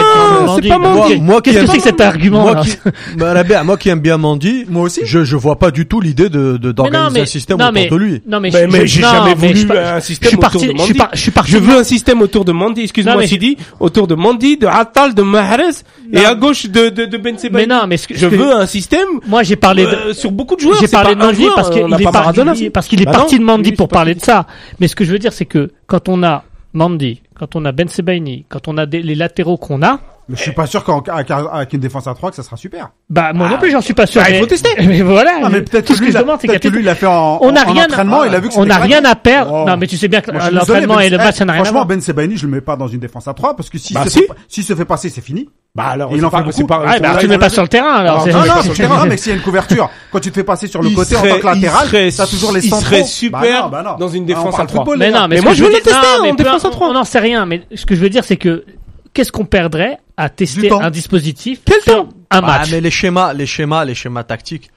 [0.46, 1.16] Non, une c'est pas Mandy.
[1.22, 2.78] Moi qui Qu'est-ce que c'est que cet argument Moi qui,
[3.18, 3.44] bah,
[3.78, 5.02] qui aime bien Mandy, Moi aussi.
[5.04, 7.58] je, je vois pas du tout l'idée de, de, Mais non, d'organiser mais- un système
[7.58, 8.22] non, autour mais- de lui.
[8.28, 10.30] Non mais, Mais- je- mais je- j'ai non, jamais mais voulu je, un je système
[10.30, 10.94] suis autour parti, de je Mandy.
[11.14, 11.52] je suis parti.
[11.52, 14.68] je veux un système autour de Mandy, excuse-moi Non, mais- Sidi, autour de Mandy, de
[14.68, 15.84] Attal, de Mahrez,
[16.14, 17.68] et à gauche de, de, de Ben Sebaini.
[17.68, 19.90] Mais non, mais ce que, Je ce que- veux un système moi j'ai parlé de,
[19.90, 20.78] euh, sur beaucoup de joueurs.
[20.80, 22.54] J'ai parlé de Mandy parce qu'il est Maradona.
[22.74, 24.46] parce qu'il est Bah parti non, de Mandy pour parler de ça.
[24.80, 27.72] Mais ce que je veux dire, c'est que quand on a Mandy, quand on a
[27.72, 30.00] Ben Sebaini, quand on a des- les latéraux qu'on a,
[30.32, 32.90] Mais je suis pas sûr qu'avec avec une défense à 3 que ça sera super.
[33.10, 34.22] bah moi non plus j'en suis pas sûr.
[34.22, 34.70] bah, il faut tester.
[34.88, 35.32] Mais voilà.
[35.44, 36.56] Ah, mais peut-être tout que ce lui, que il je a- demande, c'est qu'il y
[36.56, 38.40] a peut-être que lui, il a fait en, on n'a en rien, entraînement, il a
[38.40, 39.52] vu que on n'a rien à perdre.
[39.54, 39.70] Oh.
[39.70, 41.80] Non, mais tu sais bien que l'entraînement et le match, ça n'a rien à Franchement,
[41.80, 41.86] voir.
[41.88, 44.04] Ben Sebaini, je le mets pas dans une défense à 3 parce que s'il Bah,
[44.06, 44.22] se, si.
[44.24, 45.50] pas- se fait passer, c'est fini.
[45.74, 46.68] Bah alors, Il en fait beaucoup.
[46.68, 48.28] pas- bah, là, tu il mets pas a- sur le terrain, alors.
[48.28, 50.36] Non, non, non, sur le terrain, mais s'il y a une couverture, quand tu te
[50.36, 52.52] fais passer sur le Il côté en serait- tant que latéral, il serait- t'as toujours
[52.52, 52.86] les il centraux.
[52.86, 53.98] serait super Bah non, non.
[53.98, 54.82] dans une Ah, défense à trois.
[54.82, 56.90] football, Mais les non, mais, moi, je veux le tester non, en défense à trois.
[56.90, 58.66] On n'en sait rien, mais ce que je veux dire, c'est que
[59.14, 62.92] qu'est-ce qu'on perdrait à tester un dispositif Quel sur temps un Ah, match mais les
[62.92, 64.70] schémas, les schémas, les schémas tactiques.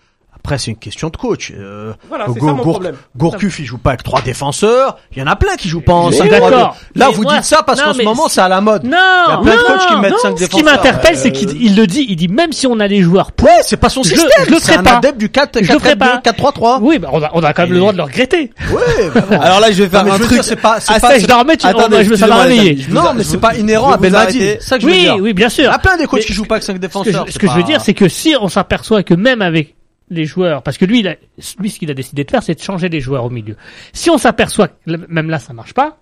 [0.44, 1.52] Après, c'est une question de coach.
[1.58, 2.96] Euh, Voilà, c'est Go- ça mon Gour- problème.
[3.16, 4.98] Gourcuff, il joue pas avec trois défenseurs.
[5.16, 6.50] Il y en a plein qui jouent pas en Mais 5 d'accord.
[6.94, 8.60] Là, Mais vous moi- dites ça parce non, qu'en ce mais moment, c'est à la
[8.60, 8.84] mode.
[8.84, 10.16] Non, Il y a plein de non, coachs qui mettent non.
[10.18, 10.64] cinq Ce qui défenseurs.
[10.76, 12.04] m'interpelle, c'est qu'il il le dit.
[12.10, 13.48] Il dit même si on a les joueurs pour.
[13.48, 14.28] Ouais, c'est pas son Je- système.
[14.44, 14.96] je le c'est ferai un pas.
[14.98, 16.20] adepte du 4 Je le ferai 4 pas.
[16.22, 18.02] 4 3 3 Oui, bah, on a, on a quand même le droit de le
[18.02, 18.50] regretter.
[18.70, 18.82] Ouais,
[19.14, 19.40] bah bon.
[19.40, 20.36] Alors là, je vais faire Non, mais un je veux truc.
[20.40, 23.14] dire, c'est pas, c'est Ah, pas, ça, je Attendez, je me suis excusez-moi, les non,
[23.16, 24.36] mais c'est pas inhérent à vous Belmadi.
[24.42, 24.58] arrêter.
[24.60, 25.16] C'est ça que je veux Oui, dire.
[25.20, 25.64] oui, bien Il sûr.
[25.64, 27.24] y a plein des coachs Mais- qui jouent pas avec 5 Ce que, défenseurs.
[27.26, 29.40] je, ce c'est que je veux pas- dire, c'est que si on s'aperçoit que même
[29.40, 29.74] avec
[30.10, 31.16] les joueurs, parce que lui, il a,
[31.58, 33.56] lui, ce qu'il a décidé de faire, c'est de changer les joueurs au milieu.
[33.92, 34.74] Si on s'aperçoit que
[35.08, 35.98] même là, ça marche pas,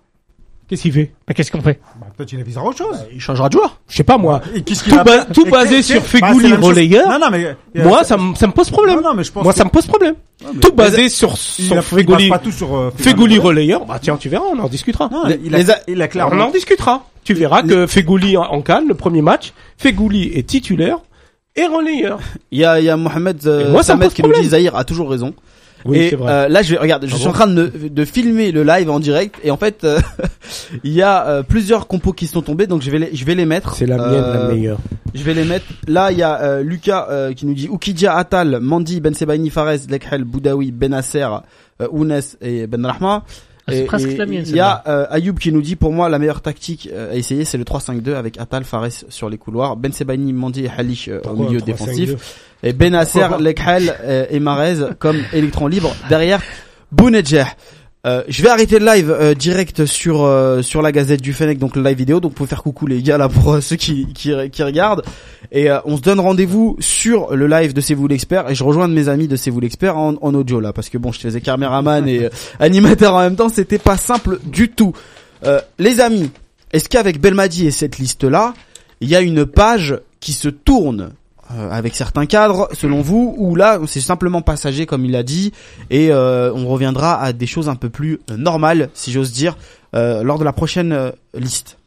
[0.69, 3.05] Qu'est-ce qu'il fait bah, qu'est-ce qu'on fait Bah, peut-être il avisera autre chose.
[3.13, 3.81] Il changera de joueur.
[3.89, 4.41] Je sais pas moi.
[4.55, 7.09] Et qu'est-ce Tout, qu'il a- ba- tout basé sur bah, Fegouli relayeur.
[7.09, 7.55] Non, non, mais.
[7.83, 8.95] Moi, ça, me- ça me pose problème.
[8.95, 10.15] Non, non, mais je pense Moi, que- ça me pose problème.
[10.41, 12.75] Mais- Tout basé sur, sur a- Fegouli, passe pas tout sur.
[12.75, 13.85] euh, Fegouli relayeur.
[13.85, 15.09] Bah tiens, tu verras, on en discutera.
[15.11, 16.45] Non, Les- il a, les a- il a On clairement.
[16.45, 17.07] en discutera.
[17.25, 20.99] Tu verras que Fegouli en, en Cannes, le premier match, Fegouli est titulaire
[21.55, 22.19] et relayeur.
[22.51, 23.81] Il y a, il y a Mohamed euh, moi,
[24.13, 25.33] qui nous dit Zahir a toujours raison.
[25.85, 26.31] Oui, et c'est vrai.
[26.31, 28.89] euh, là, je regarde, je Ah suis bon en train de, de filmer le live
[28.89, 29.99] en direct et en fait, euh,
[30.85, 33.35] il y a euh, plusieurs compos qui sont tombés, donc je vais les, je vais
[33.35, 33.75] les mettre.
[33.75, 34.77] c'est la mienne, Euh, la meilleure.
[35.13, 35.65] Je vais les mettre.
[35.87, 39.49] Là, il y a euh, Lucas euh, qui nous dit Oukidia Atal, Mandi, Ben Sebaini,
[39.49, 41.27] Fares, Lekhel, Boudaoui, Ben Nasser,
[41.81, 43.23] euh, Ounes et Ben Rahma.
[43.65, 45.75] Ah, c'est Et- presque et la mienne, Il y a euh, Ayoub qui nous dit
[45.77, 49.29] pour moi la meilleure tactique euh, à essayer c'est le 3-5-2 avec Atal, Fares sur
[49.29, 51.63] les couloirs, Ben Sebaini, Mandi et Halish euh, au milieu 3-5-2?
[51.63, 56.41] défensif et Ben Nasser, Pourquoi pas Lekhel et Marez comme électron libre derrière
[56.91, 57.47] Bounedjah.
[58.05, 61.57] Euh, je vais arrêter le live euh, direct sur euh, sur la Gazette du Fennec,
[61.57, 62.19] donc le live vidéo.
[62.19, 65.03] Donc, vous pouvez faire coucou les gars là pour euh, ceux qui, qui qui regardent.
[65.53, 68.49] Et euh, on se donne rendez-vous sur le live de C'est vous l'expert.
[68.49, 70.89] Et je rejoins de mes amis de C'est vous l'expert en, en audio là, parce
[70.89, 72.27] que bon, je faisais caméraman et
[72.59, 74.93] animateur en même temps, c'était pas simple du tout.
[75.77, 76.29] Les amis,
[76.73, 78.53] est-ce qu'avec Belmadi et cette liste là,
[79.01, 81.11] il y a une page qui se tourne
[81.55, 85.51] euh, avec certains cadres, selon vous, ou là c'est simplement passager comme il a dit,
[85.89, 89.57] et euh, on reviendra à des choses un peu plus euh, normales, si j'ose dire,
[89.95, 91.77] euh, lors de la prochaine euh, liste.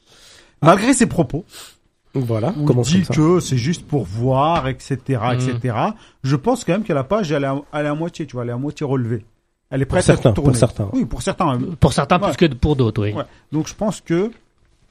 [0.62, 1.44] Malgré ses propos,
[2.14, 4.96] Voilà, il comment dit ça que c'est juste pour voir, etc.,
[5.34, 5.76] etc.
[6.22, 8.32] Je pense quand même que la page, elle est à, elle est à moitié, tu
[8.34, 9.24] vois, elle est à moitié relevée.
[9.68, 10.50] Elle est Pour prête certains, à tourner.
[10.52, 10.88] pour certains.
[10.92, 11.58] Oui, pour certains.
[11.80, 12.32] Pour certains Ouais.
[12.32, 13.12] plus que pour d'autres, oui.
[13.12, 13.24] Ouais.
[13.52, 14.30] Donc je pense que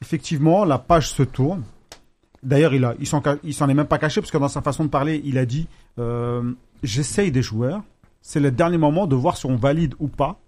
[0.02, 1.64] effectivement la page se tourne.
[2.46, 4.48] D'ailleurs, il a, il s'en, ca- il s'en est même pas caché parce que dans
[4.48, 5.68] sa façon de parler, il a dit
[6.00, 6.44] euh,
[6.84, 7.82] j'essaye des joueurs.
[8.22, 10.40] C'est le dernier moment de voir si on valide ou pas.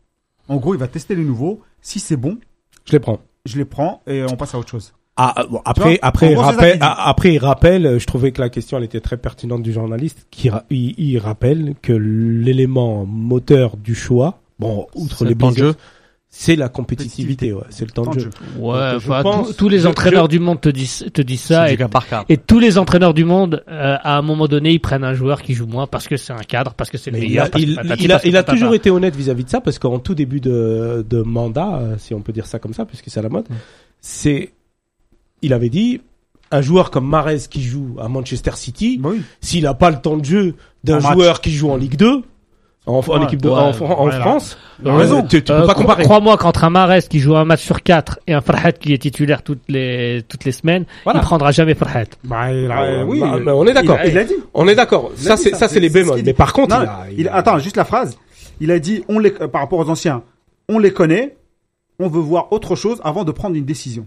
[0.47, 1.59] En gros, il va tester les nouveaux.
[1.81, 2.37] Si c'est bon,
[2.85, 3.19] Je les prends.
[3.45, 4.93] je les prends et on passe à autre chose.
[5.19, 6.85] Ah, euh, bon, après, vois, après, en il gros, rappelle, qu'il dit.
[6.87, 10.27] après, il rappelle, euh, je trouvais que la question, elle était très pertinente du journaliste,
[10.29, 15.73] qui, il, il rappelle que l'élément moteur du choix, bon, outre les blessures.
[16.39, 18.29] C'est la compétitivité, ouais, c'est le temps, Temps de jeu.
[18.29, 18.61] jeu.
[18.61, 21.07] Ouais, Donc, je enfin, pense- tous- tous les je- entraîneurs je- du monde te disent,
[21.11, 21.71] te disent C'est ça.
[21.71, 22.25] Et, cas par cas.
[22.29, 25.41] et tous les entraîneurs du monde, euh, à un moment donné, ils prennent un joueur
[25.41, 27.47] qui joue moins parce que c'est un cadre, parce que c'est le il meilleur.
[27.47, 27.79] a, il,
[28.11, 31.77] a, il toujours été honnête vis-à-vis de ça parce qu'en tout début de, de mandat,
[31.81, 33.45] euh, si on peut dire ça comme ça, puisque c'est à la mode,
[33.99, 34.51] c'est,
[35.41, 36.01] il avait dit,
[36.51, 39.21] un joueur comme Mahrez qui joue à Manchester City, Bah oui.
[39.41, 41.13] s'il n'a pas le temps de jeu d'un match.
[41.13, 42.21] joueur qui joue en Ligue 2,
[42.87, 43.73] en, en Ouais, équipe de, ouais, en, en.
[44.11, 45.21] France, a euh, raison.
[45.23, 46.03] tu, tu Euh, peux pas comparer.
[46.03, 48.97] Crois-moi qu'entre un Mahrez qui joue un match sur quatre et un Farhat qui est
[48.97, 51.19] titulaire toutes les toutes les semaines, Voilà.
[51.19, 52.05] il prendra jamais Farhat.
[52.23, 53.19] Bah, il a- Euh, oui.
[53.19, 53.97] bah, mais on est d'accord.
[54.03, 54.33] Il, a- il a dit.
[54.53, 55.11] On est d'accord.
[55.13, 56.21] A Ça, c'est, ça, ça, c'est les bémols.
[56.25, 58.17] Mais par contre, Non, il a, il- attends, juste la phrase.
[58.59, 60.23] Il a dit, on les, euh, par rapport aux anciens,
[60.69, 61.35] on les connaît,
[61.99, 64.05] on veut voir autre chose avant de prendre une décision.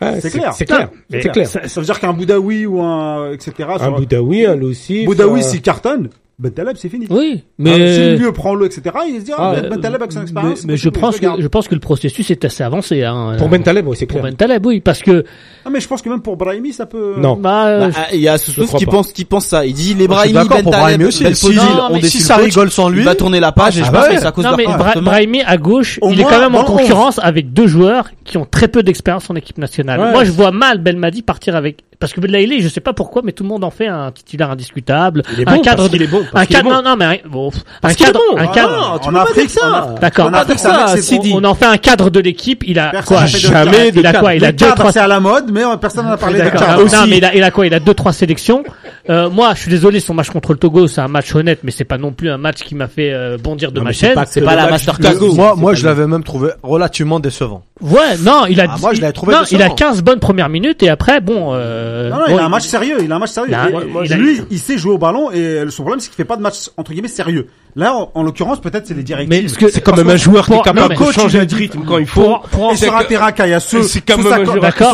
[0.00, 0.52] Ouais, c'est clair.
[0.54, 0.88] C'est clair.
[1.10, 1.46] C'est clair.
[1.46, 3.68] Ça, ça veut dire qu'un Boudaoui ou un, etc.
[3.80, 5.04] Un Boudaoui, un Loussi.
[5.04, 6.08] Boudaoui, s'il cartonne,
[6.38, 7.06] Ben Taleb, c'est fini.
[7.10, 10.00] Oui, Mais si mais le vieux prend-le, etc., il se dit, ah, Ah, Ben Taleb
[10.00, 10.64] avec son mais, expérience.
[10.66, 13.04] mais je pense que je pense que le processus est assez avancé.
[13.04, 14.30] Hein, Pour euh, Ben Taleb, ouais, c'est pour clair.
[14.32, 15.24] Ben Taleb, oui, parce que
[15.64, 17.14] Ah, mais je pense que même pour Brahimi, ça peut.
[17.18, 17.36] Non.
[17.36, 18.92] bah, euh, Bah, Il y a Soussous crois qui pas.
[18.92, 19.64] pense qui pense ça.
[19.66, 21.24] Il dit les Brahimi, d'accord Ben pour Taleb, Brahimi aussi.
[21.24, 23.88] Ont mais déçu si ça rigole sans lui, il va tourner la page et je
[23.88, 24.64] Ah pense que c'est à cause non mais.
[25.00, 28.46] Brahimi à gauche, Au il est quand même en concurrence avec deux joueurs qui ont
[28.50, 30.00] très peu d'expérience en équipe nationale.
[30.12, 33.30] Moi, je vois mal Belmadi partir avec parce que Belaïli, je sais pas pourquoi, mais
[33.32, 36.02] tout le monde en fait un titulaire indiscutable, Il est un bon cadre parce qu'il
[36.02, 36.20] est bon.
[36.20, 36.70] un parce cadre bon.
[36.74, 38.38] non non mais un, bon, un Parce cadre bon.
[38.38, 39.94] un Ah, cadre non, tu En peux pas Afrique, dire ça.
[40.00, 40.26] D'accord.
[40.26, 43.26] En Afrique, ça, ça, on en fait un cadre de l'équipe, il a Personne quoi
[43.26, 46.06] fait Jamais Il a quoi Il a deux trois c'est à la mode, mais personne
[46.18, 46.40] parlé.
[46.42, 46.96] Non, aussi.
[47.08, 48.64] mais il a, il a quoi Il a deux trois sélections.
[49.10, 51.70] Euh, moi, je suis désolé, son match contre le Togo, c'est un match honnête, mais
[51.70, 54.14] c'est pas non plus un match qui m'a fait euh, bondir de Non, ma chaise.
[54.14, 55.14] pas C'est pas la masterclass.
[55.34, 57.62] Moi, moi, je l'avais même trouvé relativement décevant.
[57.80, 58.66] Ouais, non, il a.
[58.70, 59.74] Ah, moi, je il- l'avais trouvé Non, il a décevant.
[59.74, 61.52] 15 bonnes premières minutes et après, bon.
[61.92, 63.50] Euh, Non, non, bon, il a un match sérieux, il a un match sérieux.
[63.68, 66.24] Et- moi, et lui, il sait jouer au ballon et son problème, c'est qu'il fait
[66.24, 67.48] pas de match, entre guillemets, sérieux.
[67.76, 69.28] Là, en, en l'occurrence, peut-être c'est les directives.
[69.30, 71.98] Mais C'est quand même un joueur qui est capable de coach, changer de rythme quand
[71.98, 72.38] il faut.
[72.50, 74.92] pour, en- Et sur un terrain quand il y a ceux, c'est quand même D'accord.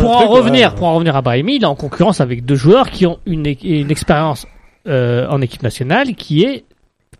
[0.00, 0.74] Pour, en revenir, ouais.
[0.76, 3.46] pour en revenir à Brahimi, il est en concurrence avec deux joueurs qui ont une,
[3.62, 4.46] une expérience
[4.88, 6.64] euh, en équipe nationale qui est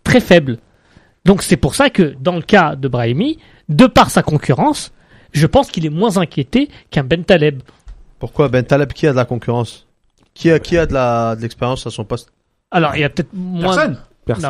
[0.03, 0.57] très faible.
[1.25, 3.37] Donc c'est pour ça que dans le cas de Brahimi,
[3.69, 4.91] de par sa concurrence,
[5.33, 7.61] je pense qu'il est moins inquiété qu'un Ben Taleb.
[8.21, 8.47] Pourquoi?
[8.47, 9.85] Ben Taleb qui a de la concurrence?
[10.33, 12.29] Qui a qui a de la de l'expérience à son poste?
[12.71, 13.75] Alors il y a peut-être moins.
[13.75, 13.97] Personne.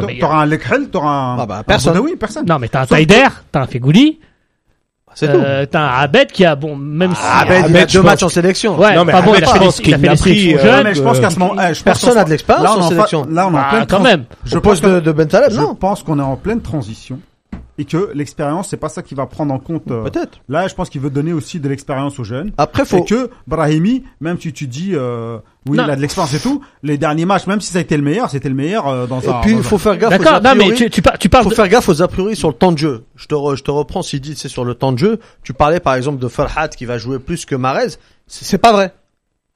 [0.01, 1.39] Non, mais, T'auras un Lekhel, t'auras un.
[1.39, 1.97] Ah bah, personne.
[1.97, 2.45] Oui, personne.
[2.45, 4.19] non mais t'as un Sauf Taider, t'as un Fegouli,
[5.15, 7.47] C'est euh, t'as un Abed qui a bon même si tout.
[7.47, 8.77] Ben, il Abed, a je deux pense matchs en sélection.
[8.77, 10.05] ouais, Non, mais pas bon, Abed, il a je fait, pense des- il a qu'il
[10.05, 10.83] fait a des pris, sélections euh, Ouais, jeunes.
[10.83, 12.71] mais je pense qu'à ce moment, eh, je pense Personne qu'on- n'a de l'expérience là,
[12.71, 13.25] on en est fa- sélection.
[13.29, 14.25] Là, on est en Ah, pleine quand même.
[14.45, 17.19] Je pense que- de, de Ben Taleb, Je non pense qu'on est en pleine transition
[17.81, 19.89] et que l'expérience, c'est pas ça qui va prendre en compte.
[19.91, 20.39] euh, Peut-être.
[20.49, 22.51] Là, je pense qu'il veut donner aussi de l'expérience aux jeunes.
[22.57, 23.03] Après, Et faut.
[23.03, 25.83] que Brahimi, même si tu dis, euh, oui, Non.
[25.85, 28.03] il a de l'expérience et tout, les derniers matchs, même si ça a été le
[28.03, 29.41] meilleur, c'était le meilleur euh, dans Et un.
[29.41, 31.43] puis, dans il faut faire gaffe aux D'accord, non mais tu, tu, par- tu parles
[31.43, 31.55] faut de...
[31.55, 33.03] faire gaffe aux a priori sur le temps de jeu.
[33.15, 35.19] Je te, re- je te reprends, si dit c'est sur le temps de jeu.
[35.43, 37.87] Tu parlais par exemple de Farhat qui va jouer plus que Marez.
[38.27, 38.93] C'est pas vrai.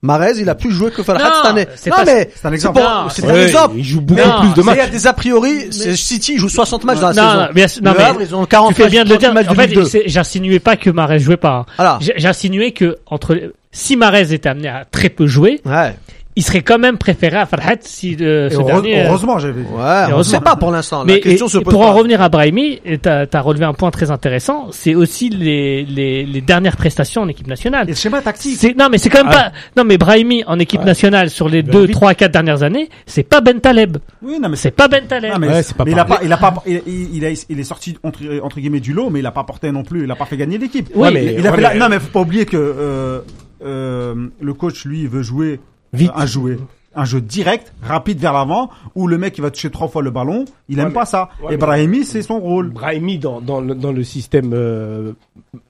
[0.02, 1.68] Marez, il a plus joué que Farhat Non, cette année.
[1.76, 2.80] c'est Non pas- mais C'est un c'est exemple.
[2.80, 3.74] pour- Non, c'est un Ouais, exemple.
[3.78, 4.92] il joue beaucoup Non, plus de Mais il y a matchs.
[4.92, 7.42] des a priori, c'est City joue 60 matchs dans la non, saison.
[7.42, 9.18] non, bien sûr, non, le mais Havre, ils ont 40 tu fais bien de le
[9.18, 9.34] dire.
[9.34, 9.86] matchs En de fait, Ligue 2.
[9.86, 11.54] c'est- j'insinuais pas que Marez jouait pas.
[11.56, 11.66] hein.
[11.78, 12.00] Voilà.
[12.18, 15.96] J'insinuais que entre si Marez était amené à très peu jouer, Ouais.
[16.38, 19.00] Il serait quand même préféré à Farhat si euh, ce heureux- dernier.
[19.02, 19.62] euh, heureusement, j'avais.
[19.62, 20.24] Ouais, on heureusement.
[20.24, 21.00] sait pas pour l'instant.
[21.06, 21.90] La Mais question et- se et pose pour pas.
[21.90, 26.26] en revenir à Brahimi, tu as, relevé un point très intéressant, c'est aussi les, les,
[26.26, 27.86] les dernières prestations en équipe nationale.
[27.88, 28.58] Et le schéma tactique.
[28.58, 29.52] C'est non mais c'est quand même Ah.
[29.52, 30.86] pas non mais Brahimi en équipe Ouais.
[30.86, 31.92] nationale sur les Il va deux, vite.
[31.94, 35.32] trois, quatre dernières années, c'est pas Ben Taleb, Oui, non, mais c'est pas Ben Taleb.
[35.34, 37.26] Non, mais, Ouais, c'est pas mais il a pas, il a pas, il, il, il
[37.26, 39.84] a- il est sorti entre, entre guillemets du lot, mais il a pas porté non
[39.84, 40.90] plus, il a pas fait gagner l'équipe.
[40.96, 43.20] Oui, Ouais, mais- Il a ouais, fait la- non, mais faut pas oublier que euh,
[43.64, 45.60] euh, le coach lui veut jouer
[45.96, 46.12] Vite.
[46.16, 46.58] un jouet,
[46.96, 50.12] un jeu direct, rapide vers l'avant, où le mec il va toucher trois fois le
[50.12, 50.46] ballon.
[50.70, 51.30] Il aime Ouais, pas mais- ça.
[51.44, 52.70] ouais, Et Brahimi, c'est son rôle.
[52.70, 55.12] Brahimi dans, dans, le, dans le système euh,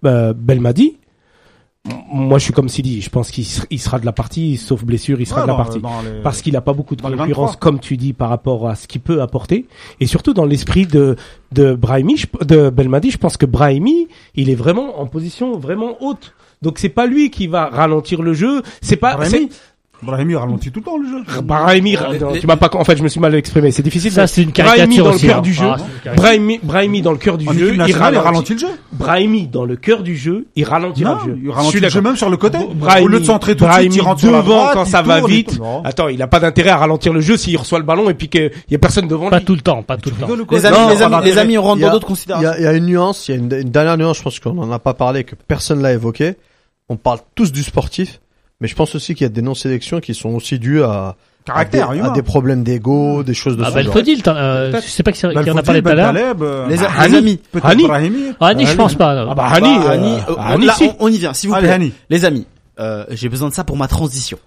[0.06, 0.98] euh, Belmadi,
[2.12, 4.84] moi je suis comme Sidi, je pense qu'il ser- il sera de la partie, sauf
[4.84, 5.78] blessure, il sera Ouais, de la partie.
[5.80, 7.56] les- Parce qu'il a pas beaucoup de concurrence, 23.
[7.58, 9.68] comme tu dis, par rapport à ce qu'il peut apporter.
[10.00, 11.16] Et surtout dans l'esprit de,
[11.52, 15.96] de Brahimi, je- de Belmadi, je pense que Brahimi, il est vraiment en position vraiment
[16.02, 16.34] haute.
[16.64, 19.16] Donc c'est pas lui qui va ralentir le jeu, c'est pas...
[19.16, 19.50] Brahimi,
[20.04, 21.24] Brahimi ralentit tout le temps le jeu.
[21.28, 21.98] c'est- Brahimi,
[22.34, 24.12] les- tu m'as pas, en fait, je me suis mal exprimé, c'est difficile.
[24.12, 25.42] Ça c'est une Brahimi caricature dans le cœur hein.
[25.42, 25.66] du jeu.
[25.68, 26.14] Ah.
[26.16, 28.18] Brahimi, Brahimi dans le cœur du jeu, il ralentit.
[28.20, 28.68] ralentit le jeu.
[28.92, 31.40] Brahimi dans le cœur du jeu, il ralentira Non, le jeu.
[31.44, 32.58] il ralentit le jeu même sur le côté.
[32.76, 35.02] Brahimi, Au lieu de centrer tout de Brahimi suite, il rentre devant droite, quand ça
[35.02, 35.60] va vite.
[35.84, 38.30] Attends, il a pas d'intérêt à ralentir le jeu s'il reçoit le ballon et puis
[38.30, 39.46] qu'il y a personne devant Pas lui.
[39.46, 40.28] tout le temps, pas tout le temps.
[40.52, 41.40] Les amis, Non, les pas amis, les d'intérêt.
[41.42, 42.52] amis, on rentre Il y a- dans d'autres considérations.
[42.58, 44.58] il y a une nuance, il y a une, une dernière nuance, je pense qu'on
[44.58, 46.36] en a pas parlé, que personne l'a évoqué.
[46.90, 48.20] On parle tous du sportif,
[48.62, 51.90] mais je pense aussi qu'il y a des non-sélections qui sont aussi dues à, Caractère
[51.90, 52.10] à, des, humain.
[52.10, 53.94] à des problèmes d'ego, des choses de Ah ce Ben genre.
[53.94, 56.36] Fodil, euh, je sais pas qui, qui en a parlé tout à l'heure.
[56.42, 58.34] Euh, Les, bah, amis, peut-être Hani.
[58.40, 59.14] Hani, je pense pas.
[59.14, 59.32] non.
[59.32, 60.68] Ah bah Hani, Bah, euh, Hani, euh, Hani,
[61.00, 61.76] on, on y vient, s'il vous Allez, plaît.
[61.76, 61.94] Hani.
[62.10, 62.48] Les amis,
[62.80, 64.40] euh, j'ai besoin de ça pour ma transition.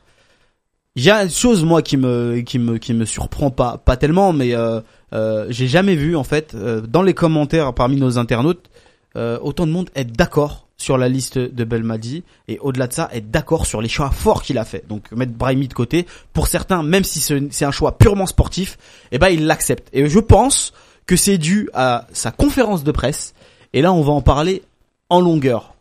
[0.97, 3.97] Il y a une chose moi qui me qui me qui me surprend pas pas
[3.97, 4.81] tellement, mais euh,
[5.13, 8.69] euh, j'ai jamais vu en fait euh, dans les commentaires parmi nos internautes
[9.17, 13.11] euh, autant de monde être d'accord sur la liste de Belmadi et au-delà de ça
[13.13, 14.87] être d'accord sur les choix forts qu'il a fait.
[14.89, 16.07] Donc mettre Brahimi de côté.
[16.33, 18.79] Pour certains, même si c'est un choix purement sportif,
[19.11, 19.89] eh ben il l'accepte.
[19.93, 20.73] Et je pense
[21.07, 23.35] que c'est dû à sa conférence de presse.
[23.73, 24.63] Et là, on va en parler
[25.11, 25.75] en longueur.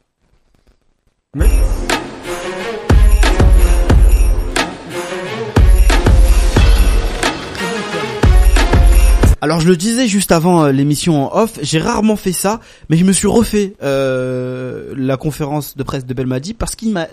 [9.39, 12.59] Alors je le disais juste avant euh, l'émission en off, j'ai rarement fait ça,
[12.89, 17.07] mais je me suis refait euh, la conférence de presse de Belmadi parce qu'il m'a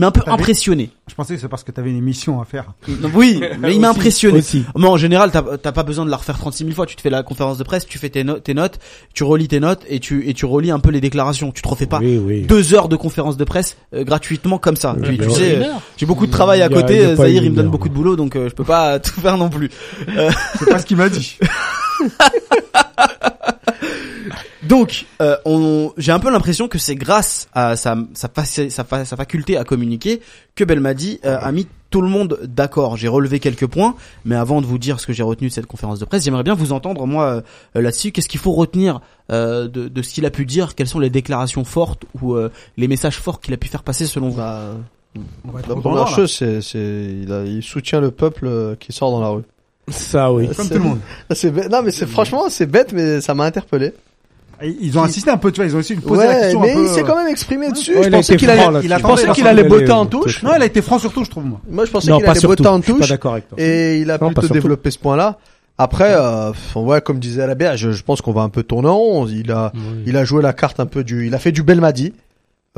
[0.00, 0.90] m'a un peu impressionné.
[1.08, 2.72] Je pensais que c'est parce que t'avais une émission à faire.
[3.14, 4.38] Oui, mais il m'a impressionné.
[4.38, 4.64] Aussi.
[4.76, 6.86] Mais en général, t'as pas besoin de la refaire 36 000 fois.
[6.86, 8.78] Tu te fais la conférence de presse, tu fais tes, no- tes notes,
[9.12, 11.52] tu relis tes notes et tu et tu relis un peu les déclarations.
[11.52, 12.42] Tu te refais pas Oui, oui.
[12.42, 14.96] deux heures de conférence de presse euh, gratuitement comme ça.
[14.98, 15.64] Oui, tu sais, euh,
[15.98, 17.14] j'ai beaucoup de travail à Il y a- côté.
[17.16, 17.70] Zahir, il me donne heure.
[17.72, 19.70] beaucoup de boulot, donc euh, je peux pas tout faire non plus.
[20.58, 21.38] C'est pas ce qu'il m'a dit.
[24.62, 29.16] Donc, euh, on, j'ai un peu l'impression que c'est grâce à sa, sa, sa, sa
[29.16, 30.20] faculté à communiquer
[30.54, 32.96] que Belmadi euh, a mis tout le monde d'accord.
[32.96, 35.66] J'ai relevé quelques points, mais avant de vous dire ce que j'ai retenu de cette
[35.66, 37.42] conférence de presse, j'aimerais bien vous entendre moi
[37.76, 38.12] euh, là-dessus.
[38.12, 39.00] Qu'est-ce qu'il faut retenir
[39.30, 40.74] euh, de, de ce qu'il a pu dire?
[40.74, 44.06] Quelles sont les déclarations fortes ou euh, les messages forts qu'il a pu faire passer
[44.06, 44.36] selon vous?
[44.38, 44.74] Bah,
[45.68, 46.78] la première chose, c'est, c'est,
[47.22, 49.42] il, a- il soutient le peuple euh, qui sort dans la rue.
[49.88, 50.46] Ça, oui.
[50.54, 51.00] Comme C'est- tout le monde.
[51.32, 51.68] C'est bête.
[51.70, 53.92] Non, mais c'est franchement, c'est bête, mais ça m'a interpellé.
[54.80, 56.72] Ils ont insisté un peu, tu vois, ils ont aussi posé la Ouais, question mais
[56.72, 56.82] un peu.
[56.84, 57.94] il s'est quand même exprimé dessus.
[57.96, 59.46] Ouais, je il a pensais qu'il allait, là, il a je pensé pensais dans qu'il
[59.46, 60.42] allait botter en euh, touche.
[60.42, 61.60] Non, il a été franc surtout, je trouve moi.
[61.68, 63.08] Moi, je pensais qu'il pas allait botter en Je suis pas touche.
[63.08, 63.58] d'accord avec toi.
[63.60, 65.38] Et il a plutôt développé ce point-là.
[65.78, 68.88] Après, euh, ouais, comme disait la BA, je, je pense qu'on va un peu tourner
[68.88, 69.26] en rond.
[69.26, 69.72] Il a,
[70.06, 72.12] il a joué la carte un peu du, il a fait du Belmadi,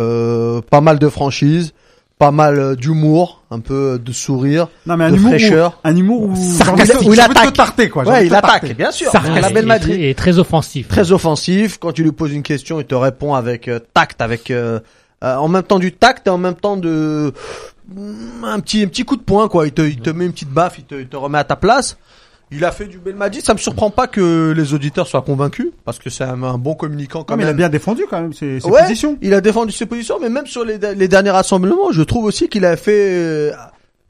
[0.00, 1.72] euh, pas mal de franchises,
[2.18, 5.80] pas mal euh, d'humour, un peu de sourire, Non, mais un de humour, où, fraîcheur.
[5.84, 7.52] un humour où, Où il envie de te attaque.
[7.54, 8.04] tarter, quoi.
[8.04, 8.74] Ouais, il te attaque, tarter.
[8.74, 9.10] bien sûr.
[9.12, 10.00] Ah, la il belle est Madrid.
[10.00, 10.88] est très offensif.
[10.88, 11.78] Très offensif.
[11.80, 14.78] Quand tu lui poses une question, il te répond avec euh, tact, avec euh,
[15.24, 17.32] euh, en même temps du tact et en même temps de
[17.92, 19.66] mm, un petit un petit coup de poing quoi.
[19.66, 21.56] Il te il te met une petite baffe, il te, il te remet à ta
[21.56, 21.96] place.
[22.54, 23.40] Il a fait du Belmadi.
[23.40, 26.74] Ça me surprend pas que les auditeurs soient convaincus parce que c'est un, un bon
[26.74, 27.56] communicant quand Non, mais il a même.
[27.56, 29.18] bien défendu, quand même, ses, ses Ouais, positions.
[29.22, 32.48] Il a défendu ses positions, mais même sur les, les derniers rassemblements, je trouve aussi
[32.48, 33.52] qu'il a fait euh,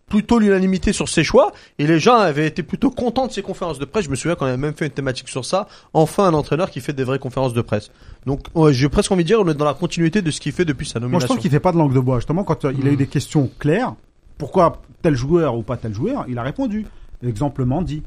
[0.08, 3.78] plutôt l'unanimité sur ses choix et les gens avaient été plutôt contents de ses conférences
[3.78, 4.04] de presse.
[4.04, 5.66] Je me souviens qu'on avait même fait une thématique sur ça.
[5.92, 7.90] Enfin, un entraîneur qui fait des vraies conférences de presse.
[8.26, 10.52] Donc, ouais, j'ai presque envie de dire, on est dans la continuité de ce qu'il
[10.52, 11.26] fait depuis sa Moi, je nomination.
[11.28, 12.18] trouve qu'il fait pas de langue de bois.
[12.18, 13.94] Justement, quand euh, il a eu des questions claires,
[14.38, 16.86] pourquoi tel joueur ou pas tel joueur, il a répondu.
[17.26, 18.02] Exemple Mandy.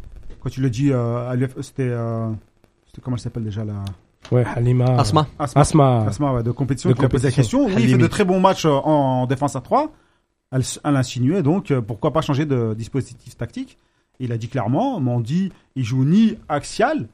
[0.48, 2.30] Quand tu le dis, euh, à c'était, euh,
[2.86, 3.84] c'était comment elle s'appelle déjà la
[4.32, 4.86] Ouais, Halima.
[4.98, 5.28] Asma.
[5.38, 5.62] Asma.
[5.62, 6.06] Asma.
[6.08, 7.66] Asma, ouais, de compétition, De qui lui a posé la compétition.
[7.66, 7.76] question.
[7.78, 9.92] Oui, il fait de très bons matchs euh, en, en défense à 3.
[10.54, 13.78] Elle, elle insinuait donc euh, pourquoi pas changer de dispositif tactique.
[14.22, 17.10] Il a dit clairement, Mandy, il joue ni axial,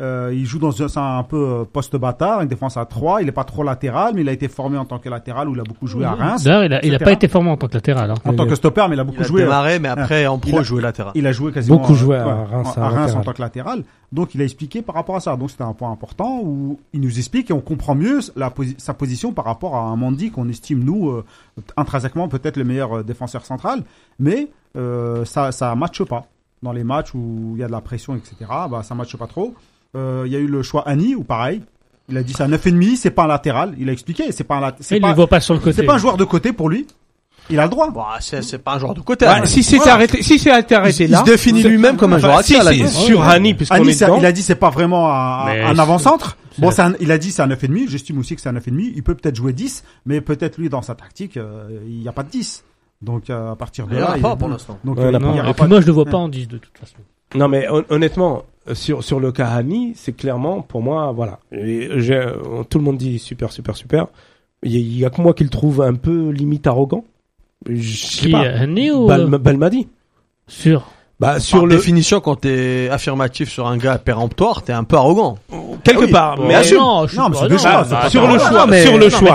[0.00, 3.20] euh, il joue dans un, un peu euh, poste bâtard, une défense à 3.
[3.20, 5.54] Il est pas trop latéral, mais il a été formé en tant que latéral où
[5.54, 6.44] il a beaucoup joué à Reims.
[6.44, 7.04] D'ailleurs, il a, il a etc.
[7.04, 8.10] pas été formé en tant que latéral.
[8.10, 8.14] hein.
[8.24, 9.42] En tant que stopper, mais il a beaucoup Il a joué.
[9.42, 11.12] euh, démarré, mais après, en Il pro, a- joué latéral.
[11.14, 13.20] Il a joué quasiment Beaucoup joué euh, à ouais, Reims, en- à à Reims en
[13.20, 13.84] tant que latéral.
[14.12, 15.36] Donc il a expliqué par rapport à ça.
[15.36, 18.74] Donc c'était un point important où il nous explique et on comprend mieux la posi-
[18.78, 21.24] sa position par rapport à un Mandy qu'on estime nous euh,
[21.76, 23.82] intrinsèquement peut-être le meilleur euh, défenseur central,
[24.18, 26.24] mais euh, ça ça matche pas
[26.62, 28.34] dans les matchs où il y a de la pression etc.
[28.70, 29.54] Bah ça matche pas trop.
[29.96, 31.62] Euh, Il y a eu le choix Annie ou pareil.
[32.08, 33.74] Il a dit c'est un 9,5, c'est pas un latéral.
[33.78, 35.72] Il a expliqué, c'est pas un lat- c'est Il ne voit pas sur le côté.
[35.76, 36.86] c'est pas un joueur de côté pour lui.
[37.50, 37.90] Il a le droit.
[37.90, 39.26] Bon, c'est, c'est pas un joueur de côté.
[39.26, 39.44] Hein.
[39.46, 39.94] si Voilà.
[39.94, 41.18] arrêté, si c'était arrêté il, là.
[41.24, 43.90] il se définit lui-même comme un joueur Enfin, si, à si, sur Hani, puisqu'on Annie,
[43.90, 44.18] est c'est- dedans.
[44.18, 46.36] il a dit c'est pas vraiment un, un c'est- avant-centre.
[46.54, 47.88] c'est- Bon, c'est un- il a dit c'est un 9,5.
[47.88, 48.92] J'estime aussi que c'est un 9,5.
[48.94, 52.12] Il peut peut-être jouer 10, mais peut-être lui dans sa tactique, euh, il n'y a
[52.12, 52.62] pas de 10.
[53.02, 54.78] Donc euh, à partir de Il y en là, a il- pas pour l'instant.
[54.84, 55.26] Donc Ouais, euh, il y en a il pas.
[55.26, 56.78] y Non, aura et pas puis moi, je le vois pas en 10 de toute
[56.78, 56.96] façon.
[57.34, 58.44] Non mais hon- honnêtement,
[58.74, 61.38] sur sur le cas Hani, c'est clairement pour moi, voilà.
[61.52, 62.34] Et euh,
[62.68, 64.06] tout le monde dit super, super, super.
[64.62, 67.04] Il y, a- il y a que moi qui le trouve un peu limite arrogant.
[67.68, 68.44] Je sais pas.
[68.44, 69.88] euh, ou Bal- Balmadi.
[70.46, 70.86] sur
[71.20, 74.96] Bah Par sur le définition, quand t'es affirmatif sur un gars péremptoire, t'es un peu
[74.96, 75.38] arrogant.
[75.84, 76.10] quelque Ah oui.
[76.12, 76.78] part, mais Mais assume.
[76.78, 78.92] non, je Non, mais pas- c'est deux non, choix, bah, sur le choix, mais- sur
[78.92, 79.34] le non, mais choix.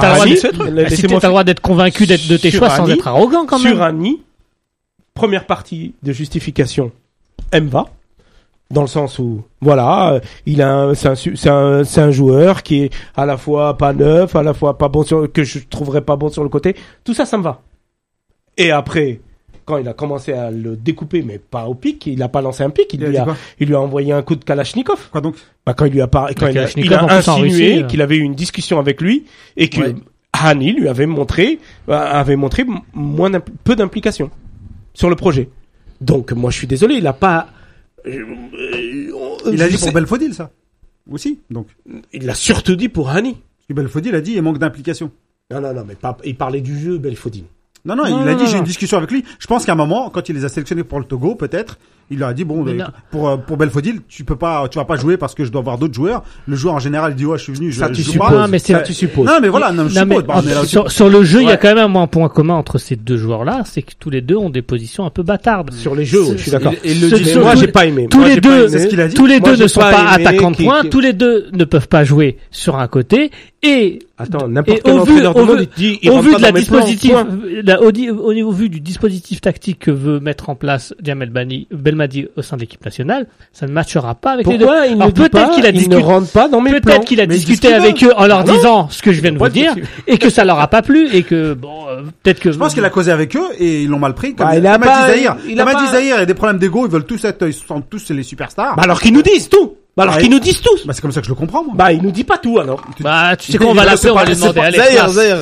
[1.19, 3.73] t'as le droit d'être convaincu d'être de tes Sur choix sans être arrogant quand même.
[3.73, 4.21] Sur Annie,
[5.13, 6.91] première partie de justification,
[7.53, 7.85] M va.
[8.69, 12.11] Dans le sens où, voilà, euh, il a, un- c'est un, c'est un, c'est un
[12.11, 15.43] joueur qui est à la fois pas neuf, à la fois pas bon sur, que
[15.45, 16.75] je trouverais pas bon sur le côté.
[17.05, 17.61] Tout ça, ça me va.
[18.57, 19.21] Et après,
[19.63, 22.63] quand il a commencé à le découper, mais pas au pic, il a pas lancé
[22.63, 23.25] un pic, il, lui a,
[23.59, 25.09] il lui a envoyé un coup de Kalachnikov.
[25.11, 25.35] Quoi donc?
[25.65, 26.27] Bah, quand il lui a par...
[26.35, 27.83] quand il a, il a insinué euh.
[27.83, 29.25] qu'il avait eu une discussion avec lui
[29.55, 29.95] et que Ouais.
[30.33, 33.31] Hani lui avait montré, euh, avait montré moins
[33.63, 34.29] peu d'implication
[34.93, 35.49] sur le projet.
[36.01, 37.47] Donc, moi, je suis désolé, il a pas,
[38.05, 40.51] Il a dit pour Belfodil ça
[41.09, 41.39] aussi.
[41.49, 41.67] Donc
[42.13, 43.33] il l'a surtout dit pour Hani.
[43.33, 45.11] parce que Belfodil a dit il manque d'implication.
[45.51, 47.45] Non, non, non, mais pas, il parlait du jeu, Belfodil.
[47.85, 49.23] Non, non, Non, il non, a dit j'ai une discussion avec lui.
[49.39, 51.79] Je pense qu'à un moment, quand il les a sélectionnés pour le Togo, peut-être,
[52.09, 52.77] il leur a dit bon, Mais
[53.11, 55.61] pour euh, pour Belfodil, tu peux pas, tu vas pas jouer parce que je dois
[55.61, 56.23] voir d'autres joueurs.
[56.47, 58.11] Le joueur en général il dit ouais, je suis venu, je, Ça, je tu joue
[58.13, 58.29] supposes.
[58.29, 58.47] pas.
[58.47, 59.25] Mais c'est- Ça, tu supposes.
[59.27, 61.51] Non, mais voilà, non, je Non, mais bah, là sur, sur le jeu, il y
[61.51, 64.37] a quand même un point commun entre ces deux joueurs-là, c'est que tous les deux
[64.37, 65.71] ont des positions un peu bâtardes.
[65.73, 66.73] Sur les jeux, je suis d'accord.
[66.83, 68.07] Et- et le Ce- dit- moi, j'ai pas aimé.
[68.09, 68.67] tous Moi, les deux, aimé.
[68.69, 69.13] c'est ce qu'il a dit.
[69.15, 71.87] Tous les Moi, deux ne sont pas attaquants de points, tous les deux ne peuvent
[71.87, 73.31] pas jouer sur un côté,
[73.63, 76.41] et Attends, n'importe Et quel au vu- au monde, vu- il il au vu de
[76.41, 77.13] la dispositif,
[77.63, 81.67] la- au, niveau vu du dispositif tactique que veut mettre en place Jamel Bani,
[81.97, 84.65] Belmadi au sein de l'équipe nationale, ça ne matchera pas avec les deux.
[84.87, 86.71] Il ne Alors dit peut-être pas, qu'il a il ne discuté- rentre pas dans mes
[86.71, 86.81] plans.
[86.81, 88.53] Peut-être qu'il a Mais il dit discuté avec eux en leur non.
[88.53, 89.75] disant ce que je viens de vous dire
[90.07, 92.73] et que ça leur a pas plu et que bon euh, peut-être que Je pense
[92.73, 94.35] qu'il a causé avec eux et ils l'ont mal pris.
[94.35, 95.37] Comme, Bah, il a comme pas- dit Zahir.
[95.47, 97.23] il a a pas- dit Zahir, il y a des problèmes d'ego, ils veulent tous
[97.25, 98.75] être, ils sont tous les superstars.
[98.75, 99.75] Bah alors qu'ils nous disent tout.
[99.95, 100.21] Bah alors Ouais.
[100.21, 100.85] qu'ils nous disent tous.
[100.85, 101.73] Bah, c'est comme ça que je le comprends, moi.
[101.75, 102.81] Bah il nous dit pas tout alors.
[102.99, 105.33] bah tu sais Il- qu'on va il- l'appeler on va lui demander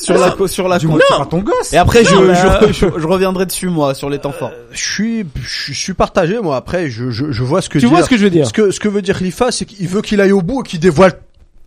[0.00, 1.72] Sur la, co- sur la, Dis-moi, co- c'est pas ton gosse.
[1.72, 4.32] Et après, je, Non, mais, je, euh, je, je reviendrai dessus, moi, sur les temps
[4.32, 4.52] forts.
[4.72, 6.56] Je suis, je suis partagé, moi.
[6.56, 7.90] Après, je, je, je vois ce que Tu dire.
[7.90, 9.86] vois ce que je veux dire Ce que, ce que veut dire Khalifa, c'est qu'il
[9.88, 11.12] veut qu'il aille au bout et qu'il dévoile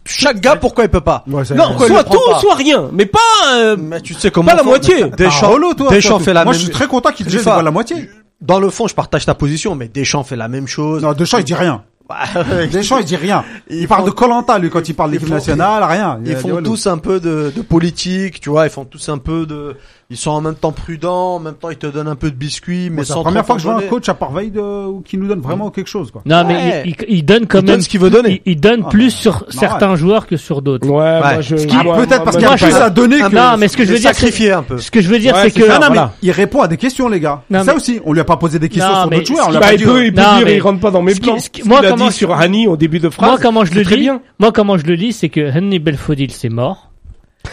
[0.05, 1.23] chaque gars pourquoi il peut pas.
[1.27, 3.19] Ouais, ça- Non, Pourquoi il soit le prend tout, pas soit rien, mais pas.
[3.55, 5.05] euh, Mais tu sais comment Pas la moitié.
[5.17, 6.59] Deschamps, Parolo, toi, Deschamps toi, fait la Moi, même.
[6.59, 7.39] je suis très content qu'il Khalifa.
[7.43, 8.09] déjà voit la moitié.
[8.41, 11.01] Dans le fond, je partage ta position, mais Deschamps fait la même chose.
[11.01, 11.83] Non, Deschamps, il dit rien.
[12.09, 12.25] Bah,
[12.71, 13.45] Deschamps, il dit rien.
[13.69, 16.19] Il Ils parle font- de Colanta, lui, quand il parle ils d'équipe nationale, rien.
[16.25, 18.65] Ils Il font tous un peu de, de politique, tu vois.
[18.65, 19.75] Ils font tous un peu de.
[20.13, 22.35] Ils sont en même temps prudents, en même temps ils te donnent un peu de
[22.35, 24.91] biscuits, mais C'est la première fois que je vois un coach à part Vaid euh,
[25.05, 26.21] qui nous donne vraiment quelque chose, quoi.
[26.25, 26.43] Non, Ouais.
[26.47, 27.73] mais il, il- il donne quand Il même.
[27.75, 28.41] donne ce qu'il veut donner.
[28.45, 30.87] Il, il donne Ah, plus bah, sur certains joueurs que sur d'autres.
[30.87, 31.57] Ouais, moi je.
[31.57, 33.35] Ce qui- moi, Peut-être parce qu'il y a plus à donner que.
[33.35, 34.77] Non, mais ce que je veux dire, sacrifier un peu.
[34.77, 37.09] ce que je veux dire, Ouais, c'est que Non, mais il répond à des questions,
[37.09, 37.41] les gars.
[37.65, 39.51] Ça aussi, on lui a pas posé des questions sur d'autres joueurs.
[39.51, 41.37] Bah, pas il peut, il peut Non, dire, il rentre pas dans mes plans.
[41.65, 43.29] moi, comment sur Hani au début de phrase.
[43.29, 44.21] moi, comment je le bien.
[44.39, 46.89] moi, comment je le lis, c'est que Henry Belfodil, c'est mort.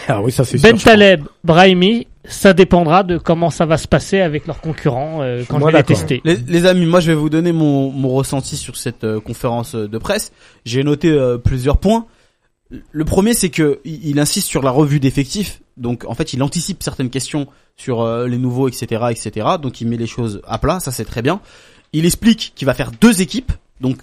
[0.09, 0.85] Ah oui, ça c'est Ben sûr, je.
[0.85, 5.57] Taleb, Brahimi, ça dépendra de comment ça va se passer avec leurs concurrents euh, quand
[5.57, 6.21] je Moi, vais les tester.
[6.25, 9.75] Les, les amis, moi je vais vous donner mon, mon ressenti sur cette euh, conférence
[9.75, 10.33] euh, de presse.
[10.65, 12.07] J'ai noté euh, plusieurs points.
[12.93, 15.61] Le premier, c'est que il, il insiste sur la revue d'effectifs.
[15.77, 17.47] Donc en fait, il anticipe certaines questions
[17.77, 19.47] sur euh, les nouveaux, etc., etc.
[19.61, 20.79] Donc il met les choses à plat.
[20.81, 21.41] Ça c'est très bien.
[21.93, 23.53] Il explique qu'il va faire deux équipes.
[23.81, 23.99] Donc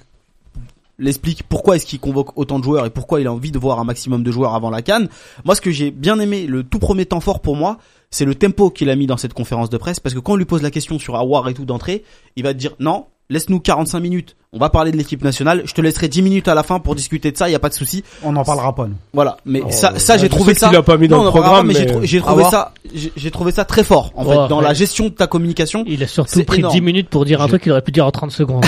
[1.00, 3.60] il explique pourquoi est-ce qu'il convoque autant de joueurs et pourquoi il a envie de
[3.60, 5.10] voir un maximum de joueurs avant la Cannes.
[5.46, 7.78] Moi, ce que j'ai bien aimé, le tout premier temps fort pour moi,
[8.10, 10.38] c'est le tempo qu'il a mis dans cette conférence de presse parce que quand on
[10.38, 12.04] lui pose la question sur Awar et tout d'entrée,
[12.36, 14.36] il va te dire non, laisse-nous 45 minutes.
[14.54, 15.64] On va parler de l'équipe nationale.
[15.66, 17.50] Je te laisserai 10 minutes à la fin pour discuter de ça.
[17.50, 18.04] Il y a pas de souci.
[18.24, 18.96] On n'en parlera pas, nous.
[19.14, 19.38] Voilà.
[19.46, 20.70] Mais Oh, ça, ça j'ai trouvé ça.
[20.82, 22.72] pas mis dans Non, le programme, mais j'ai trou- j'ai trouvé ça.
[23.18, 25.84] J'ai trouvé ça très fort en fait dans la gestion de ta communication.
[25.88, 26.74] Il a surtout pris énorme.
[26.74, 28.66] 10 minutes pour dire un truc qu'il aurait pu dire en 30 secondes.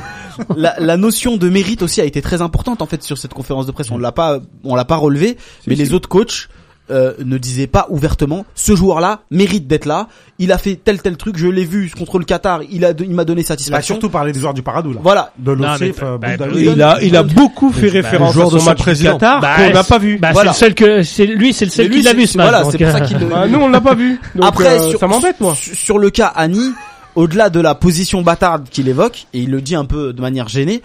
[0.56, 3.66] la, la notion de mérite aussi a été très importante en fait sur cette conférence
[3.66, 3.90] de presse.
[3.90, 5.36] On l'a pas, on l'a pas relevé,
[5.66, 6.48] mais les autres coachs
[6.92, 10.08] euh, ne disaient pas ouvertement ce joueur-là mérite d'être là.
[10.38, 13.10] Il a fait tel tel truc, je l'ai vu contre le Qatar, il a, il
[13.14, 13.94] m'a donné Il a satisfaction.
[13.94, 15.00] surtout parlé des joueurs du Paradou, là.
[15.02, 15.32] Voilà.
[15.38, 18.34] De Non, mais- l'Ossif, euh, bah, bah, Il a, il a beaucoup fait Bah, référence
[18.34, 19.12] joueur à de son match du président.
[19.12, 20.18] Qatar Bah, qu'on n'a pas vu.
[20.18, 20.52] Bah, Voilà.
[20.52, 22.48] c'est le seul que, c'est lui, c'est le seul qui l'a vu ce match.
[22.50, 24.20] Voilà, c'est pour ça euh, qu'il Bah, nous on l'a pas vu.
[24.34, 25.54] Donc, Après, euh, sur, ça m'embête moi.
[25.54, 26.72] sur, sur le cas Annie,
[27.14, 30.48] au-delà de la position bâtarde qu'il évoque, et il le dit un peu de manière
[30.48, 30.82] gênée,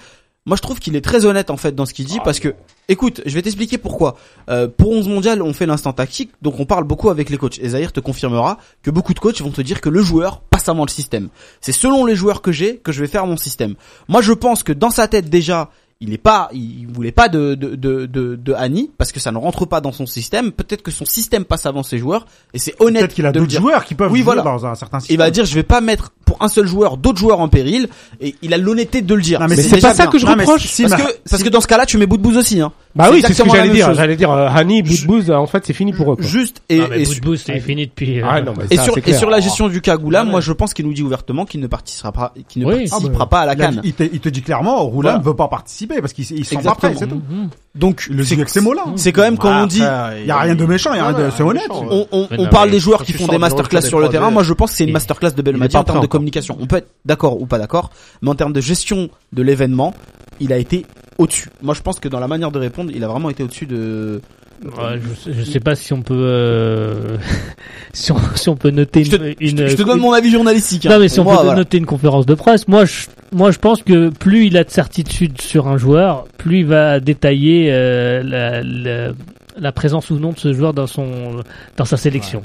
[0.47, 2.55] moi je trouve qu'il est très honnête en fait dans ce qu'il dit parce que,
[2.87, 4.15] écoute, je vais t'expliquer pourquoi.
[4.49, 7.59] Euh, pour 11 mondial, on fait l'instant tactique, donc on parle beaucoup avec les coachs.
[7.59, 10.69] Et Zahir te confirmera que beaucoup de coachs vont te dire que le joueur passe
[10.69, 11.27] avant le système.
[11.59, 13.75] C'est selon les joueurs que j'ai que je vais faire mon système.
[14.07, 15.69] Moi je pense que dans sa tête déjà,
[15.99, 19.31] il est pas, il voulait pas de de de de, de Annie parce que ça
[19.31, 20.51] ne rentre pas dans son système.
[20.51, 23.01] Peut-être que son système passe avant ses joueurs et c'est honnête.
[23.01, 24.41] Peut-être qu'il a de d'autres joueurs qui peuvent Oui, jouer voilà.
[24.43, 25.15] dans un certain système.
[25.15, 27.87] Il va dire je vais pas mettre pour un seul joueur d'autres joueurs en péril
[28.21, 29.39] et il a l'honnêteté de le dire.
[29.39, 30.11] Non, mais Mais c'est pas ça bien.
[30.11, 30.67] que je Non, reproche.
[30.67, 32.71] si, parce que parce que dans ce cas-là tu mets bout de bouse aussi hein.
[32.95, 33.93] Bah oui, c'est ce que j'allais dire.
[33.93, 36.15] J'allais dire, euh, Hani, Boudbouz, en fait, c'est fini pour eux.
[36.15, 36.25] quoi.
[36.25, 38.19] Juste et non, mais et, bout de bout, c'est fini depuis.
[38.19, 40.51] euh, Ah non, mais et ça, sur et sur la gestion du Kagoula, moi je
[40.51, 42.87] pense qu'il nous dit ouvertement qu'il ne participera pas qu'il ne Oui.
[42.89, 43.81] participera Ah, bah, pas à la canne.
[43.83, 45.19] il te, dit clairement, Roulin Voilà.
[45.19, 47.15] ne veut pas participer parce qu'ils ils sont pas prêts, c'est tout.
[47.29, 47.49] Mhm.
[47.75, 48.83] Donc Il le c'est dit avec ces mots-là.
[48.95, 51.07] c'est quand même quand on dit Il y a rien de méchant, il y a
[51.07, 51.63] rien de, c'est honnête.
[51.69, 54.29] on, on, Mais on non, parle des joueurs qui font des masterclass sur le terrain.
[54.31, 56.57] Moi, je pense que c'est une masterclass de est Belmadi en termes de communication.
[56.59, 57.89] On peut être d'accord ou pas d'accord,
[58.21, 59.93] mais en termes de gestion de l'événement,
[60.39, 60.85] il a été
[61.17, 61.49] au-dessus.
[61.61, 64.21] Moi, je pense que dans la manière de répondre, il a vraiment été au-dessus de.
[64.63, 67.17] Ouais, je, sais- je sais pas si on peut, euh,
[67.93, 69.97] si, on, si on peut noter Je te, une, je te- une- je te donne
[69.97, 70.85] une- mon avis journalistique.
[70.87, 70.89] hein.
[70.93, 71.53] Non, mais si on peut voilà.
[71.55, 74.69] noter une conférence de presse, moi, je, moi, je pense que plus il a de
[74.69, 79.13] certitude sur un joueur, plus il va détailler euh, la, la,
[79.59, 81.41] la présence ou non de ce joueur dans son,
[81.77, 82.41] dans sa sélection.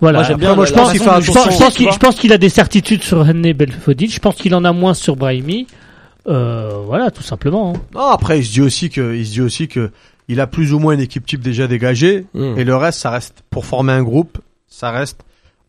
[0.00, 0.18] Voilà.
[0.20, 1.98] Moi, j'aime Après, bien moi, je pense, façon je pense, il je pense qu'il, je
[1.98, 4.10] pense qu'il a des certitudes sur Henné Belfodil.
[4.10, 5.66] Je pense qu'il en a moins sur Brahimi.
[6.28, 7.72] Euh, voilà, tout simplement.
[7.74, 7.80] hein.
[7.94, 9.90] Non, après, il se dit aussi que, il se dit aussi que,
[10.28, 12.54] il a plus ou moins une équipe type déjà dégagée, Mm.
[12.56, 14.38] et le reste, ça reste, pour former un groupe,
[14.68, 15.20] ça reste,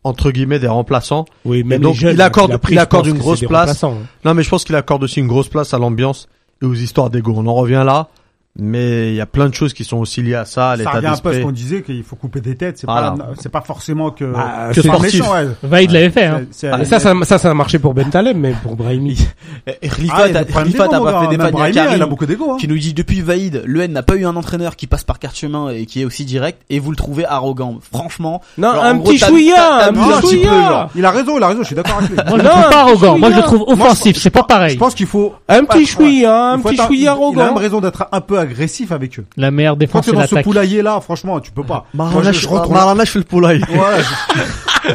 [0.04, 1.24] entre guillemets, des remplaçants.
[1.44, 3.82] Oui, même donc, les jeunes, il accorde- a pris, il accorde une grosse place.
[3.84, 3.94] hein.
[4.24, 6.28] Non, mais je pense qu'il accorde aussi une grosse place à l'ambiance
[6.62, 7.32] et aux histoires d'ego.
[7.36, 8.08] On en revient là.
[8.56, 10.76] Mais il y a plein de choses qui sont aussi liées à ça, à Ça
[10.76, 11.42] l'état revient un peu à ce d'esprit.
[11.42, 12.78] qu'on disait qu'il faut couper des têtes.
[12.78, 13.10] C'est Voilà.
[13.10, 15.20] pas, c'est pas forcément que, Bah, que sportif.
[15.20, 15.48] méchant, ouais.
[15.64, 16.26] Vaïd l'avait fait.
[16.26, 16.42] Hein.
[16.52, 19.18] C'est- ça, ça, ça, ça a marché pour Ben Taleb, mais pour Brahimi.
[19.66, 21.72] Et Ah, mon pas fait des Même pannes.
[21.96, 22.56] Il a beaucoup d'ego, hein.
[22.60, 25.36] qui nous dit depuis Vaïd, l'UN n'a pas eu un entraîneur qui passe par carte
[25.36, 27.78] chemin et qui est aussi direct et vous le trouvez arrogant.
[27.92, 30.50] Franchement, Non, Alors, un gros, petit t'as- chouïa, t'as- un t'as un petit chouïa.
[30.68, 30.90] genre.
[30.94, 32.16] Il a raison, il a raison, je suis d'accord avec lui.
[32.16, 33.18] Moi, je le Non, trouve pas arrogant.
[33.18, 34.16] Moi, je le trouve je- offensif.
[34.18, 34.76] C'est pas Je pareil.
[34.76, 35.34] pense qu'il faut.
[35.48, 37.54] Un petit chouïa, un petit chouïa Il a même arrogant.
[37.54, 39.24] raison d'être un peu agressif avec eux.
[39.36, 40.44] La meilleure Quand défense, c'est dans ce l'attaque.
[40.44, 41.86] poulailler là, franchement, tu peux pas.
[41.94, 42.48] Moi, Marana, je, je.
[42.48, 43.64] Marana, je fais le poulailler.
[43.70, 43.98] Ouais,
[44.84, 44.94] je...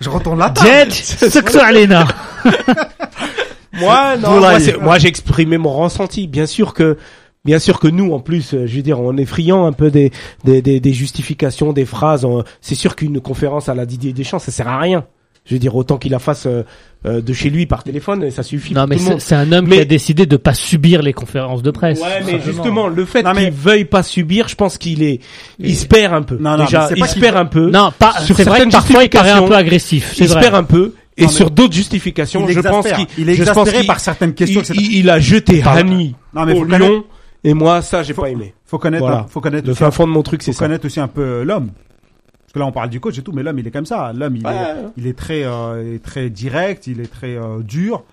[0.00, 0.52] Je retourne la
[0.90, 2.06] Sexo Alena.
[3.72, 4.72] Moi, non, Poulailler.
[4.74, 6.26] moi, moi, j'ai exprimé mon ressenti.
[6.26, 6.96] Bien sûr que,
[7.44, 9.90] bien sûr que nous, en plus, euh, je veux dire, on est friand un peu
[9.90, 10.10] des,
[10.44, 12.26] des, des, des justifications, des phrases.
[12.60, 15.04] C'est sûr qu'une conférence à la Didier Deschamps, ça sert à rien.
[15.48, 16.62] Je veux dire, autant qu'il la fasse euh,
[17.06, 19.80] euh, de chez lui par téléphone, ça suffit Non, pour mais c'est un homme qui
[19.80, 22.00] a décidé de pas subir les conférences de presse.
[22.02, 25.20] Ouais, mais justement, le fait mais- qu'il veuille pas subir, je pense qu'il est,
[25.58, 26.36] il se perd un peu.
[26.38, 27.70] Non, non, Déjà, il se perd un peu.
[27.70, 30.12] Non, pas, Sur c'est vrai que parfois il paraît un peu justifications, agressif.
[30.14, 30.92] C'est il se perd un peu.
[31.16, 33.98] Et Non, sur d'autres justifications, Il je pense qu'il, Il est je pense exaspéré par
[34.00, 34.62] certaines questions.
[34.74, 37.04] il, il- il a jeté Non, mais au faut connaître, lion.
[37.42, 38.52] Et moi, ça, j'ai Faut- pas aimé.
[38.66, 39.26] faut connaître, Voilà.
[39.30, 40.66] faut connaître, Le fin fond de mon truc, c'est faut ça.
[40.66, 41.70] connaître aussi un peu l'homme.
[42.48, 44.10] Parce que là, on parle du coach et tout, mais l'homme, il est comme ça.
[44.14, 44.54] L'homme, il, Ouais.
[44.54, 48.04] est, il est très, euh, il est très direct, il est très euh, dur.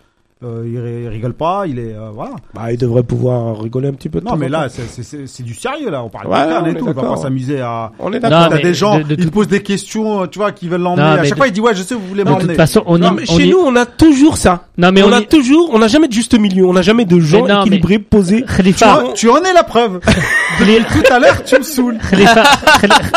[0.45, 2.33] Euh, il, ri- il rigole pas, il est euh, voilà.
[2.53, 4.19] Bah, il devrait pouvoir rigoler un petit peu.
[4.19, 6.03] de Non, temps mais là, c'est- du sérieux là.
[6.03, 6.37] On parle Ouais,
[6.71, 6.85] de et tout.
[6.87, 7.91] On va pas s'amuser à.
[7.99, 8.49] on est d'accord.
[8.49, 11.01] T'as des gens, de- de ils tout- posent des questions, tu vois, qui veulent l'emmener.
[11.03, 12.47] À chaque de- fois, il dit ouais, je sais, vous voulez De m'emmener.
[12.49, 14.65] toute façon, on, Non, y- mais on chez y- nous, on a toujours ça.
[14.77, 16.65] non mais on, on, a toujours, on n'a jamais de juste milieu.
[16.67, 18.43] On n'a jamais de gens non, équilibrés, posés.
[18.47, 19.99] Tu, Khalifa, en, tu en es la preuve.
[20.57, 21.97] Tout à l'heure, tu me saoules.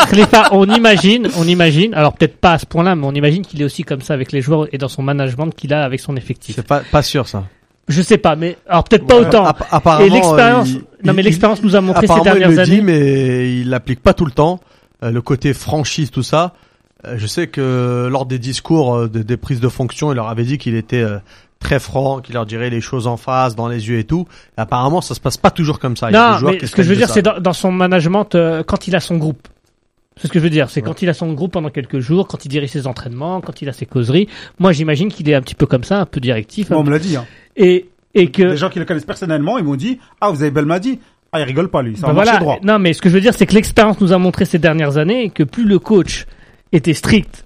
[0.09, 3.61] Khalifa, on imagine, on imagine, alors peut-être pas à ce point-là, mais on imagine qu'il
[3.61, 6.15] est aussi comme ça avec les joueurs et dans son management qu'il a avec son
[6.15, 6.55] effectif.
[6.55, 7.43] C'est pas, pas sûr, ça.
[7.87, 9.45] Je sais pas, mais alors peut-être pas autant.
[9.45, 12.59] App- apparemment, Et l'expérience, il- non mais l'expérience nous a montré ces Apparemment, il dernières
[12.59, 12.81] le dit, années.
[12.81, 14.59] mais il l'applique pas tout le temps.
[15.03, 16.53] Euh, le côté franchise, tout ça.
[17.07, 20.27] Euh, je sais que lors des discours euh, de- des prises de fonction, il leur
[20.27, 21.17] avait dit qu'il était euh,
[21.59, 24.27] très franc, qu'il leur dirait les choses en face, dans les yeux et tout.
[24.57, 26.11] Et apparemment, ça se passe pas toujours comme ça.
[26.11, 27.53] Il y a des Non, mais qui ce que je veux dire, c'est dans, dans
[27.53, 29.47] son management euh, quand il a son groupe.
[30.19, 32.27] C'est ce que je veux dire, c'est quand il a son groupe pendant quelques jours,
[32.27, 34.27] quand il dirige ses entraînements, quand il a ses causeries.
[34.59, 36.83] Moi, j'imagine qu'il est un petit peu comme ça, un peu directif, Bon, un on
[36.83, 37.15] me l'a dit.
[37.15, 37.25] Hein.
[37.55, 40.51] et et que Les gens qui le connaissent personnellement, ils m'ont dit ah vous avez
[40.51, 40.99] Belmadi.
[41.31, 41.95] Ah il rigole pas lui.
[41.95, 42.37] Ça Ben voilà.
[42.37, 42.57] droit.
[42.63, 44.97] Non, mais ce que je veux dire, c'est que l'expérience nous a montré ces dernières
[44.97, 46.25] années que plus le coach
[46.71, 47.45] était strict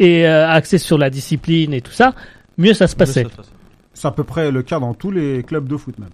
[0.00, 2.14] et euh, axé sur la discipline et tout ça,
[2.58, 3.26] mieux ça se passait.
[3.94, 6.08] C'est à peu près le cas dans tous les clubs de foot même.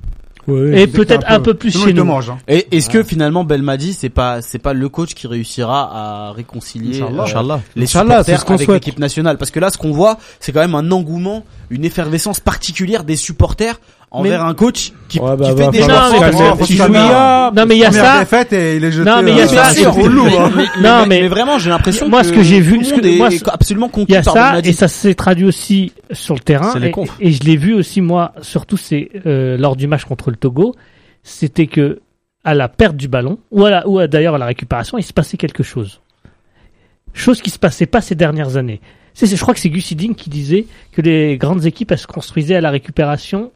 [0.47, 0.82] Ouais.
[0.82, 2.05] Et peut-être un peu plus chez nous.
[2.05, 2.31] mange.
[2.31, 2.39] Hein.
[2.48, 7.02] Et est-ce que finalement Belmadi c'est pas c'est pas le coach qui réussira à réconcilier
[7.02, 7.23] Inch'Allah.
[7.23, 7.60] euh, Inch'Allah.
[7.74, 9.39] les Inch'Allah, c'est supporters ce qu'on avec l'équipe nationale?
[9.39, 13.16] Parce que là ce qu'on voit c'est quand même un engouement une effervescence particulière des
[13.16, 17.60] supporters envers un coach qui, Ouais, bah, qui bah, fait des falloir Non, mais.
[17.60, 18.18] Non, mais il y a ça.
[18.20, 19.08] défaite et il est jeté.
[19.08, 19.72] Non, mais il y a euh, ça, hein.
[19.76, 22.84] mais, Non, mais, mais- mais vraiment j'ai l'impression Moi, que ce que j'ai vu, tout
[22.84, 24.88] ce le monde que- est moi, absolument Il y conquis a par ça, et ça
[24.88, 26.70] s'est traduit aussi sur le terrain.
[26.72, 30.30] C'est les et, je l'ai vu aussi, moi, surtout c'est euh, lors du match contre
[30.30, 30.74] le Togo,
[31.22, 32.00] c'était que
[32.44, 35.12] à la perte du ballon, ou, à la- ou d'ailleurs à la récupération, il se
[35.12, 36.00] passait quelque chose.
[37.12, 38.80] Chose qui se passait pas ces dernières années.
[39.14, 42.06] C'est, je crois que c'est Gus Hiddink qui disait que les grandes équipes, elles se
[42.06, 43.50] construisaient à la récupération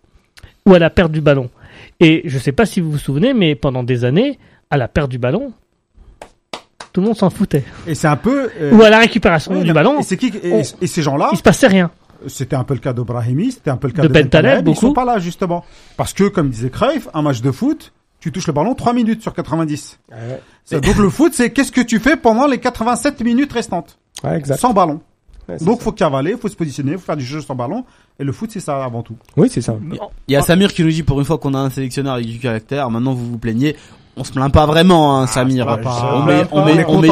[0.71, 1.51] ou à la perte du ballon.
[1.99, 4.39] Et je sais pas si vous vous souvenez, mais pendant des années,
[4.71, 5.53] à la perte du ballon,
[6.93, 7.65] tout le monde s'en foutait.
[7.87, 8.51] Et c'est un peu.
[8.61, 10.87] euh, Ou à la récupération ouais, du non, ballon, Et c'est qui et, on- et
[10.87, 11.91] ces gens-là, il se passait rien.
[12.27, 14.51] c'était un peu le cas de Brahimi, c'était un peu le cas De de, Bentaleb,
[14.65, 15.65] Bentaleb, Ils sont pas là justement
[15.97, 19.23] parce que comme disait Cruyff, un match de foot, tu touches le ballon 3 minutes
[19.23, 19.99] sur 90.
[20.11, 20.17] Ouais,
[20.65, 23.99] C'est- Donc le foot, c'est qu'est-ce que tu fais pendant les 87 minutes restantes?
[24.25, 24.59] Ouais, exact.
[24.59, 25.01] sans ballon.
[25.49, 25.85] Ouais, Donc ça.
[25.85, 27.85] faut cavaler, faut se positionner, faut faire du jeu sans ballon.
[28.21, 29.17] Et le foot, c'est ça avant tout.
[29.37, 29.75] Oui, c'est ça.
[30.29, 32.27] il y a Samir qui nous dit pour une fois qu'on a un sélectionneur avec
[32.27, 33.75] du caractère maintenant vous vous plaignez
[34.17, 36.13] on se plaint pas vraiment hein, Samir se plaint pas.
[36.17, 37.09] on, met, on, On met, est on, met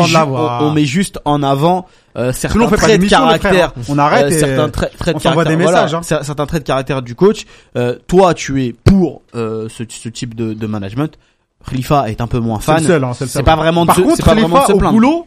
[0.61, 1.87] on- met juste en avant
[2.19, 3.73] euh, certains traits de caractère frères.
[3.89, 6.01] On arrête Euh, et certains traits, traits on de caractère, des voilà, messages, hein.
[6.03, 7.45] cer- certains traits de caractère du coach.
[7.77, 11.17] Euh, toi, tu es pour euh, ce, ce type de, de management.
[11.71, 12.85] Khalifa est un peu moins fan.
[12.91, 13.45] Hein, c'est seul.
[13.45, 14.93] pas vraiment de Par se- contre, c'est pas vraiment de se au plaindre.
[14.95, 15.27] boulot,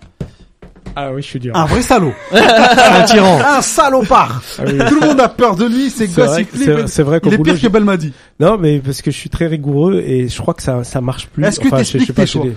[0.95, 1.55] Ah oui, je suis dur.
[1.55, 3.39] un vrai salaud, Un tyran.
[3.39, 4.41] un salopard.
[4.59, 4.77] Ah oui.
[4.89, 6.87] Tout le monde a peur de lui, c'est que- flippe.
[6.87, 8.13] c'est- vrai qu'au Il est pire que Belmadi.
[8.39, 11.27] Non, mais parce que je suis très rigoureux et je crois que ça, ça marche
[11.27, 11.43] plus.
[11.45, 12.55] Est-ce que Enfin, sais t'expliques pas tes chez choix les-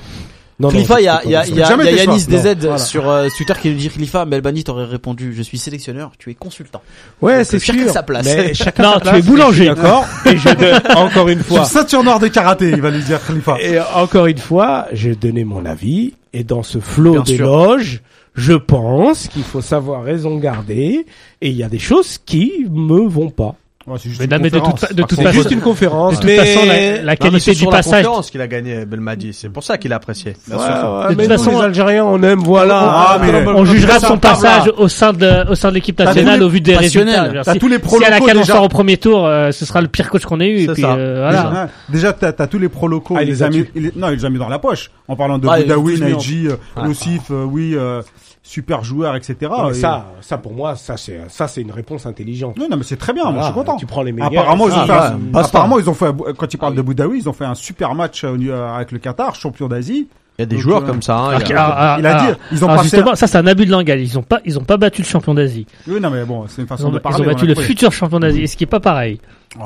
[0.60, 1.46] Non, non, Khalifa, il y a, y a, pas.
[1.48, 2.26] il y a, y a Yanis.
[2.26, 2.78] DZ Voilà.
[2.78, 6.34] sur, euh, Twitter qui nous dit Khalifa, Belbani t'aurait répondu, je suis sélectionneur, tu es
[6.34, 6.80] consultant.
[7.20, 7.90] Ouais, c'est chacun sûr.
[7.92, 8.24] sa place.
[8.24, 9.66] Mais chacun Non, sa tu place, es boulanger.
[9.66, 10.04] D'accord.
[10.26, 11.64] Et je encore une fois.
[11.64, 13.56] ceinture noire de karaté, il va lui dire Khalifa.
[13.60, 18.00] Et encore une fois, j'ai donné mon avis et dans ce flot d'éloges,
[18.34, 21.06] je pense qu'il faut savoir raison garder
[21.40, 23.56] et il y a des choses qui me vont pas.
[23.86, 24.80] Ouais, c'est juste Mais une non, mais de conférence.
[24.80, 26.12] toute fa- de toute C'est façon- juste une conférence.
[26.14, 26.36] De toute mais...
[26.38, 28.02] façon, la, la Non, mais qualité c'est du sur la passage.
[28.04, 29.34] conférence qu'il a gagné Belmadi.
[29.34, 30.36] C'est pour ça qu'il a apprécié.
[30.50, 32.78] Ouais, ouais, De mais toute nous, façon, les Algériens, on aime, voilà.
[32.80, 36.40] Ah, mais- On jugera son passage au sein de, au sein de l'équipe nationale tous
[36.40, 37.08] les au vu des passionnels.
[37.08, 37.22] résultats.
[37.24, 38.52] Je veux dire, T'as Si, tous les si à la locaux canne on déjà.
[38.54, 40.56] sort au premier tour, euh, ce sera le pire coach qu'on ait eu.
[40.60, 40.94] Et C'est puis, ça.
[40.94, 41.42] euh, voilà.
[41.42, 43.66] Déjà, déjà t'as, t'as tous les pros locaux, Ah, il les a mis,
[43.96, 44.90] non, il les a mis dans la poche.
[45.08, 46.56] En parlant de Ah, les Boudaoui, tous mis en- Naïji, euh,
[46.86, 48.00] Lossif, euh, oui, euh,
[48.46, 49.36] super joueur, etc.
[49.50, 52.56] Non, mais Et- ça, ça pour moi, ça c'est, ça c'est une réponse intelligente.
[52.58, 53.76] non, non, mais c'est très bien, moi je suis content.
[53.76, 54.30] Tu prends les meilleurs.
[54.42, 55.48] Apparemment, ils ont Ah, fait, ouais, un- basta.
[55.58, 56.86] apparemment, ils ont fait, quand ils parlent Ah de oui.
[56.86, 60.08] Boudaoui, ils ont fait un super match euh, avec le Qatar, champion d'Asie.
[60.38, 61.16] Il y a des Donc, joueurs euh, comme ça.
[61.16, 62.88] hein, Ah, il a- ah, il a ah, dit, ils ont alors passé.
[62.96, 64.00] justement, ça c'est un abus de langage.
[64.00, 65.64] Ils ont pas, ils ont pas battu le champion d'Asie.
[65.86, 67.22] Oui, non, mais bon, c'est une Ils façon ont, de ils parler.
[67.22, 69.20] ont battu le futur champion d'Asie, ce qui est pas pareil.
[69.60, 69.62] Oh,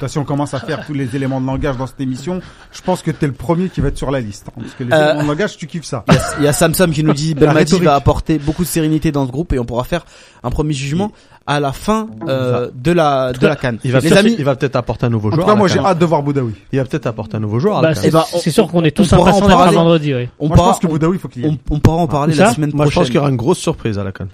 [0.00, 2.40] façon, on commence à faire tous les éléments de langage dans cette émission.
[2.72, 4.48] Je pense que t'es le premier qui va être sur la liste.
[4.50, 6.04] hein, parce que les Euh, éléments de langage, tu kiffes ça.
[6.08, 8.68] Il y a- il y a Samsam qui nous dit Belmadi va apporter beaucoup de
[8.68, 10.04] sérénité dans ce groupe et on pourra faire
[10.42, 11.12] un premier jugement
[11.46, 13.78] à la fin euh, de la de la canne.
[13.84, 15.46] Il va Les peut-être- amis, il va peut-être apporter un nouveau En tout joueur.
[15.46, 16.54] cas, la moi, j'ai hâte de voir Boudaoui.
[16.72, 17.78] Il va peut-être apporter un nouveau joueur.
[17.78, 18.18] à Bah, c'est CAN.
[18.20, 19.74] ben, c'est sûr qu'on est tous en impatients parler.
[19.76, 20.14] vendredi.
[20.14, 20.28] Oui.
[20.38, 21.58] on Moi, je pourra pense que Boudaoui, il faut qu'il y ait.
[21.70, 23.06] on, on pourra en parler la semaine Moi, je pense prochaine.
[23.06, 24.28] qu'il y aura une grosse surprise à la canne.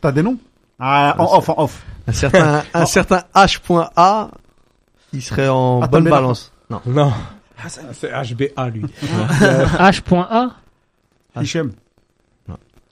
[0.00, 0.36] T'as des noms?
[0.78, 1.82] Ah, en off, en off.
[2.06, 4.28] Un certain, un certain H.A.
[5.12, 6.52] Il serait en bonne balance.
[6.70, 6.80] Non.
[6.86, 7.12] Non.
[7.92, 8.84] C'est HBA lui.
[9.40, 10.50] H.A.
[11.40, 11.72] Hichem.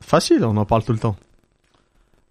[0.01, 1.17] Facile, on en parle tout le temps.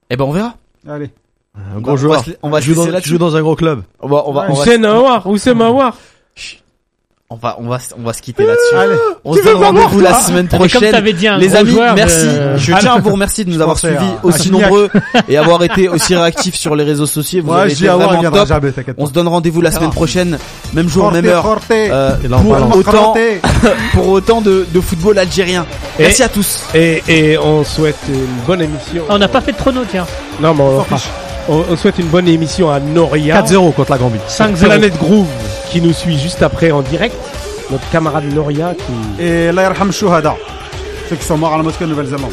[0.10, 0.56] Eh ben on verra.
[0.88, 1.12] Allez.
[1.56, 2.18] Un On gros va- joueur.
[2.42, 3.84] on va se- on va dans, un gros club.
[4.00, 5.28] On va, on va, on va, Hussein Aouar.
[7.30, 8.76] on va, on va, on va se quitter là-dessus.
[8.76, 8.96] Allez.
[9.24, 10.92] On se donne rendez-vous la semaine comme prochaine.
[10.92, 12.26] t'avais dit un Les gros amis, joueur, merci.
[12.28, 14.90] euh, Je tiens à vous remercier de nous avoir suivis à aussi nombreux
[15.28, 17.44] et avoir été aussi réactifs sur les réseaux sociaux.
[17.46, 18.50] Vous avez été vraiment top.
[18.98, 20.40] On se donne rendez-vous la semaine prochaine,
[20.74, 21.64] même jour, Forte, même heure, forte.
[21.72, 23.14] euh, Et là, on parle en- pour autant,
[23.94, 25.68] pour autant de, de football algérien.
[26.00, 26.62] Et- Merci à tous.
[26.74, 29.04] Et, et on souhaite une bonne émission.
[29.10, 30.06] On n'a pas fait de chrono, tiens.
[30.42, 30.84] Non, mais on.
[31.50, 33.42] On, on souhaite une bonne émission à Noria.
[33.42, 34.20] 4-0 contre la Gambie.
[34.28, 34.66] 5-0.
[34.66, 35.28] Planète Groove
[35.70, 37.16] qui nous suit juste après en direct.
[37.72, 39.22] Notre camarade Noria qui.
[39.24, 40.36] Et la yarham shuhada.
[41.10, 42.32] Ceux qui sont morts à la mosquée de Nouvelle-Zélande.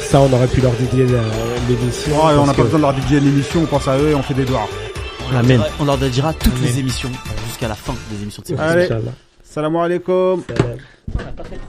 [0.00, 1.20] Ça, on aurait pu leur dédier la-
[1.68, 2.12] l'émission.
[2.16, 4.10] Ouais, on n'a pas que- besoin de leur dédier une émission, on pense à eux
[4.10, 4.66] et on fait des doigts.
[5.38, 5.60] Amen.
[5.78, 6.64] On leur dira toutes Amen.
[6.64, 7.10] les émissions
[7.46, 8.88] jusqu'à la fin des émissions de cette Allez.
[9.44, 10.42] Salam alaikum.
[11.14, 11.60] On n'a pas fait de.